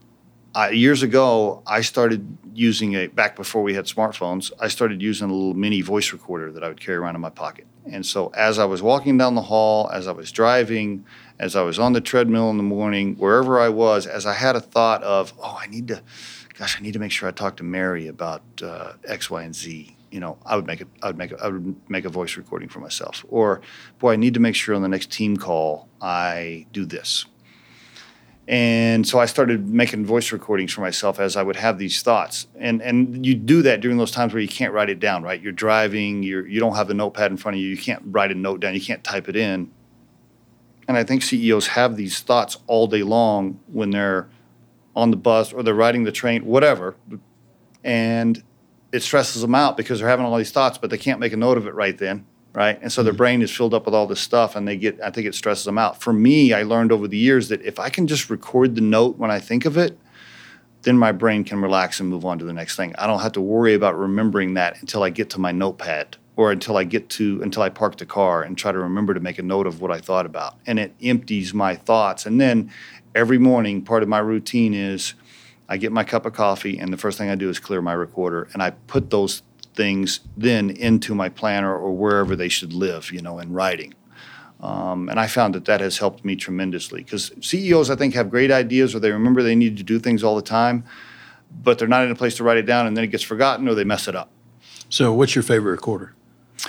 I, 0.55 0.71
years 0.71 1.03
ago, 1.03 1.61
I 1.67 1.81
started 1.81 2.37
using 2.53 2.95
a 2.95 3.07
back 3.07 3.35
before 3.35 3.61
we 3.63 3.73
had 3.73 3.85
smartphones. 3.85 4.51
I 4.59 4.69
started 4.69 5.01
using 5.01 5.29
a 5.29 5.33
little 5.33 5.53
mini 5.53 5.81
voice 5.81 6.11
recorder 6.11 6.51
that 6.53 6.63
I 6.63 6.67
would 6.67 6.79
carry 6.79 6.97
around 6.97 7.15
in 7.15 7.21
my 7.21 7.29
pocket. 7.29 7.67
And 7.85 8.05
so, 8.05 8.31
as 8.33 8.59
I 8.59 8.65
was 8.65 8.81
walking 8.81 9.17
down 9.17 9.35
the 9.35 9.41
hall, 9.41 9.89
as 9.93 10.07
I 10.07 10.11
was 10.11 10.31
driving, 10.31 11.05
as 11.39 11.55
I 11.55 11.61
was 11.61 11.79
on 11.79 11.93
the 11.93 12.01
treadmill 12.01 12.49
in 12.49 12.57
the 12.57 12.63
morning, 12.63 13.15
wherever 13.15 13.59
I 13.59 13.69
was, 13.69 14.07
as 14.07 14.25
I 14.25 14.33
had 14.33 14.55
a 14.55 14.59
thought 14.59 15.03
of, 15.03 15.33
oh, 15.39 15.57
I 15.61 15.67
need 15.67 15.89
to, 15.89 16.01
gosh, 16.58 16.78
I 16.78 16.82
need 16.82 16.93
to 16.93 16.99
make 16.99 17.12
sure 17.12 17.30
I 17.30 17.32
talk 17.32 17.58
to 17.58 17.64
Mary 17.64 18.08
about 18.08 18.41
uh, 18.62 18.93
X, 19.05 19.30
Y, 19.30 19.43
and 19.43 19.55
Z. 19.55 19.95
You 20.12 20.20
know, 20.20 20.38
I 20.45 20.55
would 20.55 20.66
make 20.66 20.82
a, 20.82 20.88
I 21.03 21.08
would 21.08 21.18
make 21.18 21.32
a, 21.32 21.43
I 21.43 21.49
would 21.49 21.76
make 21.89 22.05
a 22.05 22.10
voice 22.10 22.36
recording 22.36 22.70
for 22.70 22.80
myself. 22.80 23.26
Or, 23.30 23.62
boy, 23.99 24.14
I 24.14 24.16
need 24.16 24.34
to 24.34 24.39
make 24.39 24.55
sure 24.55 24.74
on 24.74 24.82
the 24.82 24.88
next 24.88 25.12
team 25.12 25.38
call 25.38 25.88
I 26.01 26.66
do 26.72 26.86
this. 26.86 27.26
And 28.47 29.05
so 29.05 29.20
I 29.20 29.26
started 29.26 29.68
making 29.68 30.05
voice 30.05 30.32
recordings 30.32 30.72
for 30.72 30.80
myself 30.80 31.20
as 31.20 31.36
I 31.36 31.43
would 31.43 31.58
have 31.58 31.78
these 31.78 32.01
thoughts. 32.01 32.47
And 32.55 32.82
and 32.82 33.26
you 33.26 33.36
do 33.36 33.62
that 33.64 33.82
during 33.82 33.97
those 33.97 34.12
times 34.12 34.34
where 34.34 34.41
you 34.41 34.47
can't 34.47 34.74
write 34.74 34.89
it 34.89 34.99
down, 34.99 35.22
right? 35.22 35.41
You're 35.41 35.51
driving, 35.51 36.24
you're 36.24 36.47
you 36.47 36.60
don't 36.60 36.76
have 36.76 36.88
the 36.88 36.93
notepad 36.93 37.30
in 37.30 37.38
front 37.38 37.55
of 37.58 37.62
you, 37.62 37.68
you 37.68 37.78
can't 37.78 38.01
write 38.05 38.32
a 38.32 38.36
note 38.36 38.62
down, 38.62 38.74
you 38.74 38.82
can't 38.82 39.03
type 39.03 39.28
it 39.28 39.36
in. 39.36 39.70
And 40.88 40.95
I 40.95 41.03
think 41.03 41.22
CEOs 41.22 41.68
have 41.68 41.97
these 41.97 42.22
thoughts 42.22 42.58
all 42.68 42.88
day 42.88 43.03
long 43.03 43.60
when 43.68 43.89
they're 43.89 44.30
on 44.97 45.11
the 45.11 45.17
bus 45.17 45.53
or 45.53 45.61
they're 45.61 45.75
riding 45.75 46.03
the 46.03 46.11
train, 46.11 46.43
whatever. 46.43 46.95
And 47.83 48.43
it 48.91 49.03
stresses 49.03 49.43
them 49.43 49.53
out 49.53 49.77
because 49.77 49.99
they're 49.99 50.09
having 50.09 50.25
all 50.25 50.35
these 50.37 50.51
thoughts, 50.51 50.79
but 50.79 50.89
they 50.89 50.97
can't 50.97 51.19
make 51.19 51.33
a 51.33 51.37
note 51.37 51.57
of 51.57 51.67
it 51.67 51.75
right 51.75 51.95
then, 51.95 52.25
right? 52.53 52.79
And 52.81 52.91
so 52.91 53.03
their 53.03 53.13
mm-hmm. 53.13 53.17
brain 53.17 53.41
is 53.43 53.55
filled 53.55 53.75
up 53.75 53.85
with 53.85 53.93
all 53.93 54.07
this 54.07 54.19
stuff 54.19 54.55
and 54.55 54.67
they 54.67 54.75
get, 54.75 54.99
I 55.01 55.11
think 55.11 55.27
it 55.27 55.35
stresses 55.35 55.65
them 55.65 55.77
out. 55.77 56.01
For 56.01 56.11
me, 56.11 56.51
I 56.51 56.63
learned 56.63 56.91
over 56.91 57.07
the 57.07 57.17
years 57.17 57.49
that 57.49 57.61
if 57.61 57.79
I 57.79 57.89
can 57.89 58.07
just 58.07 58.31
record 58.31 58.73
the 58.73 58.81
note 58.81 59.17
when 59.17 59.29
I 59.29 59.39
think 59.39 59.65
of 59.65 59.77
it, 59.77 59.99
then 60.81 60.97
my 60.97 61.11
brain 61.11 61.43
can 61.43 61.61
relax 61.61 61.99
and 61.99 62.09
move 62.09 62.25
on 62.25 62.39
to 62.39 62.45
the 62.45 62.53
next 62.53 62.75
thing. 62.75 62.95
I 62.97 63.05
don't 63.05 63.19
have 63.19 63.33
to 63.33 63.41
worry 63.41 63.75
about 63.75 63.95
remembering 63.97 64.55
that 64.55 64.81
until 64.81 65.03
I 65.03 65.11
get 65.11 65.29
to 65.31 65.39
my 65.39 65.51
notepad 65.51 66.17
or 66.37 66.51
until 66.51 66.77
I 66.77 66.85
get 66.85 67.09
to 67.09 67.41
until 67.41 67.63
I 67.63 67.69
park 67.69 67.97
the 67.97 68.05
car 68.05 68.43
and 68.43 68.57
try 68.57 68.71
to 68.71 68.79
remember 68.79 69.13
to 69.13 69.19
make 69.19 69.37
a 69.37 69.43
note 69.43 69.67
of 69.67 69.81
what 69.81 69.91
I 69.91 69.99
thought 69.99 70.25
about. 70.25 70.55
And 70.65 70.79
it 70.79 70.93
empties 71.01 71.53
my 71.53 71.75
thoughts. 71.75 72.25
And 72.25 72.39
then 72.39 72.71
every 73.16 73.38
morning, 73.38 73.82
part 73.82 74.03
of 74.03 74.10
my 74.10 74.20
routine 74.20 74.74
is 74.74 75.14
I 75.70 75.78
get 75.78 75.91
my 75.91 76.03
cup 76.03 76.26
of 76.26 76.34
coffee, 76.34 76.78
and 76.78 76.91
the 76.93 76.97
first 76.97 77.18
thing 77.18 77.30
I 77.30 77.36
do 77.36 77.49
is 77.49 77.60
clear 77.60 77.82
my 77.82 77.93
recorder, 77.93 78.47
and 78.53 78.64
I 78.64 78.72
put 78.72 79.10
those 79.10 79.41
things 79.76 80.22
then 80.36 80.70
into 80.70 81.14
my 81.14 81.30
planner 81.30 81.76
or 81.76 81.91
wherever 81.91 82.36
they 82.36 82.49
should 82.49 82.74
live, 82.74 83.12
you 83.12 83.22
know, 83.22 83.39
in 83.39 83.53
writing. 83.53 83.93
Um, 84.60 85.08
and 85.08 85.20
I 85.20 85.28
found 85.28 85.53
that 85.53 85.66
that 85.66 85.82
has 85.82 85.99
helped 85.99 86.26
me 86.26 86.36
tremendously 86.36 87.03
because 87.03 87.32
CEOs, 87.41 87.91
I 87.91 87.95
think, 87.95 88.16
have 88.16 88.32
great 88.32 88.49
ideas 88.49 88.95
or 88.95 88.99
they 88.99 89.12
remember 89.12 89.43
they 89.43 89.55
need 89.55 89.78
to 89.78 89.84
do 89.84 89.99
things 89.99 90.24
all 90.24 90.36
the 90.36 90.41
time, 90.41 90.84
but 91.64 91.78
they're 91.78 91.88
not 91.88 92.03
in 92.03 92.12
a 92.12 92.16
place 92.16 92.36
to 92.38 92.43
write 92.43 92.58
it 92.58 92.66
down, 92.66 92.88
and 92.88 92.97
then 92.97 93.03
it 93.03 93.08
gets 93.08 93.24
forgotten 93.24 93.68
or 93.68 93.76
they 93.76 93.84
mess 93.84 94.08
it 94.08 94.16
up. 94.16 94.32
So, 94.89 95.14
what's 95.14 95.36
your 95.36 95.43
favorite 95.43 95.72
recorder? 95.72 96.14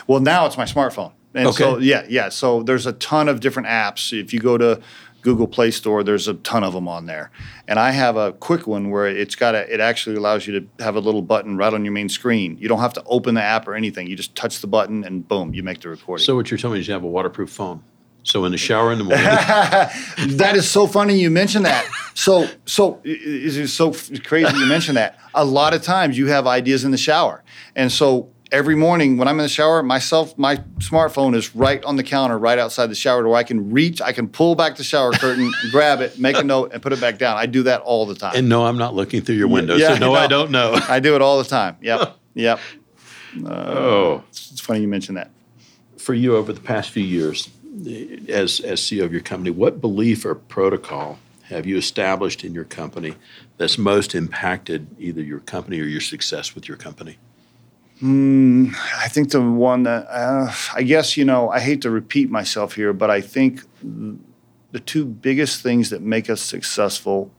Well, 0.07 0.21
now 0.21 0.45
it's 0.45 0.59
my 0.59 0.65
smartphone. 0.65 1.13
And 1.35 1.49
okay. 1.49 1.57
so 1.57 1.79
yeah, 1.79 2.05
yeah. 2.09 2.31
So 2.31 2.63
there's 2.63 2.87
a 2.87 2.93
ton 2.95 3.29
of 3.29 3.41
different 3.41 3.69
apps. 3.69 4.19
If 4.19 4.33
you 4.33 4.41
go 4.41 4.59
to 4.59 4.81
Google 5.29 5.47
Play 5.47 5.71
Store, 5.71 6.03
there's 6.03 6.27
a 6.27 6.33
ton 6.33 6.65
of 6.65 6.73
them 6.73 6.89
on 6.89 7.05
there. 7.05 7.31
And 7.67 7.79
I 7.79 7.91
have 7.91 8.17
a 8.17 8.33
quick 8.33 8.67
one 8.67 8.89
where 8.91 9.07
it's 9.07 9.35
got 9.35 9.55
a, 9.55 9.71
it 9.71 9.79
actually 9.79 10.17
allows 10.17 10.47
you 10.47 10.59
to 10.59 10.83
have 10.83 10.97
a 10.97 11.01
little 11.01 11.21
button 11.21 11.59
right 11.59 11.75
on 11.75 11.85
your 11.85 11.93
main 11.93 12.09
screen. 12.09 12.57
You 12.59 12.67
don't 12.67 12.81
have 12.81 12.95
to 12.95 13.05
open 13.05 13.35
the 13.35 13.43
app 13.43 13.69
or 13.69 13.75
anything. 13.75 14.07
You 14.07 14.17
just 14.17 14.35
touch 14.35 14.63
the 14.63 14.67
button 14.67 15.05
and 15.05 15.29
boom, 15.29 15.53
you 15.53 15.63
make 15.63 15.83
the 15.83 15.91
recording. 15.91 16.25
So 16.25 16.35
what 16.35 16.51
you're 16.51 16.57
telling 16.57 16.77
me 16.77 16.81
is 16.81 16.89
you 16.89 16.95
have 16.95 17.05
a 17.05 17.09
waterproof 17.09 17.51
phone. 17.51 17.85
So 18.23 18.47
in 18.47 18.53
the 18.53 18.59
shower 18.59 18.91
in 18.91 18.97
the 18.97 19.05
morning. 19.05 19.27
that 20.39 20.53
is 20.57 20.67
so 20.67 20.87
funny 20.87 21.19
you 21.19 21.29
mentioned 21.29 21.67
that. 21.67 21.87
So 22.15 22.49
so 22.65 23.01
it 23.05 23.21
is 23.21 23.75
so 23.75 23.93
crazy 24.25 24.57
you 24.57 24.67
mentioned 24.67 24.97
that. 24.97 25.19
A 25.35 25.45
lot 25.45 25.75
of 25.75 25.83
times 25.83 26.17
you 26.17 26.29
have 26.29 26.47
ideas 26.47 26.85
in 26.85 26.91
the 26.91 26.99
shower. 26.99 27.45
And 27.77 27.93
so 27.93 28.31
every 28.53 28.75
morning 28.75 29.17
when 29.17 29.29
I'm 29.29 29.39
in 29.39 29.45
the 29.45 29.49
shower, 29.49 29.83
myself, 29.83 30.37
my 30.39 30.57
smartphone 30.79 31.35
is 31.35 31.55
right 31.55 31.83
on 31.85 31.97
the 31.97 32.03
counter, 32.03 32.39
right 32.39 32.59
outside 32.59 32.87
the 32.89 32.95
shower 32.95 33.23
door. 33.23 33.37
I 33.37 33.43
can 33.43 33.71
reach, 33.71 34.01
I 34.01 34.13
can 34.13 34.29
pull 34.29 34.55
back 34.55 34.77
the 34.77 34.85
shower 34.85 35.13
curtain, 35.13 35.53
grab 35.71 36.01
it, 36.01 36.19
make 36.19 36.37
a 36.37 36.45
note, 36.45 36.73
and 36.73 36.83
put 36.83 36.93
it 36.93 37.01
back 37.01 37.19
down. 37.19 37.37
I 37.37 37.47
do 37.47 37.63
that 37.65 37.81
all 37.83 38.07
the 38.07 38.15
time. 38.15 38.33
And 38.35 38.49
no, 38.49 38.65
I'm 38.65 38.79
not 38.79 38.95
looking 38.95 39.23
through 39.23 39.37
your 39.37 39.49
window. 39.49 39.77
Yeah, 39.77 39.95
so 39.95 40.01
no, 40.01 40.15
I 40.15 40.27
don't 40.27 40.51
know. 40.51 40.79
I 40.89 41.01
do 41.01 41.15
it 41.15 41.23
all 41.23 41.39
the 41.39 41.49
time. 41.49 41.77
Yep. 41.81 42.17
yep. 42.35 42.61
Uh, 43.45 43.49
oh, 43.49 44.25
it's 44.31 44.61
funny 44.61 44.81
you 44.81 44.89
mentioned 44.89 45.19
that. 45.19 45.31
For 45.97 46.15
you, 46.15 46.37
over 46.37 46.53
the 46.53 46.61
past 46.61 46.91
few 46.91 47.05
years, 47.05 47.51
as 48.29 48.61
as 48.61 48.81
CEO 48.81 49.05
of 49.05 49.13
your 49.13 49.21
company, 49.21 49.51
what 49.51 49.81
belief 49.81 50.25
or 50.25 50.35
protocol 50.35 51.19
have 51.45 51.67
you 51.67 51.77
established 51.77 52.45
in 52.45 52.55
your 52.55 52.65
company 52.65 53.15
that's 53.57 53.79
most 53.79 54.15
impacted 54.15 54.87
either 54.99 55.23
your 55.23 55.41
company 55.41 55.81
or 55.81 55.85
your 55.85 56.01
success 56.01 56.55
with 56.55 56.67
your 56.67 56.77
company? 56.77 57.19
Mm, 58.03 58.75
I 58.97 59.09
think 59.09 59.31
the 59.31 59.43
one 59.43 59.83
that 59.83 60.07
uh, 60.09 60.53
I 60.75 60.85
guess 60.85 61.17
you 61.17 61.25
know 61.25 61.49
I 61.51 61.59
hate 61.59 61.83
to 61.83 61.91
repeat 61.91 62.31
myself 62.31 62.75
here, 62.75 62.93
but 62.93 63.11
I 63.11 63.21
think 63.21 63.63
the 63.83 64.81
two 64.81 65.05
biggest 65.05 65.63
things 65.63 65.91
that 65.91 66.01
make 66.01 66.31
us 66.31 66.41
successful 66.41 67.31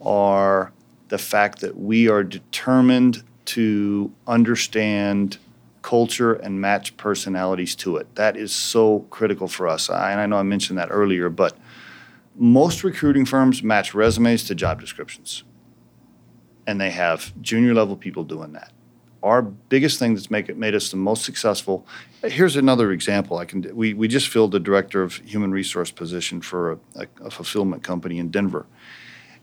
are 0.00 0.72
the 1.08 1.18
fact 1.18 1.60
that 1.60 1.76
we 1.76 2.08
are 2.08 2.22
determined 2.22 3.24
to 3.46 4.12
understand 4.28 5.38
culture 5.82 6.34
and 6.34 6.60
match 6.60 6.96
personalities 6.96 7.74
to 7.74 7.96
it. 7.96 8.14
That 8.14 8.36
is 8.36 8.52
so 8.52 9.00
critical 9.10 9.48
for 9.48 9.66
us. 9.66 9.90
I, 9.90 10.12
and 10.12 10.20
I 10.20 10.26
know 10.26 10.36
I 10.36 10.44
mentioned 10.44 10.78
that 10.78 10.88
earlier, 10.92 11.28
but 11.28 11.56
most 12.36 12.84
recruiting 12.84 13.24
firms 13.24 13.64
match 13.64 13.94
resumes 13.94 14.44
to 14.44 14.54
job 14.54 14.80
descriptions, 14.80 15.42
and 16.68 16.80
they 16.80 16.90
have 16.90 17.32
junior 17.42 17.74
level 17.74 17.96
people 17.96 18.22
doing 18.22 18.52
that 18.52 18.70
our 19.22 19.42
biggest 19.42 19.98
thing 19.98 20.14
that's 20.14 20.30
make 20.30 20.48
it 20.48 20.56
made 20.56 20.74
us 20.74 20.90
the 20.90 20.96
most 20.96 21.24
successful. 21.24 21.86
Here's 22.22 22.56
another 22.56 22.92
example. 22.92 23.38
I 23.38 23.44
can 23.44 23.74
we, 23.74 23.94
we 23.94 24.08
just 24.08 24.28
filled 24.28 24.52
the 24.52 24.60
director 24.60 25.02
of 25.02 25.16
human 25.16 25.50
resource 25.50 25.90
position 25.90 26.40
for 26.40 26.72
a, 26.72 26.78
a, 26.96 27.06
a 27.26 27.30
fulfillment 27.30 27.82
company 27.82 28.18
in 28.18 28.30
Denver, 28.30 28.66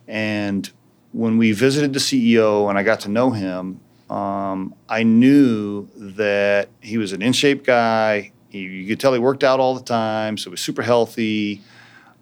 and 0.07 0.71
when 1.11 1.38
we 1.38 1.51
visited 1.51 1.93
the 1.93 1.99
CEO 1.99 2.69
and 2.69 2.78
I 2.78 2.84
got 2.84 2.99
to 3.01 3.09
know 3.09 3.32
him, 3.32 3.80
um, 4.09 4.75
I 4.88 5.03
knew 5.03 5.88
that 5.95 6.69
he 6.82 6.97
was 6.97 7.13
an 7.13 7.21
in 7.21 7.34
shape 7.34 7.65
guy. 7.65 8.32
He, 8.49 8.59
you 8.59 8.88
could 8.88 8.99
tell 8.99 9.13
he 9.13 9.19
worked 9.19 9.43
out 9.43 9.59
all 9.59 9.75
the 9.75 9.84
time, 9.84 10.38
so 10.38 10.49
he 10.49 10.51
was 10.51 10.61
super 10.61 10.82
healthy. 10.82 11.61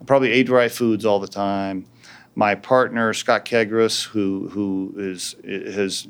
Probably 0.06 0.32
ate 0.32 0.50
right 0.50 0.72
foods 0.72 1.06
all 1.06 1.20
the 1.20 1.28
time. 1.28 1.86
My 2.36 2.54
partner 2.56 3.14
Scott 3.14 3.46
Kegris, 3.46 4.04
who 4.06 4.50
who 4.50 4.94
is 4.98 5.36
has 5.46 6.08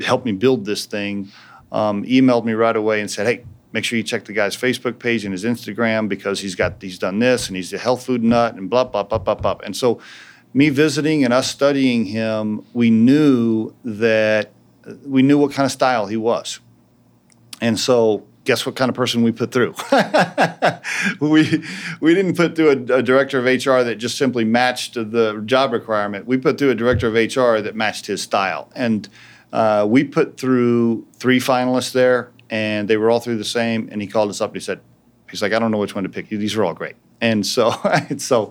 helped 0.00 0.24
me 0.24 0.32
build 0.32 0.64
this 0.64 0.86
thing, 0.86 1.30
um, 1.72 2.04
emailed 2.04 2.44
me 2.44 2.52
right 2.52 2.76
away 2.76 3.00
and 3.00 3.10
said, 3.10 3.26
"Hey, 3.26 3.44
make 3.72 3.84
sure 3.84 3.96
you 3.96 4.02
check 4.02 4.24
the 4.24 4.32
guy's 4.32 4.56
Facebook 4.56 4.98
page 4.98 5.24
and 5.24 5.32
his 5.32 5.44
Instagram 5.44 6.08
because 6.08 6.40
he's 6.40 6.54
got 6.54 6.80
he's 6.80 6.98
done 6.98 7.18
this 7.18 7.48
and 7.48 7.56
he's 7.56 7.72
a 7.72 7.78
health 7.78 8.04
food 8.04 8.22
nut 8.22 8.54
and 8.54 8.70
blah 8.70 8.84
blah 8.84 9.02
blah 9.02 9.18
blah 9.18 9.34
blah." 9.34 9.58
And 9.64 9.76
so, 9.76 10.00
me 10.52 10.68
visiting 10.68 11.24
and 11.24 11.32
us 11.32 11.50
studying 11.50 12.06
him, 12.06 12.64
we 12.72 12.90
knew 12.90 13.74
that 13.84 14.52
we 15.04 15.22
knew 15.22 15.38
what 15.38 15.52
kind 15.52 15.66
of 15.66 15.72
style 15.72 16.06
he 16.06 16.16
was, 16.16 16.60
and 17.60 17.78
so 17.78 18.24
guess 18.44 18.66
what 18.66 18.76
kind 18.76 18.88
of 18.88 18.94
person 18.94 19.22
we 19.22 19.32
put 19.32 19.50
through? 19.50 19.74
we 21.20 21.62
we 22.00 22.14
didn't 22.14 22.36
put 22.36 22.54
through 22.54 22.68
a, 22.68 22.98
a, 22.98 23.02
director 23.02 23.38
of 23.38 23.44
HR 23.44 23.82
that 23.82 23.96
just 23.96 24.16
simply 24.16 24.44
matched 24.44 24.94
the 24.94 25.42
job 25.44 25.72
requirement. 25.72 26.26
We 26.26 26.36
put 26.36 26.58
through 26.58 26.70
a 26.70 26.74
director 26.74 27.08
of 27.08 27.14
HR 27.14 27.60
that 27.60 27.74
matched 27.74 28.06
his 28.06 28.22
style 28.22 28.70
and 28.74 29.08
uh, 29.54 29.86
we 29.88 30.02
put 30.02 30.36
through 30.36 31.06
three 31.14 31.38
finalists 31.38 31.92
there, 31.92 32.32
and 32.50 32.88
they 32.88 32.96
were 32.96 33.08
all 33.08 33.20
through 33.20 33.38
the 33.38 33.44
same. 33.44 33.88
And 33.92 34.02
he 34.02 34.08
called 34.08 34.28
us 34.28 34.40
up 34.40 34.50
and 34.50 34.56
he 34.56 34.60
said, 34.60 34.80
"He's 35.30 35.40
like, 35.40 35.52
I 35.52 35.60
don't 35.60 35.70
know 35.70 35.78
which 35.78 35.94
one 35.94 36.02
to 36.02 36.10
pick. 36.10 36.28
These 36.28 36.56
are 36.56 36.64
all 36.64 36.74
great." 36.74 36.96
And 37.20 37.46
so, 37.46 37.72
so 38.18 38.50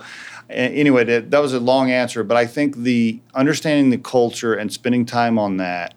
anyway, 0.49 1.03
that, 1.03 1.29
that 1.31 1.39
was 1.39 1.53
a 1.53 1.59
long 1.59 1.91
answer, 1.91 2.23
but 2.23 2.37
I 2.37 2.45
think 2.45 2.77
the 2.77 3.19
understanding 3.33 3.89
the 3.89 3.97
culture 3.97 4.53
and 4.53 4.71
spending 4.71 5.05
time 5.05 5.37
on 5.37 5.57
that 5.57 5.93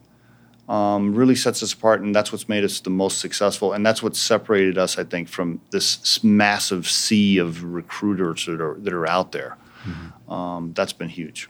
um, 0.68 1.14
really 1.14 1.36
sets 1.36 1.62
us 1.62 1.72
apart, 1.72 2.00
and 2.00 2.12
that's 2.12 2.32
what's 2.32 2.48
made 2.48 2.64
us 2.64 2.80
the 2.80 2.90
most 2.90 3.20
successful, 3.20 3.72
and 3.72 3.86
that's 3.86 4.02
what 4.02 4.16
separated 4.16 4.76
us, 4.76 4.98
I 4.98 5.04
think, 5.04 5.28
from 5.28 5.60
this 5.70 6.24
massive 6.24 6.88
sea 6.88 7.38
of 7.38 7.62
recruiters 7.62 8.46
that 8.46 8.60
are 8.60 8.74
that 8.80 8.92
are 8.92 9.06
out 9.06 9.30
there. 9.30 9.56
Mm-hmm. 9.84 10.32
Um, 10.32 10.72
that's 10.74 10.92
been 10.92 11.08
huge. 11.08 11.48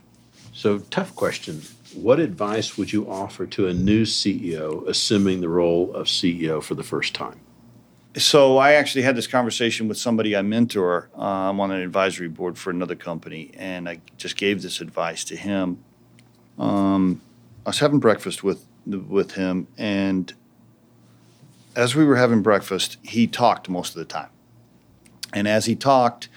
So, 0.53 0.79
tough 0.79 1.15
question. 1.15 1.61
What 1.97 2.19
advice 2.19 2.77
would 2.77 2.93
you 2.93 3.09
offer 3.09 3.47
to 3.47 3.67
a 3.67 3.73
new 3.73 4.03
CEO 4.03 4.87
assuming 4.87 5.41
the 5.41 5.49
role 5.49 5.91
of 5.95 6.05
CEO 6.05 6.61
for 6.61 6.75
the 6.75 6.83
first 6.83 7.15
time? 7.15 7.39
So, 8.15 8.57
I 8.57 8.73
actually 8.73 9.01
had 9.01 9.15
this 9.15 9.25
conversation 9.25 9.87
with 9.87 9.97
somebody 9.97 10.35
I 10.35 10.43
mentor. 10.43 11.09
Uh, 11.17 11.49
I'm 11.49 11.59
on 11.59 11.71
an 11.71 11.81
advisory 11.81 12.27
board 12.27 12.57
for 12.57 12.69
another 12.69 12.95
company, 12.95 13.51
and 13.55 13.89
I 13.89 13.99
just 14.17 14.37
gave 14.37 14.61
this 14.61 14.79
advice 14.79 15.23
to 15.25 15.35
him. 15.35 15.83
Um, 16.59 17.21
I 17.65 17.69
was 17.69 17.79
having 17.79 17.99
breakfast 17.99 18.43
with 18.43 18.65
with 18.85 19.31
him, 19.33 19.67
and 19.77 20.33
as 21.75 21.95
we 21.95 22.05
were 22.05 22.15
having 22.15 22.41
breakfast, 22.41 22.97
he 23.03 23.27
talked 23.27 23.69
most 23.69 23.89
of 23.95 23.99
the 23.99 24.05
time. 24.05 24.29
And 25.33 25.47
as 25.47 25.65
he 25.65 25.75
talked, 25.75 26.29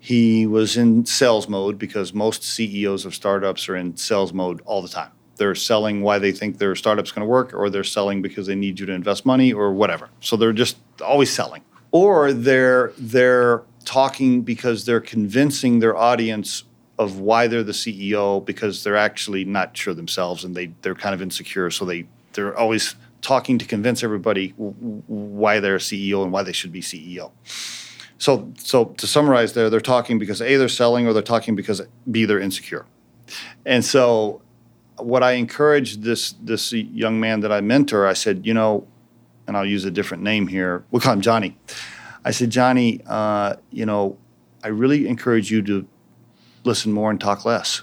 he 0.00 0.46
was 0.46 0.78
in 0.78 1.04
sales 1.04 1.46
mode 1.46 1.78
because 1.78 2.14
most 2.14 2.42
CEOs 2.42 3.04
of 3.04 3.14
startups 3.14 3.68
are 3.68 3.76
in 3.76 3.96
sales 3.98 4.32
mode 4.32 4.62
all 4.64 4.80
the 4.80 4.88
time. 4.88 5.10
They're 5.36 5.54
selling 5.54 6.02
why 6.02 6.18
they 6.18 6.32
think 6.32 6.58
their 6.58 6.74
startup's 6.74 7.12
going 7.12 7.24
to 7.24 7.30
work, 7.30 7.52
or 7.54 7.68
they're 7.68 7.84
selling 7.84 8.22
because 8.22 8.46
they 8.46 8.54
need 8.54 8.80
you 8.80 8.86
to 8.86 8.92
invest 8.92 9.26
money, 9.26 9.52
or 9.52 9.72
whatever. 9.72 10.08
So 10.20 10.36
they're 10.36 10.54
just 10.54 10.78
always 11.04 11.30
selling, 11.30 11.62
or 11.92 12.32
they're 12.32 12.92
they're 12.98 13.62
talking 13.84 14.42
because 14.42 14.86
they're 14.86 15.00
convincing 15.00 15.80
their 15.80 15.96
audience 15.96 16.64
of 16.98 17.18
why 17.18 17.46
they're 17.46 17.62
the 17.62 17.72
CEO 17.72 18.44
because 18.44 18.84
they're 18.84 18.96
actually 18.96 19.44
not 19.44 19.74
sure 19.76 19.94
themselves 19.94 20.44
and 20.44 20.54
they 20.54 20.72
they're 20.82 20.94
kind 20.94 21.14
of 21.14 21.22
insecure. 21.22 21.70
So 21.70 21.84
they 21.84 22.06
they're 22.32 22.56
always 22.56 22.94
talking 23.20 23.58
to 23.58 23.66
convince 23.66 24.02
everybody 24.02 24.50
why 24.56 25.60
they're 25.60 25.76
a 25.76 25.78
CEO 25.78 26.22
and 26.22 26.32
why 26.32 26.42
they 26.42 26.52
should 26.52 26.72
be 26.72 26.80
CEO. 26.80 27.32
So, 28.20 28.52
so 28.58 28.84
to 28.84 29.06
summarize, 29.06 29.54
there 29.54 29.70
they're 29.70 29.80
talking 29.80 30.18
because 30.18 30.42
a 30.42 30.56
they're 30.56 30.68
selling, 30.68 31.06
or 31.06 31.14
they're 31.14 31.22
talking 31.22 31.56
because 31.56 31.80
b 32.10 32.26
they're 32.26 32.38
insecure. 32.38 32.84
And 33.64 33.82
so, 33.82 34.42
what 34.98 35.22
I 35.22 35.32
encouraged 35.32 36.02
this 36.02 36.34
this 36.42 36.70
young 36.72 37.18
man 37.18 37.40
that 37.40 37.50
I 37.50 37.62
mentor, 37.62 38.06
I 38.06 38.12
said, 38.12 38.46
you 38.46 38.52
know, 38.52 38.86
and 39.46 39.56
I'll 39.56 39.66
use 39.66 39.86
a 39.86 39.90
different 39.90 40.22
name 40.22 40.46
here. 40.46 40.84
We'll 40.90 41.00
call 41.00 41.14
him 41.14 41.22
Johnny. 41.22 41.56
I 42.22 42.32
said, 42.32 42.50
Johnny, 42.50 43.00
uh, 43.06 43.56
you 43.70 43.86
know, 43.86 44.18
I 44.62 44.68
really 44.68 45.08
encourage 45.08 45.50
you 45.50 45.62
to 45.62 45.88
listen 46.64 46.92
more 46.92 47.10
and 47.10 47.18
talk 47.18 47.46
less. 47.46 47.82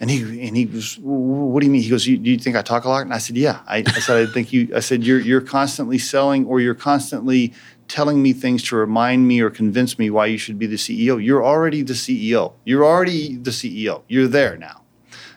And 0.00 0.10
he 0.10 0.46
and 0.48 0.56
he 0.56 0.66
was, 0.66 0.98
what 1.00 1.60
do 1.60 1.66
you 1.66 1.72
mean? 1.72 1.82
He 1.82 1.90
goes, 1.90 2.04
do 2.04 2.12
you 2.12 2.38
think 2.38 2.56
I 2.56 2.62
talk 2.62 2.84
a 2.84 2.88
lot? 2.88 3.02
And 3.02 3.14
I 3.14 3.18
said, 3.18 3.36
yeah. 3.36 3.60
I, 3.68 3.84
I 3.86 4.00
said, 4.00 4.28
I 4.28 4.32
think 4.32 4.52
you. 4.52 4.68
I 4.74 4.80
said, 4.80 5.04
you're 5.04 5.20
you're 5.20 5.40
constantly 5.40 5.98
selling, 5.98 6.44
or 6.46 6.60
you're 6.60 6.74
constantly 6.74 7.52
telling 7.88 8.22
me 8.22 8.32
things 8.32 8.62
to 8.64 8.76
remind 8.76 9.26
me 9.26 9.40
or 9.40 9.50
convince 9.50 9.98
me 9.98 10.10
why 10.10 10.26
you 10.26 10.38
should 10.38 10.58
be 10.58 10.66
the 10.66 10.76
CEO. 10.76 11.22
You're 11.22 11.44
already 11.44 11.82
the 11.82 11.94
CEO. 11.94 12.52
You're 12.64 12.84
already 12.84 13.36
the 13.36 13.50
CEO. 13.50 14.02
You're 14.08 14.28
there 14.28 14.56
now. 14.56 14.82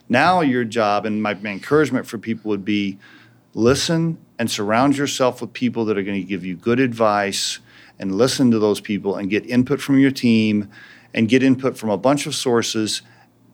Now 0.09 0.41
your 0.41 0.65
job 0.65 1.05
and 1.05 1.23
my, 1.23 1.31
encouragement 1.31 2.05
for 2.05 2.17
people 2.17 2.49
would 2.49 2.65
be 2.65 2.99
listen 3.53 4.17
and 4.37 4.51
surround 4.51 4.97
yourself 4.97 5.39
with 5.39 5.53
people 5.53 5.85
that 5.85 5.97
are 5.97 6.03
going 6.03 6.21
to 6.21 6.27
give 6.27 6.43
you 6.43 6.57
good 6.57 6.81
advice 6.81 7.59
and 7.97 8.15
listen 8.15 8.51
to 8.51 8.59
those 8.59 8.81
people 8.81 9.15
and 9.15 9.29
get 9.29 9.45
input 9.45 9.79
from 9.79 9.99
your 9.99 10.11
team 10.11 10.69
and 11.13 11.29
get 11.29 11.43
input 11.43 11.77
from 11.77 11.89
a 11.89 11.97
bunch 11.97 12.25
of 12.25 12.35
sources 12.35 13.01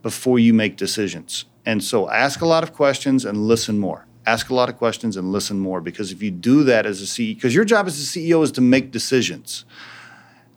before 0.01 0.39
you 0.39 0.53
make 0.53 0.77
decisions. 0.77 1.45
And 1.65 1.83
so 1.83 2.09
ask 2.09 2.41
a 2.41 2.45
lot 2.47 2.63
of 2.63 2.73
questions 2.73 3.25
and 3.25 3.47
listen 3.47 3.77
more. 3.77 4.06
Ask 4.27 4.49
a 4.49 4.53
lot 4.53 4.69
of 4.69 4.77
questions 4.77 5.17
and 5.17 5.31
listen 5.31 5.57
more 5.57 5.81
because 5.81 6.11
if 6.11 6.21
you 6.21 6.31
do 6.31 6.63
that 6.65 6.85
as 6.85 7.01
a 7.01 7.05
CEO, 7.05 7.35
because 7.35 7.55
your 7.55 7.65
job 7.65 7.87
as 7.87 7.97
a 7.97 8.19
CEO 8.19 8.43
is 8.43 8.51
to 8.51 8.61
make 8.61 8.91
decisions. 8.91 9.65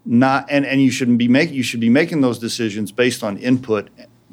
Not 0.05 0.47
and, 0.51 0.67
and 0.67 0.83
you 0.83 0.91
shouldn't 0.91 1.19
be 1.19 1.29
making 1.29 1.55
you 1.55 1.63
should 1.63 1.81
be 1.81 1.89
making 1.89 2.21
those 2.21 2.39
decisions 2.39 2.91
based 2.91 3.23
on 3.23 3.39
input 3.39 3.89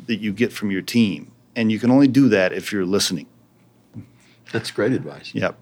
that 0.07 0.17
you 0.17 0.33
get 0.33 0.51
from 0.51 0.71
your 0.71 0.81
team. 0.81 1.31
And 1.55 1.71
you 1.71 1.79
can 1.79 1.91
only 1.91 2.07
do 2.07 2.27
that 2.29 2.51
if 2.51 2.71
you're 2.71 2.85
listening. 2.85 3.27
That's 4.51 4.71
great 4.71 4.93
advice. 4.93 5.31
Yep. 5.33 5.57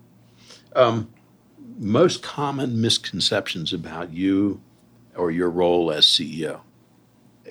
Um, 0.76 1.09
most 1.78 2.23
common 2.23 2.82
misconceptions 2.82 3.73
about 3.73 4.13
you 4.13 4.61
or 5.15 5.32
your 5.32 5.49
role 5.49 5.91
as 5.91 6.05
CEO 6.05 6.61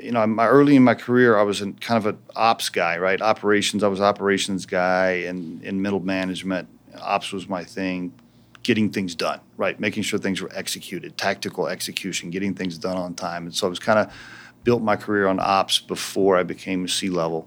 you 0.00 0.10
know, 0.10 0.26
my 0.26 0.46
early 0.46 0.76
in 0.76 0.82
my 0.82 0.94
career, 0.94 1.38
I 1.38 1.42
was 1.42 1.60
in 1.60 1.74
kind 1.74 1.98
of 1.98 2.06
an 2.06 2.18
ops 2.34 2.68
guy, 2.68 2.98
right? 2.98 3.20
Operations, 3.20 3.84
I 3.84 3.88
was 3.88 4.00
operations 4.00 4.66
guy, 4.66 5.10
and 5.26 5.62
in 5.62 5.82
middle 5.82 6.00
management, 6.00 6.68
ops 7.00 7.32
was 7.32 7.48
my 7.48 7.64
thing. 7.64 8.12
Getting 8.62 8.90
things 8.90 9.14
done, 9.14 9.40
right? 9.56 9.78
Making 9.78 10.04
sure 10.04 10.18
things 10.18 10.40
were 10.40 10.50
executed, 10.54 11.18
tactical 11.18 11.68
execution, 11.68 12.30
getting 12.30 12.54
things 12.54 12.78
done 12.78 12.96
on 12.96 13.14
time. 13.14 13.44
And 13.44 13.54
so 13.54 13.66
I 13.66 13.70
was 13.70 13.78
kind 13.78 13.98
of 13.98 14.12
built 14.64 14.82
my 14.82 14.96
career 14.96 15.26
on 15.26 15.38
ops 15.38 15.78
before 15.78 16.38
I 16.38 16.44
became 16.44 16.86
a 16.86 16.88
C 16.88 17.10
level. 17.10 17.46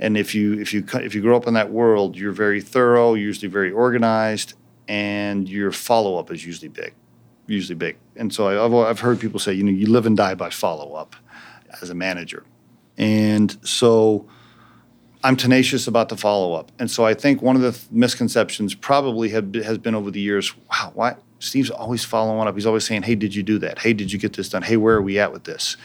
And 0.00 0.16
if 0.16 0.34
you 0.34 0.58
if 0.58 0.72
you 0.72 0.84
if 0.94 1.14
you 1.14 1.20
grow 1.20 1.36
up 1.36 1.46
in 1.46 1.54
that 1.54 1.70
world, 1.70 2.16
you're 2.16 2.32
very 2.32 2.62
thorough, 2.62 3.14
usually 3.14 3.48
very 3.48 3.70
organized, 3.70 4.54
and 4.88 5.48
your 5.48 5.70
follow 5.70 6.18
up 6.18 6.30
is 6.30 6.46
usually 6.46 6.68
big, 6.68 6.94
usually 7.46 7.74
big. 7.74 7.98
And 8.16 8.32
so 8.32 8.64
I've 8.64 8.74
I've 8.74 9.00
heard 9.00 9.20
people 9.20 9.38
say, 9.38 9.52
you 9.52 9.64
know, 9.64 9.70
you 9.70 9.86
live 9.86 10.06
and 10.06 10.16
die 10.16 10.34
by 10.34 10.50
follow 10.50 10.94
up 10.94 11.14
as 11.80 11.90
a 11.90 11.94
manager. 11.94 12.44
And 12.96 13.56
so 13.66 14.26
I'm 15.22 15.36
tenacious 15.36 15.86
about 15.86 16.08
the 16.08 16.16
follow 16.16 16.54
up. 16.54 16.70
And 16.78 16.90
so 16.90 17.04
I 17.04 17.14
think 17.14 17.42
one 17.42 17.56
of 17.56 17.62
the 17.62 17.78
misconceptions 17.90 18.74
probably 18.74 19.30
have, 19.30 19.54
has 19.54 19.78
been 19.78 19.94
over 19.94 20.10
the 20.10 20.20
years 20.20 20.54
wow, 20.70 20.92
why? 20.94 21.16
Steve's 21.40 21.70
always 21.70 22.04
following 22.04 22.48
up. 22.48 22.54
He's 22.54 22.66
always 22.66 22.84
saying, 22.84 23.02
hey, 23.02 23.14
did 23.14 23.34
you 23.34 23.42
do 23.42 23.58
that? 23.58 23.78
Hey, 23.78 23.92
did 23.92 24.12
you 24.12 24.18
get 24.18 24.34
this 24.34 24.48
done? 24.48 24.62
Hey, 24.62 24.76
where 24.76 24.96
are 24.96 25.02
we 25.02 25.18
at 25.18 25.32
with 25.32 25.44
this? 25.44 25.76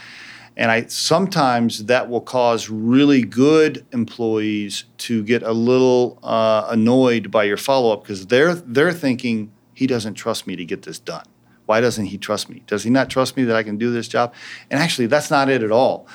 And 0.55 0.69
I 0.69 0.85
sometimes 0.85 1.85
that 1.85 2.09
will 2.09 2.21
cause 2.21 2.69
really 2.69 3.23
good 3.23 3.85
employees 3.91 4.85
to 4.99 5.23
get 5.23 5.41
a 5.41 5.51
little 5.51 6.19
uh, 6.21 6.67
annoyed 6.69 7.31
by 7.31 7.43
your 7.45 7.57
follow 7.57 7.91
up 7.91 8.03
because 8.03 8.27
they're 8.27 8.53
they're 8.53 8.93
thinking 8.93 9.51
he 9.73 9.87
doesn't 9.87 10.13
trust 10.13 10.45
me 10.45 10.55
to 10.55 10.63
get 10.63 10.83
this 10.83 10.99
done. 10.99 11.25
Why 11.73 11.81
doesn't 11.81 12.05
he 12.05 12.19
trust 12.19 12.49
me? 12.49 12.61
Does 12.67 12.83
he 12.83 12.91
not 12.91 13.09
trust 13.09 13.35
me 13.35 13.45
that 13.45 13.55
I 13.55 13.63
can 13.63 13.77
do 13.77 13.91
this 13.91 14.07
job? 14.07 14.35
And 14.69 14.79
actually, 14.79 15.07
that's 15.07 15.31
not 15.31 15.49
it 15.49 15.63
at 15.63 15.71
all. 15.71 16.07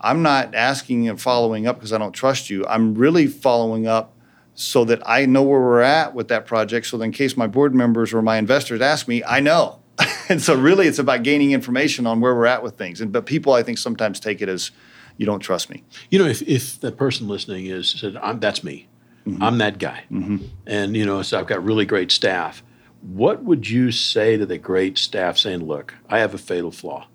I'm 0.00 0.22
not 0.22 0.56
asking 0.56 1.08
and 1.08 1.20
following 1.20 1.68
up 1.68 1.76
because 1.76 1.92
I 1.92 1.98
don't 1.98 2.10
trust 2.10 2.50
you. 2.50 2.66
I'm 2.66 2.96
really 2.96 3.28
following 3.28 3.86
up 3.86 4.12
so 4.54 4.84
that 4.86 5.08
I 5.08 5.24
know 5.26 5.44
where 5.44 5.60
we're 5.60 5.82
at 5.82 6.16
with 6.16 6.26
that 6.28 6.46
project. 6.46 6.88
So 6.88 6.98
that 6.98 7.04
in 7.04 7.12
case 7.12 7.36
my 7.36 7.46
board 7.46 7.76
members 7.76 8.12
or 8.12 8.22
my 8.22 8.38
investors 8.38 8.80
ask 8.80 9.06
me, 9.06 9.22
I 9.22 9.38
know. 9.38 9.78
and 10.28 10.42
so 10.42 10.56
really 10.56 10.88
it's 10.88 10.98
about 10.98 11.22
gaining 11.22 11.52
information 11.52 12.08
on 12.08 12.20
where 12.20 12.34
we're 12.34 12.46
at 12.46 12.64
with 12.64 12.76
things. 12.76 13.00
And 13.00 13.12
but 13.12 13.24
people 13.24 13.52
I 13.52 13.62
think 13.62 13.78
sometimes 13.78 14.18
take 14.18 14.42
it 14.42 14.48
as 14.48 14.72
you 15.16 15.26
don't 15.26 15.38
trust 15.38 15.70
me. 15.70 15.84
You 16.10 16.18
know, 16.18 16.26
if, 16.26 16.42
if 16.42 16.80
the 16.80 16.90
person 16.90 17.28
listening 17.28 17.66
is 17.66 17.88
said, 17.88 18.16
I'm, 18.16 18.40
that's 18.40 18.64
me. 18.64 18.88
Mm-hmm. 19.28 19.44
I'm 19.44 19.58
that 19.58 19.78
guy. 19.78 20.02
Mm-hmm. 20.10 20.38
And 20.66 20.96
you 20.96 21.06
know, 21.06 21.22
so 21.22 21.38
I've 21.38 21.46
got 21.46 21.62
really 21.62 21.86
great 21.86 22.10
staff 22.10 22.64
what 23.04 23.44
would 23.44 23.68
you 23.68 23.92
say 23.92 24.36
to 24.36 24.46
the 24.46 24.56
great 24.56 24.96
staff 24.96 25.36
saying, 25.36 25.64
look, 25.64 25.94
I 26.08 26.20
have 26.20 26.32
a 26.32 26.38
fatal 26.38 26.70
flaw? 26.70 27.06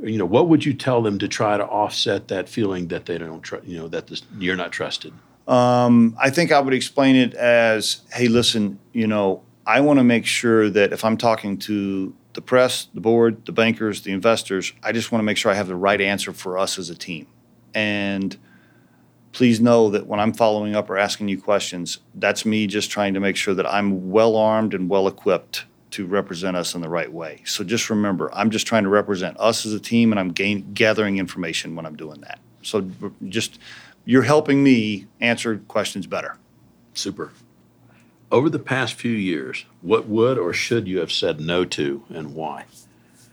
You 0.00 0.16
know, 0.16 0.26
what 0.26 0.48
would 0.48 0.64
you 0.64 0.72
tell 0.72 1.02
them 1.02 1.18
to 1.18 1.26
try 1.26 1.56
to 1.56 1.64
offset 1.64 2.28
that 2.28 2.48
feeling 2.48 2.86
that 2.88 3.06
they 3.06 3.18
don't 3.18 3.40
trust, 3.40 3.66
you 3.66 3.78
know, 3.78 3.88
that 3.88 4.06
this, 4.06 4.22
you're 4.38 4.54
not 4.54 4.70
trusted? 4.70 5.12
Um, 5.48 6.16
I 6.20 6.30
think 6.30 6.52
I 6.52 6.60
would 6.60 6.74
explain 6.74 7.16
it 7.16 7.34
as, 7.34 8.02
hey, 8.12 8.28
listen, 8.28 8.78
you 8.92 9.08
know, 9.08 9.42
I 9.66 9.80
want 9.80 9.98
to 9.98 10.04
make 10.04 10.24
sure 10.24 10.70
that 10.70 10.92
if 10.92 11.04
I'm 11.04 11.16
talking 11.16 11.58
to 11.58 12.14
the 12.34 12.40
press, 12.40 12.86
the 12.94 13.00
board, 13.00 13.44
the 13.44 13.52
bankers, 13.52 14.02
the 14.02 14.12
investors, 14.12 14.72
I 14.84 14.92
just 14.92 15.10
want 15.10 15.20
to 15.20 15.24
make 15.24 15.36
sure 15.36 15.50
I 15.50 15.56
have 15.56 15.66
the 15.66 15.74
right 15.74 16.00
answer 16.00 16.32
for 16.32 16.58
us 16.58 16.78
as 16.78 16.90
a 16.90 16.94
team. 16.94 17.26
And 17.74 18.36
please 19.32 19.60
know 19.60 19.90
that 19.90 20.06
when 20.06 20.20
I'm 20.20 20.32
following 20.32 20.74
up 20.74 20.90
or 20.90 20.98
asking 20.98 21.28
you 21.28 21.40
questions, 21.40 21.98
that's 22.14 22.44
me 22.44 22.66
just 22.66 22.90
trying 22.90 23.14
to 23.14 23.20
make 23.20 23.36
sure 23.36 23.54
that 23.54 23.66
I'm 23.66 24.10
well 24.10 24.36
armed 24.36 24.74
and 24.74 24.88
well 24.88 25.06
equipped 25.06 25.64
to 25.90 26.06
represent 26.06 26.56
us 26.56 26.74
in 26.74 26.80
the 26.80 26.88
right 26.88 27.12
way. 27.12 27.42
So 27.44 27.64
just 27.64 27.88
remember, 27.90 28.30
I'm 28.34 28.50
just 28.50 28.66
trying 28.66 28.84
to 28.84 28.88
represent 28.88 29.38
us 29.38 29.64
as 29.64 29.72
a 29.72 29.80
team 29.80 30.12
and 30.12 30.20
I'm 30.20 30.30
gain, 30.30 30.72
gathering 30.74 31.18
information 31.18 31.76
when 31.76 31.86
I'm 31.86 31.96
doing 31.96 32.20
that. 32.22 32.38
So 32.62 32.90
just 33.28 33.58
you're 34.04 34.22
helping 34.22 34.62
me 34.62 35.06
answer 35.20 35.58
questions 35.68 36.06
better. 36.06 36.36
Super. 36.94 37.32
Over 38.30 38.50
the 38.50 38.58
past 38.58 38.94
few 38.94 39.12
years, 39.12 39.64
what 39.80 40.06
would 40.08 40.36
or 40.36 40.52
should 40.52 40.86
you 40.86 40.98
have 40.98 41.12
said 41.12 41.40
no 41.40 41.64
to 41.66 42.04
and 42.10 42.34
why? 42.34 42.66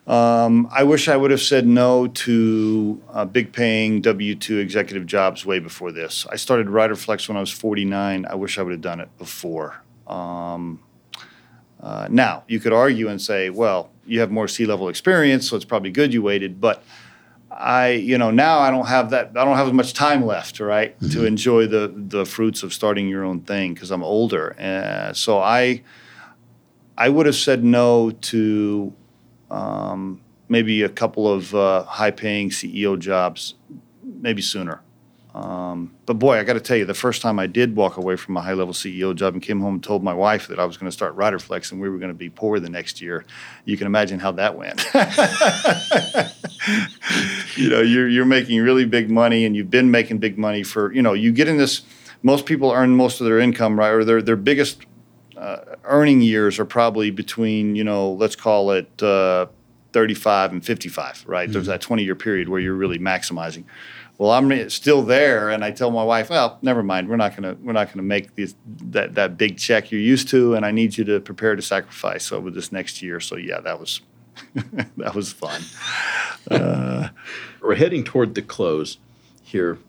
Um, 0.07 0.67
I 0.71 0.83
wish 0.83 1.07
I 1.07 1.17
would 1.17 1.31
have 1.31 1.41
said 1.41 1.65
no 1.65 2.07
to 2.07 3.01
uh, 3.11 3.25
big 3.25 3.51
paying 3.53 4.01
W 4.01 4.35
2 4.35 4.59
executive 4.59 5.07
jobs 5.07 5.45
way 5.45 5.57
before 5.57 5.91
this. 5.91 6.27
I 6.29 6.35
started 6.35 6.67
Riderflex 6.67 7.27
when 7.27 7.37
I 7.37 7.39
was 7.39 7.51
49. 7.51 8.25
I 8.29 8.35
wish 8.35 8.59
I 8.59 8.61
would 8.61 8.71
have 8.71 8.81
done 8.81 8.99
it 8.99 9.09
before. 9.17 9.81
Um, 10.05 10.79
uh, 11.81 12.07
now, 12.09 12.43
you 12.47 12.59
could 12.59 12.73
argue 12.73 13.07
and 13.07 13.19
say, 13.19 13.49
well, 13.49 13.89
you 14.05 14.19
have 14.19 14.31
more 14.31 14.47
C 14.47 14.65
level 14.65 14.89
experience, 14.89 15.49
so 15.49 15.55
it's 15.55 15.65
probably 15.65 15.89
good 15.89 16.13
you 16.13 16.21
waited. 16.21 16.61
But 16.61 16.83
I, 17.49 17.91
you 17.91 18.17
know, 18.17 18.31
now 18.31 18.59
I 18.59 18.69
don't 18.69 18.87
have 18.87 19.09
that. 19.09 19.31
I 19.35 19.43
don't 19.45 19.57
have 19.57 19.67
as 19.67 19.73
much 19.73 19.93
time 19.93 20.25
left, 20.25 20.59
right, 20.59 20.99
mm-hmm. 20.99 21.09
to 21.13 21.25
enjoy 21.25 21.67
the 21.67 21.91
the 21.95 22.25
fruits 22.25 22.61
of 22.61 22.73
starting 22.73 23.07
your 23.07 23.23
own 23.23 23.41
thing 23.41 23.73
because 23.73 23.91
I'm 23.91 24.03
older. 24.03 24.55
Uh, 24.59 25.13
so 25.13 25.39
I, 25.39 25.81
I 26.97 27.09
would 27.09 27.25
have 27.25 27.35
said 27.35 27.63
no 27.63 28.11
to 28.11 28.93
um, 29.51 30.21
maybe 30.49 30.83
a 30.83 30.89
couple 30.89 31.31
of 31.31 31.53
uh, 31.55 31.83
high-paying 31.83 32.49
CEO 32.49 32.97
jobs, 32.97 33.55
maybe 34.03 34.41
sooner. 34.41 34.81
Um, 35.35 35.93
but 36.05 36.13
boy, 36.13 36.39
I 36.39 36.45
got 36.45 36.53
to 36.53 36.61
tell 36.61 36.77
you, 36.77 36.85
the 36.85 36.93
first 36.93 37.21
time 37.21 37.39
I 37.39 37.47
did 37.47 37.75
walk 37.75 37.97
away 37.97 38.15
from 38.15 38.37
a 38.37 38.41
high-level 38.41 38.73
CEO 38.73 39.13
job 39.13 39.33
and 39.33 39.43
came 39.43 39.59
home 39.59 39.73
and 39.75 39.83
told 39.83 40.01
my 40.01 40.13
wife 40.13 40.47
that 40.47 40.59
I 40.59 40.65
was 40.65 40.77
going 40.77 40.89
to 40.89 40.93
start 40.93 41.13
Riderflex 41.17 41.73
and 41.73 41.81
we 41.81 41.89
were 41.89 41.97
going 41.97 42.11
to 42.11 42.17
be 42.17 42.29
poor 42.29 42.61
the 42.61 42.69
next 42.69 43.01
year, 43.01 43.25
you 43.65 43.75
can 43.75 43.85
imagine 43.85 44.19
how 44.19 44.31
that 44.31 44.55
went. 44.55 44.85
you 47.57 47.69
know, 47.69 47.81
you're 47.81 48.07
you're 48.07 48.23
making 48.23 48.61
really 48.61 48.85
big 48.85 49.11
money, 49.11 49.45
and 49.45 49.57
you've 49.57 49.69
been 49.69 49.91
making 49.91 50.19
big 50.19 50.37
money 50.37 50.63
for 50.63 50.93
you 50.93 51.01
know. 51.01 51.11
You 51.11 51.33
get 51.33 51.49
in 51.49 51.57
this. 51.57 51.81
Most 52.23 52.45
people 52.45 52.71
earn 52.71 52.95
most 52.95 53.19
of 53.19 53.25
their 53.25 53.39
income 53.39 53.77
right, 53.77 53.89
or 53.89 54.05
their 54.05 54.21
their 54.21 54.37
biggest 54.37 54.85
earning 55.87 56.21
years 56.21 56.59
are 56.59 56.65
probably 56.65 57.11
between 57.11 57.75
you 57.75 57.83
know, 57.83 58.11
let's 58.13 58.35
call 58.35 58.71
it. 58.71 59.01
Uh, 59.01 59.47
35 59.95 60.51
and 60.51 60.65
55, 60.65 61.23
right? 61.25 61.45
Mm-hmm. 61.45 61.53
There's 61.53 61.67
that 61.67 61.79
20 61.79 62.03
year 62.03 62.15
period 62.15 62.49
where 62.49 62.59
you're 62.59 62.75
really 62.75 62.99
maximizing. 62.99 63.63
Well, 64.17 64.31
I'm 64.31 64.69
still 64.69 65.03
there, 65.03 65.49
and 65.49 65.63
I 65.63 65.71
tell 65.71 65.91
my 65.91 66.03
wife, 66.03 66.29
"Well, 66.29 66.57
never 66.61 66.83
mind. 66.83 67.09
We're 67.09 67.15
not 67.17 67.35
gonna 67.35 67.55
we're 67.61 67.73
not 67.73 67.93
gonna 67.93 68.03
make 68.03 68.35
these, 68.35 68.55
that 68.65 69.15
that 69.15 69.37
big 69.37 69.57
check 69.57 69.91
you're 69.91 70.01
used 70.01 70.29
to, 70.29 70.53
and 70.53 70.65
I 70.65 70.71
need 70.71 70.97
you 70.97 71.03
to 71.05 71.19
prepare 71.19 71.55
to 71.55 71.61
sacrifice 71.61 72.31
over 72.31 72.49
this 72.49 72.71
next 72.71 73.01
year." 73.01 73.19
So 73.19 73.35
yeah, 73.35 73.59
that 73.61 73.79
was 73.79 74.01
that 74.97 75.15
was 75.15 75.33
fun. 75.33 75.61
Uh, 76.49 77.09
We're 77.61 77.75
heading 77.75 78.03
toward 78.03 78.35
the 78.35 78.41
close 78.41 78.97
here, 79.43 79.79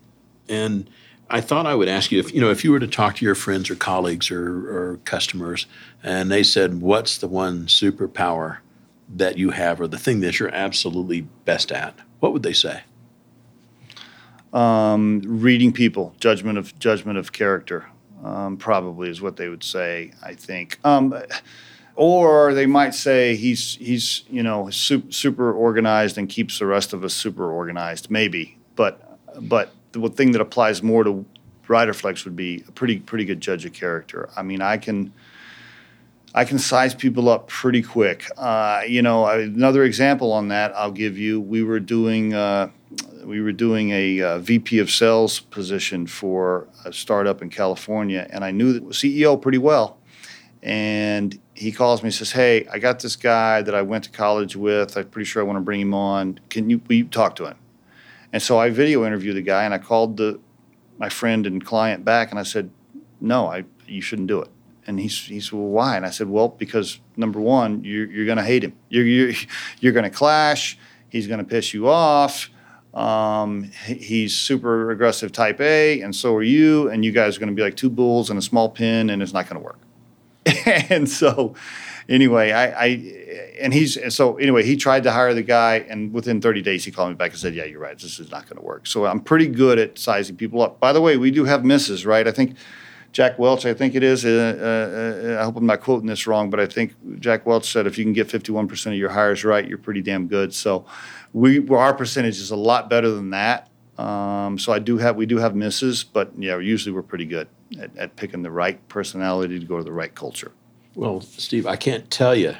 and 0.49 0.91
I 1.29 1.41
thought 1.41 1.67
I 1.67 1.75
would 1.75 1.89
ask 1.89 2.13
you 2.13 2.21
if 2.21 2.33
you 2.33 2.41
know 2.41 2.51
if 2.51 2.63
you 2.63 2.71
were 2.71 2.79
to 2.79 2.87
talk 2.87 3.17
to 3.17 3.25
your 3.25 3.35
friends 3.35 3.69
or 3.69 3.75
colleagues 3.75 4.31
or, 4.31 4.47
or 4.47 5.01
customers, 5.05 5.67
and 6.03 6.31
they 6.31 6.43
said, 6.43 6.81
"What's 6.81 7.19
the 7.19 7.27
one 7.27 7.67
superpower 7.67 8.59
that 9.09 9.37
you 9.37 9.51
have, 9.51 9.81
or 9.81 9.89
the 9.89 9.99
thing 9.99 10.21
that 10.21 10.39
you're 10.39 10.55
absolutely 10.55 11.23
best 11.45 11.73
at?" 11.73 11.95
What 12.21 12.33
would 12.33 12.45
they 12.45 12.53
say? 12.53 12.83
Um, 14.53 15.21
reading 15.25 15.73
people, 15.73 16.15
judgment 16.21 16.59
of 16.59 16.79
judgment 16.79 17.19
of 17.19 17.33
character, 17.33 17.87
um, 18.25 18.57
probably 18.57 19.11
is 19.11 19.21
what 19.21 19.37
they 19.37 19.49
would 19.49 19.65
say. 19.65 20.13
I 20.23 20.35
think, 20.35 20.79
um, 20.85 21.13
or 21.97 22.55
they 22.55 22.67
might 22.67 22.95
say 22.95 23.35
he's 23.35 23.75
he's 23.77 24.23
you 24.31 24.45
know 24.45 24.71
super, 24.71 25.11
super 25.11 25.53
organized 25.53 26.19
and 26.19 26.29
keeps 26.29 26.61
the 26.61 26.67
rest 26.67 26.93
of 26.93 27.03
us 27.03 27.15
super 27.15 27.51
organized. 27.51 28.13
Maybe, 28.13 28.59
but 28.77 29.19
but 29.41 29.73
the 30.01 30.09
thing 30.11 30.33
that 30.33 30.41
applies 30.41 30.83
more 30.83 31.05
to 31.05 31.25
Riderflex 31.67 32.25
would 32.25 32.37
be 32.37 32.65
a 32.69 32.73
pretty 32.73 33.01
pretty 33.01 33.25
good 33.25 33.41
judge 33.41 33.65
of 33.65 33.73
character. 33.73 34.29
I 34.37 34.43
mean, 34.43 34.61
I 34.61 34.77
can. 34.77 35.13
I 36.35 36.45
can 36.45 36.59
size 36.59 36.95
people 36.95 37.31
up 37.31 37.49
pretty 37.49 37.81
quick. 37.81 38.27
Uh, 38.37 38.83
you 38.87 39.01
know, 39.01 39.25
another 39.25 39.85
example 39.85 40.33
on 40.33 40.49
that 40.49 40.77
I'll 40.77 40.91
give 40.91 41.17
you. 41.17 41.41
We 41.41 41.63
were 41.63 41.81
doing 41.81 42.35
uh, 42.35 42.69
we 43.25 43.41
were 43.41 43.53
doing 43.53 43.91
a 43.91 44.21
uh, 44.21 44.39
VP 44.41 44.79
of 44.79 44.91
sales 44.91 45.41
position 45.41 46.07
for 46.07 46.69
a 46.85 46.93
startup 46.93 47.41
in 47.41 47.49
California, 47.49 48.27
and 48.31 48.45
I 48.45 48.51
knew 48.51 48.75
the 48.75 48.81
CEO 48.81 49.41
pretty 49.41 49.57
well. 49.59 49.99
And 50.63 51.39
he 51.55 51.73
calls 51.73 52.03
me 52.03 52.09
and 52.09 52.15
says, 52.15 52.33
"Hey, 52.33 52.67
I 52.71 52.81
got 52.81 53.01
this 53.01 53.17
guy 53.17 53.63
that 53.63 53.75
I 53.75 53.81
went 53.81 54.05
to 54.05 54.11
college 54.11 54.57
with. 54.57 54.97
I'm 54.99 55.09
pretty 55.09 55.25
sure 55.25 55.43
I 55.43 55.47
want 55.47 55.57
to 55.57 55.63
bring 55.63 55.81
him 55.81 55.95
on. 55.95 56.39
Can 56.51 56.69
you, 56.69 56.83
you 56.89 57.05
talk 57.05 57.37
to 57.37 57.47
him?" 57.47 57.57
And 58.37 58.43
so 58.43 58.59
I 58.59 58.69
video 58.69 59.07
interviewed 59.07 59.35
the 59.35 59.41
guy, 59.41 59.65
and 59.65 59.73
I 59.73 59.79
called 59.79 60.19
the 60.19 60.39
my 60.99 61.09
friend 61.09 61.47
and 61.47 61.65
client 61.65 62.05
back, 62.05 62.31
and 62.31 62.39
I 62.39 62.43
said, 62.43 62.69
"No, 63.19 63.47
I 63.47 63.65
you 63.87 64.03
shouldn't 64.03 64.29
do 64.29 64.43
it." 64.43 64.51
And 64.87 65.01
he's 65.01 65.19
he 65.25 65.41
said, 65.41 65.55
"Well, 65.55 65.69
why?" 65.69 65.97
And 65.97 66.05
I 66.05 66.11
said, 66.11 66.29
"Well, 66.29 66.49
because 66.49 67.01
number 67.17 67.41
one, 67.41 67.83
you're, 67.83 68.05
you're 68.05 68.27
going 68.27 68.37
to 68.37 68.45
hate 68.45 68.63
him. 68.63 68.75
You're 68.91 69.07
you're, 69.07 69.33
you're 69.81 69.95
going 69.95 70.05
to 70.05 70.11
clash. 70.11 70.77
He's 71.09 71.27
going 71.27 71.39
to 71.39 71.47
piss 71.47 71.73
you 71.73 71.89
off." 71.89 72.51
Um, 72.93 73.71
he's 73.87 74.37
super 74.37 74.91
aggressive 74.91 75.33
type 75.33 75.59
A, 75.63 76.03
and 76.03 76.15
so 76.15 76.35
are 76.35 76.43
you. 76.43 76.91
And 76.91 77.07
you 77.07 77.13
guys 77.13 77.39
are 77.39 77.41
going 77.41 77.49
to 77.49 77.55
be 77.55 77.63
like 77.63 77.77
two 77.77 77.89
bulls 77.89 78.29
in 78.29 78.37
a 78.37 78.43
small 78.43 78.69
pin, 78.69 79.09
and 79.09 79.23
it's 79.23 79.33
not 79.33 79.49
going 79.49 79.63
to 79.63 79.65
work. 79.65 79.79
and 80.91 81.09
so, 81.09 81.55
anyway, 82.09 82.53
I, 82.53 82.85
I, 82.85 82.87
and 83.61 83.73
he's 83.73 83.99
so 84.15 84.37
anyway, 84.37 84.65
he 84.65 84.77
tried 84.77 85.03
to 85.05 85.13
hire 85.13 85.35
the 85.35 85.43
guy, 85.43 85.77
and 85.89 86.13
within 86.13 86.41
30 86.41 86.63
days, 86.63 86.85
he 86.85 86.91
called 86.91 87.11
me 87.11 87.15
back 87.15 87.33
and 87.33 87.41
said, 87.41 87.55
"Yeah, 87.55 87.65
you're 87.65 87.81
right. 87.81 87.99
This 87.99 88.19
is 88.19 88.31
not 88.31 88.45
going 88.49 88.57
to 88.57 88.65
work." 88.65 88.87
So 88.87 89.07
I'm 89.07 89.21
pretty 89.21 89.47
good 89.47 89.79
at 89.79 89.99
sizing 89.99 90.37
people 90.37 90.63
up. 90.63 90.81
By 90.81 90.93
the 90.93 91.01
way, 91.01 91.17
we 91.17 91.31
do 91.31 91.45
have 91.45 91.65
misses, 91.65 92.07
right? 92.07 92.27
I 92.27 92.33
think. 92.33 92.57
Jack 93.13 93.39
Welch, 93.39 93.65
I 93.65 93.73
think 93.73 93.95
it 93.95 94.03
is. 94.03 94.27
Uh, 94.27 94.29
uh, 94.29 95.39
uh 95.39 95.41
I 95.41 95.45
hope 95.45 95.57
I'm 95.57 95.65
not 95.65 95.81
quoting 95.81 96.07
this 96.07 96.27
wrong, 96.27 96.51
but 96.51 96.61
I 96.61 96.67
think 96.67 96.93
Jack 97.19 97.47
Welch 97.47 97.65
said 97.65 97.87
if 97.87 97.97
you 97.97 98.05
can 98.05 98.13
get 98.13 98.29
51% 98.29 98.87
of 98.89 98.93
your 98.93 99.09
hires 99.09 99.43
right, 99.43 99.67
you're 99.67 99.79
pretty 99.79 100.03
damn 100.03 100.27
good. 100.27 100.53
So, 100.53 100.85
we 101.33 101.67
our 101.71 101.95
percentage 101.95 102.39
is 102.39 102.51
a 102.51 102.57
lot 102.57 102.91
better 102.91 103.09
than 103.09 103.31
that. 103.31 103.71
Um, 103.99 104.59
so 104.59 104.73
I 104.73 104.79
do 104.79 104.99
have 104.99 105.17
we 105.17 105.27
do 105.27 105.39
have 105.39 105.55
misses, 105.55 106.05
but 106.05 106.31
yeah, 106.37 106.59
usually 106.59 106.95
we're 106.95 107.03
pretty 107.03 107.25
good 107.25 107.49
at, 107.81 107.97
at 107.97 108.17
picking 108.17 108.43
the 108.43 108.51
right 108.51 108.87
personality 108.89 109.59
to 109.59 109.65
go 109.65 109.79
to 109.79 109.85
the 109.85 109.93
right 109.93 110.15
culture. 110.15 110.53
Well, 110.97 111.21
Steve, 111.21 111.67
I 111.67 111.77
can't 111.77 112.11
tell 112.11 112.35
you 112.35 112.55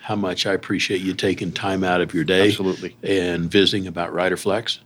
how 0.00 0.16
much 0.16 0.46
I 0.46 0.52
appreciate 0.52 1.02
you 1.02 1.12
taking 1.12 1.52
time 1.52 1.84
out 1.84 2.00
of 2.00 2.14
your 2.14 2.24
day, 2.24 2.48
absolutely, 2.48 2.96
and 3.02 3.50
visiting 3.50 3.86
about 3.86 4.12
Riderflex. 4.12 4.78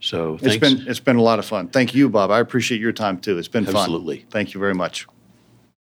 So 0.00 0.36
thanks. 0.36 0.56
it's 0.56 0.60
been 0.60 0.88
it's 0.88 1.00
been 1.00 1.16
a 1.16 1.22
lot 1.22 1.38
of 1.38 1.46
fun. 1.46 1.68
Thank 1.68 1.94
you, 1.94 2.08
Bob. 2.10 2.30
I 2.30 2.40
appreciate 2.40 2.80
your 2.80 2.92
time 2.92 3.18
too. 3.18 3.38
It's 3.38 3.48
been 3.48 3.66
absolutely. 3.66 4.18
fun. 4.18 4.26
Thank 4.30 4.54
you 4.54 4.60
very 4.60 4.74
much. 4.74 5.06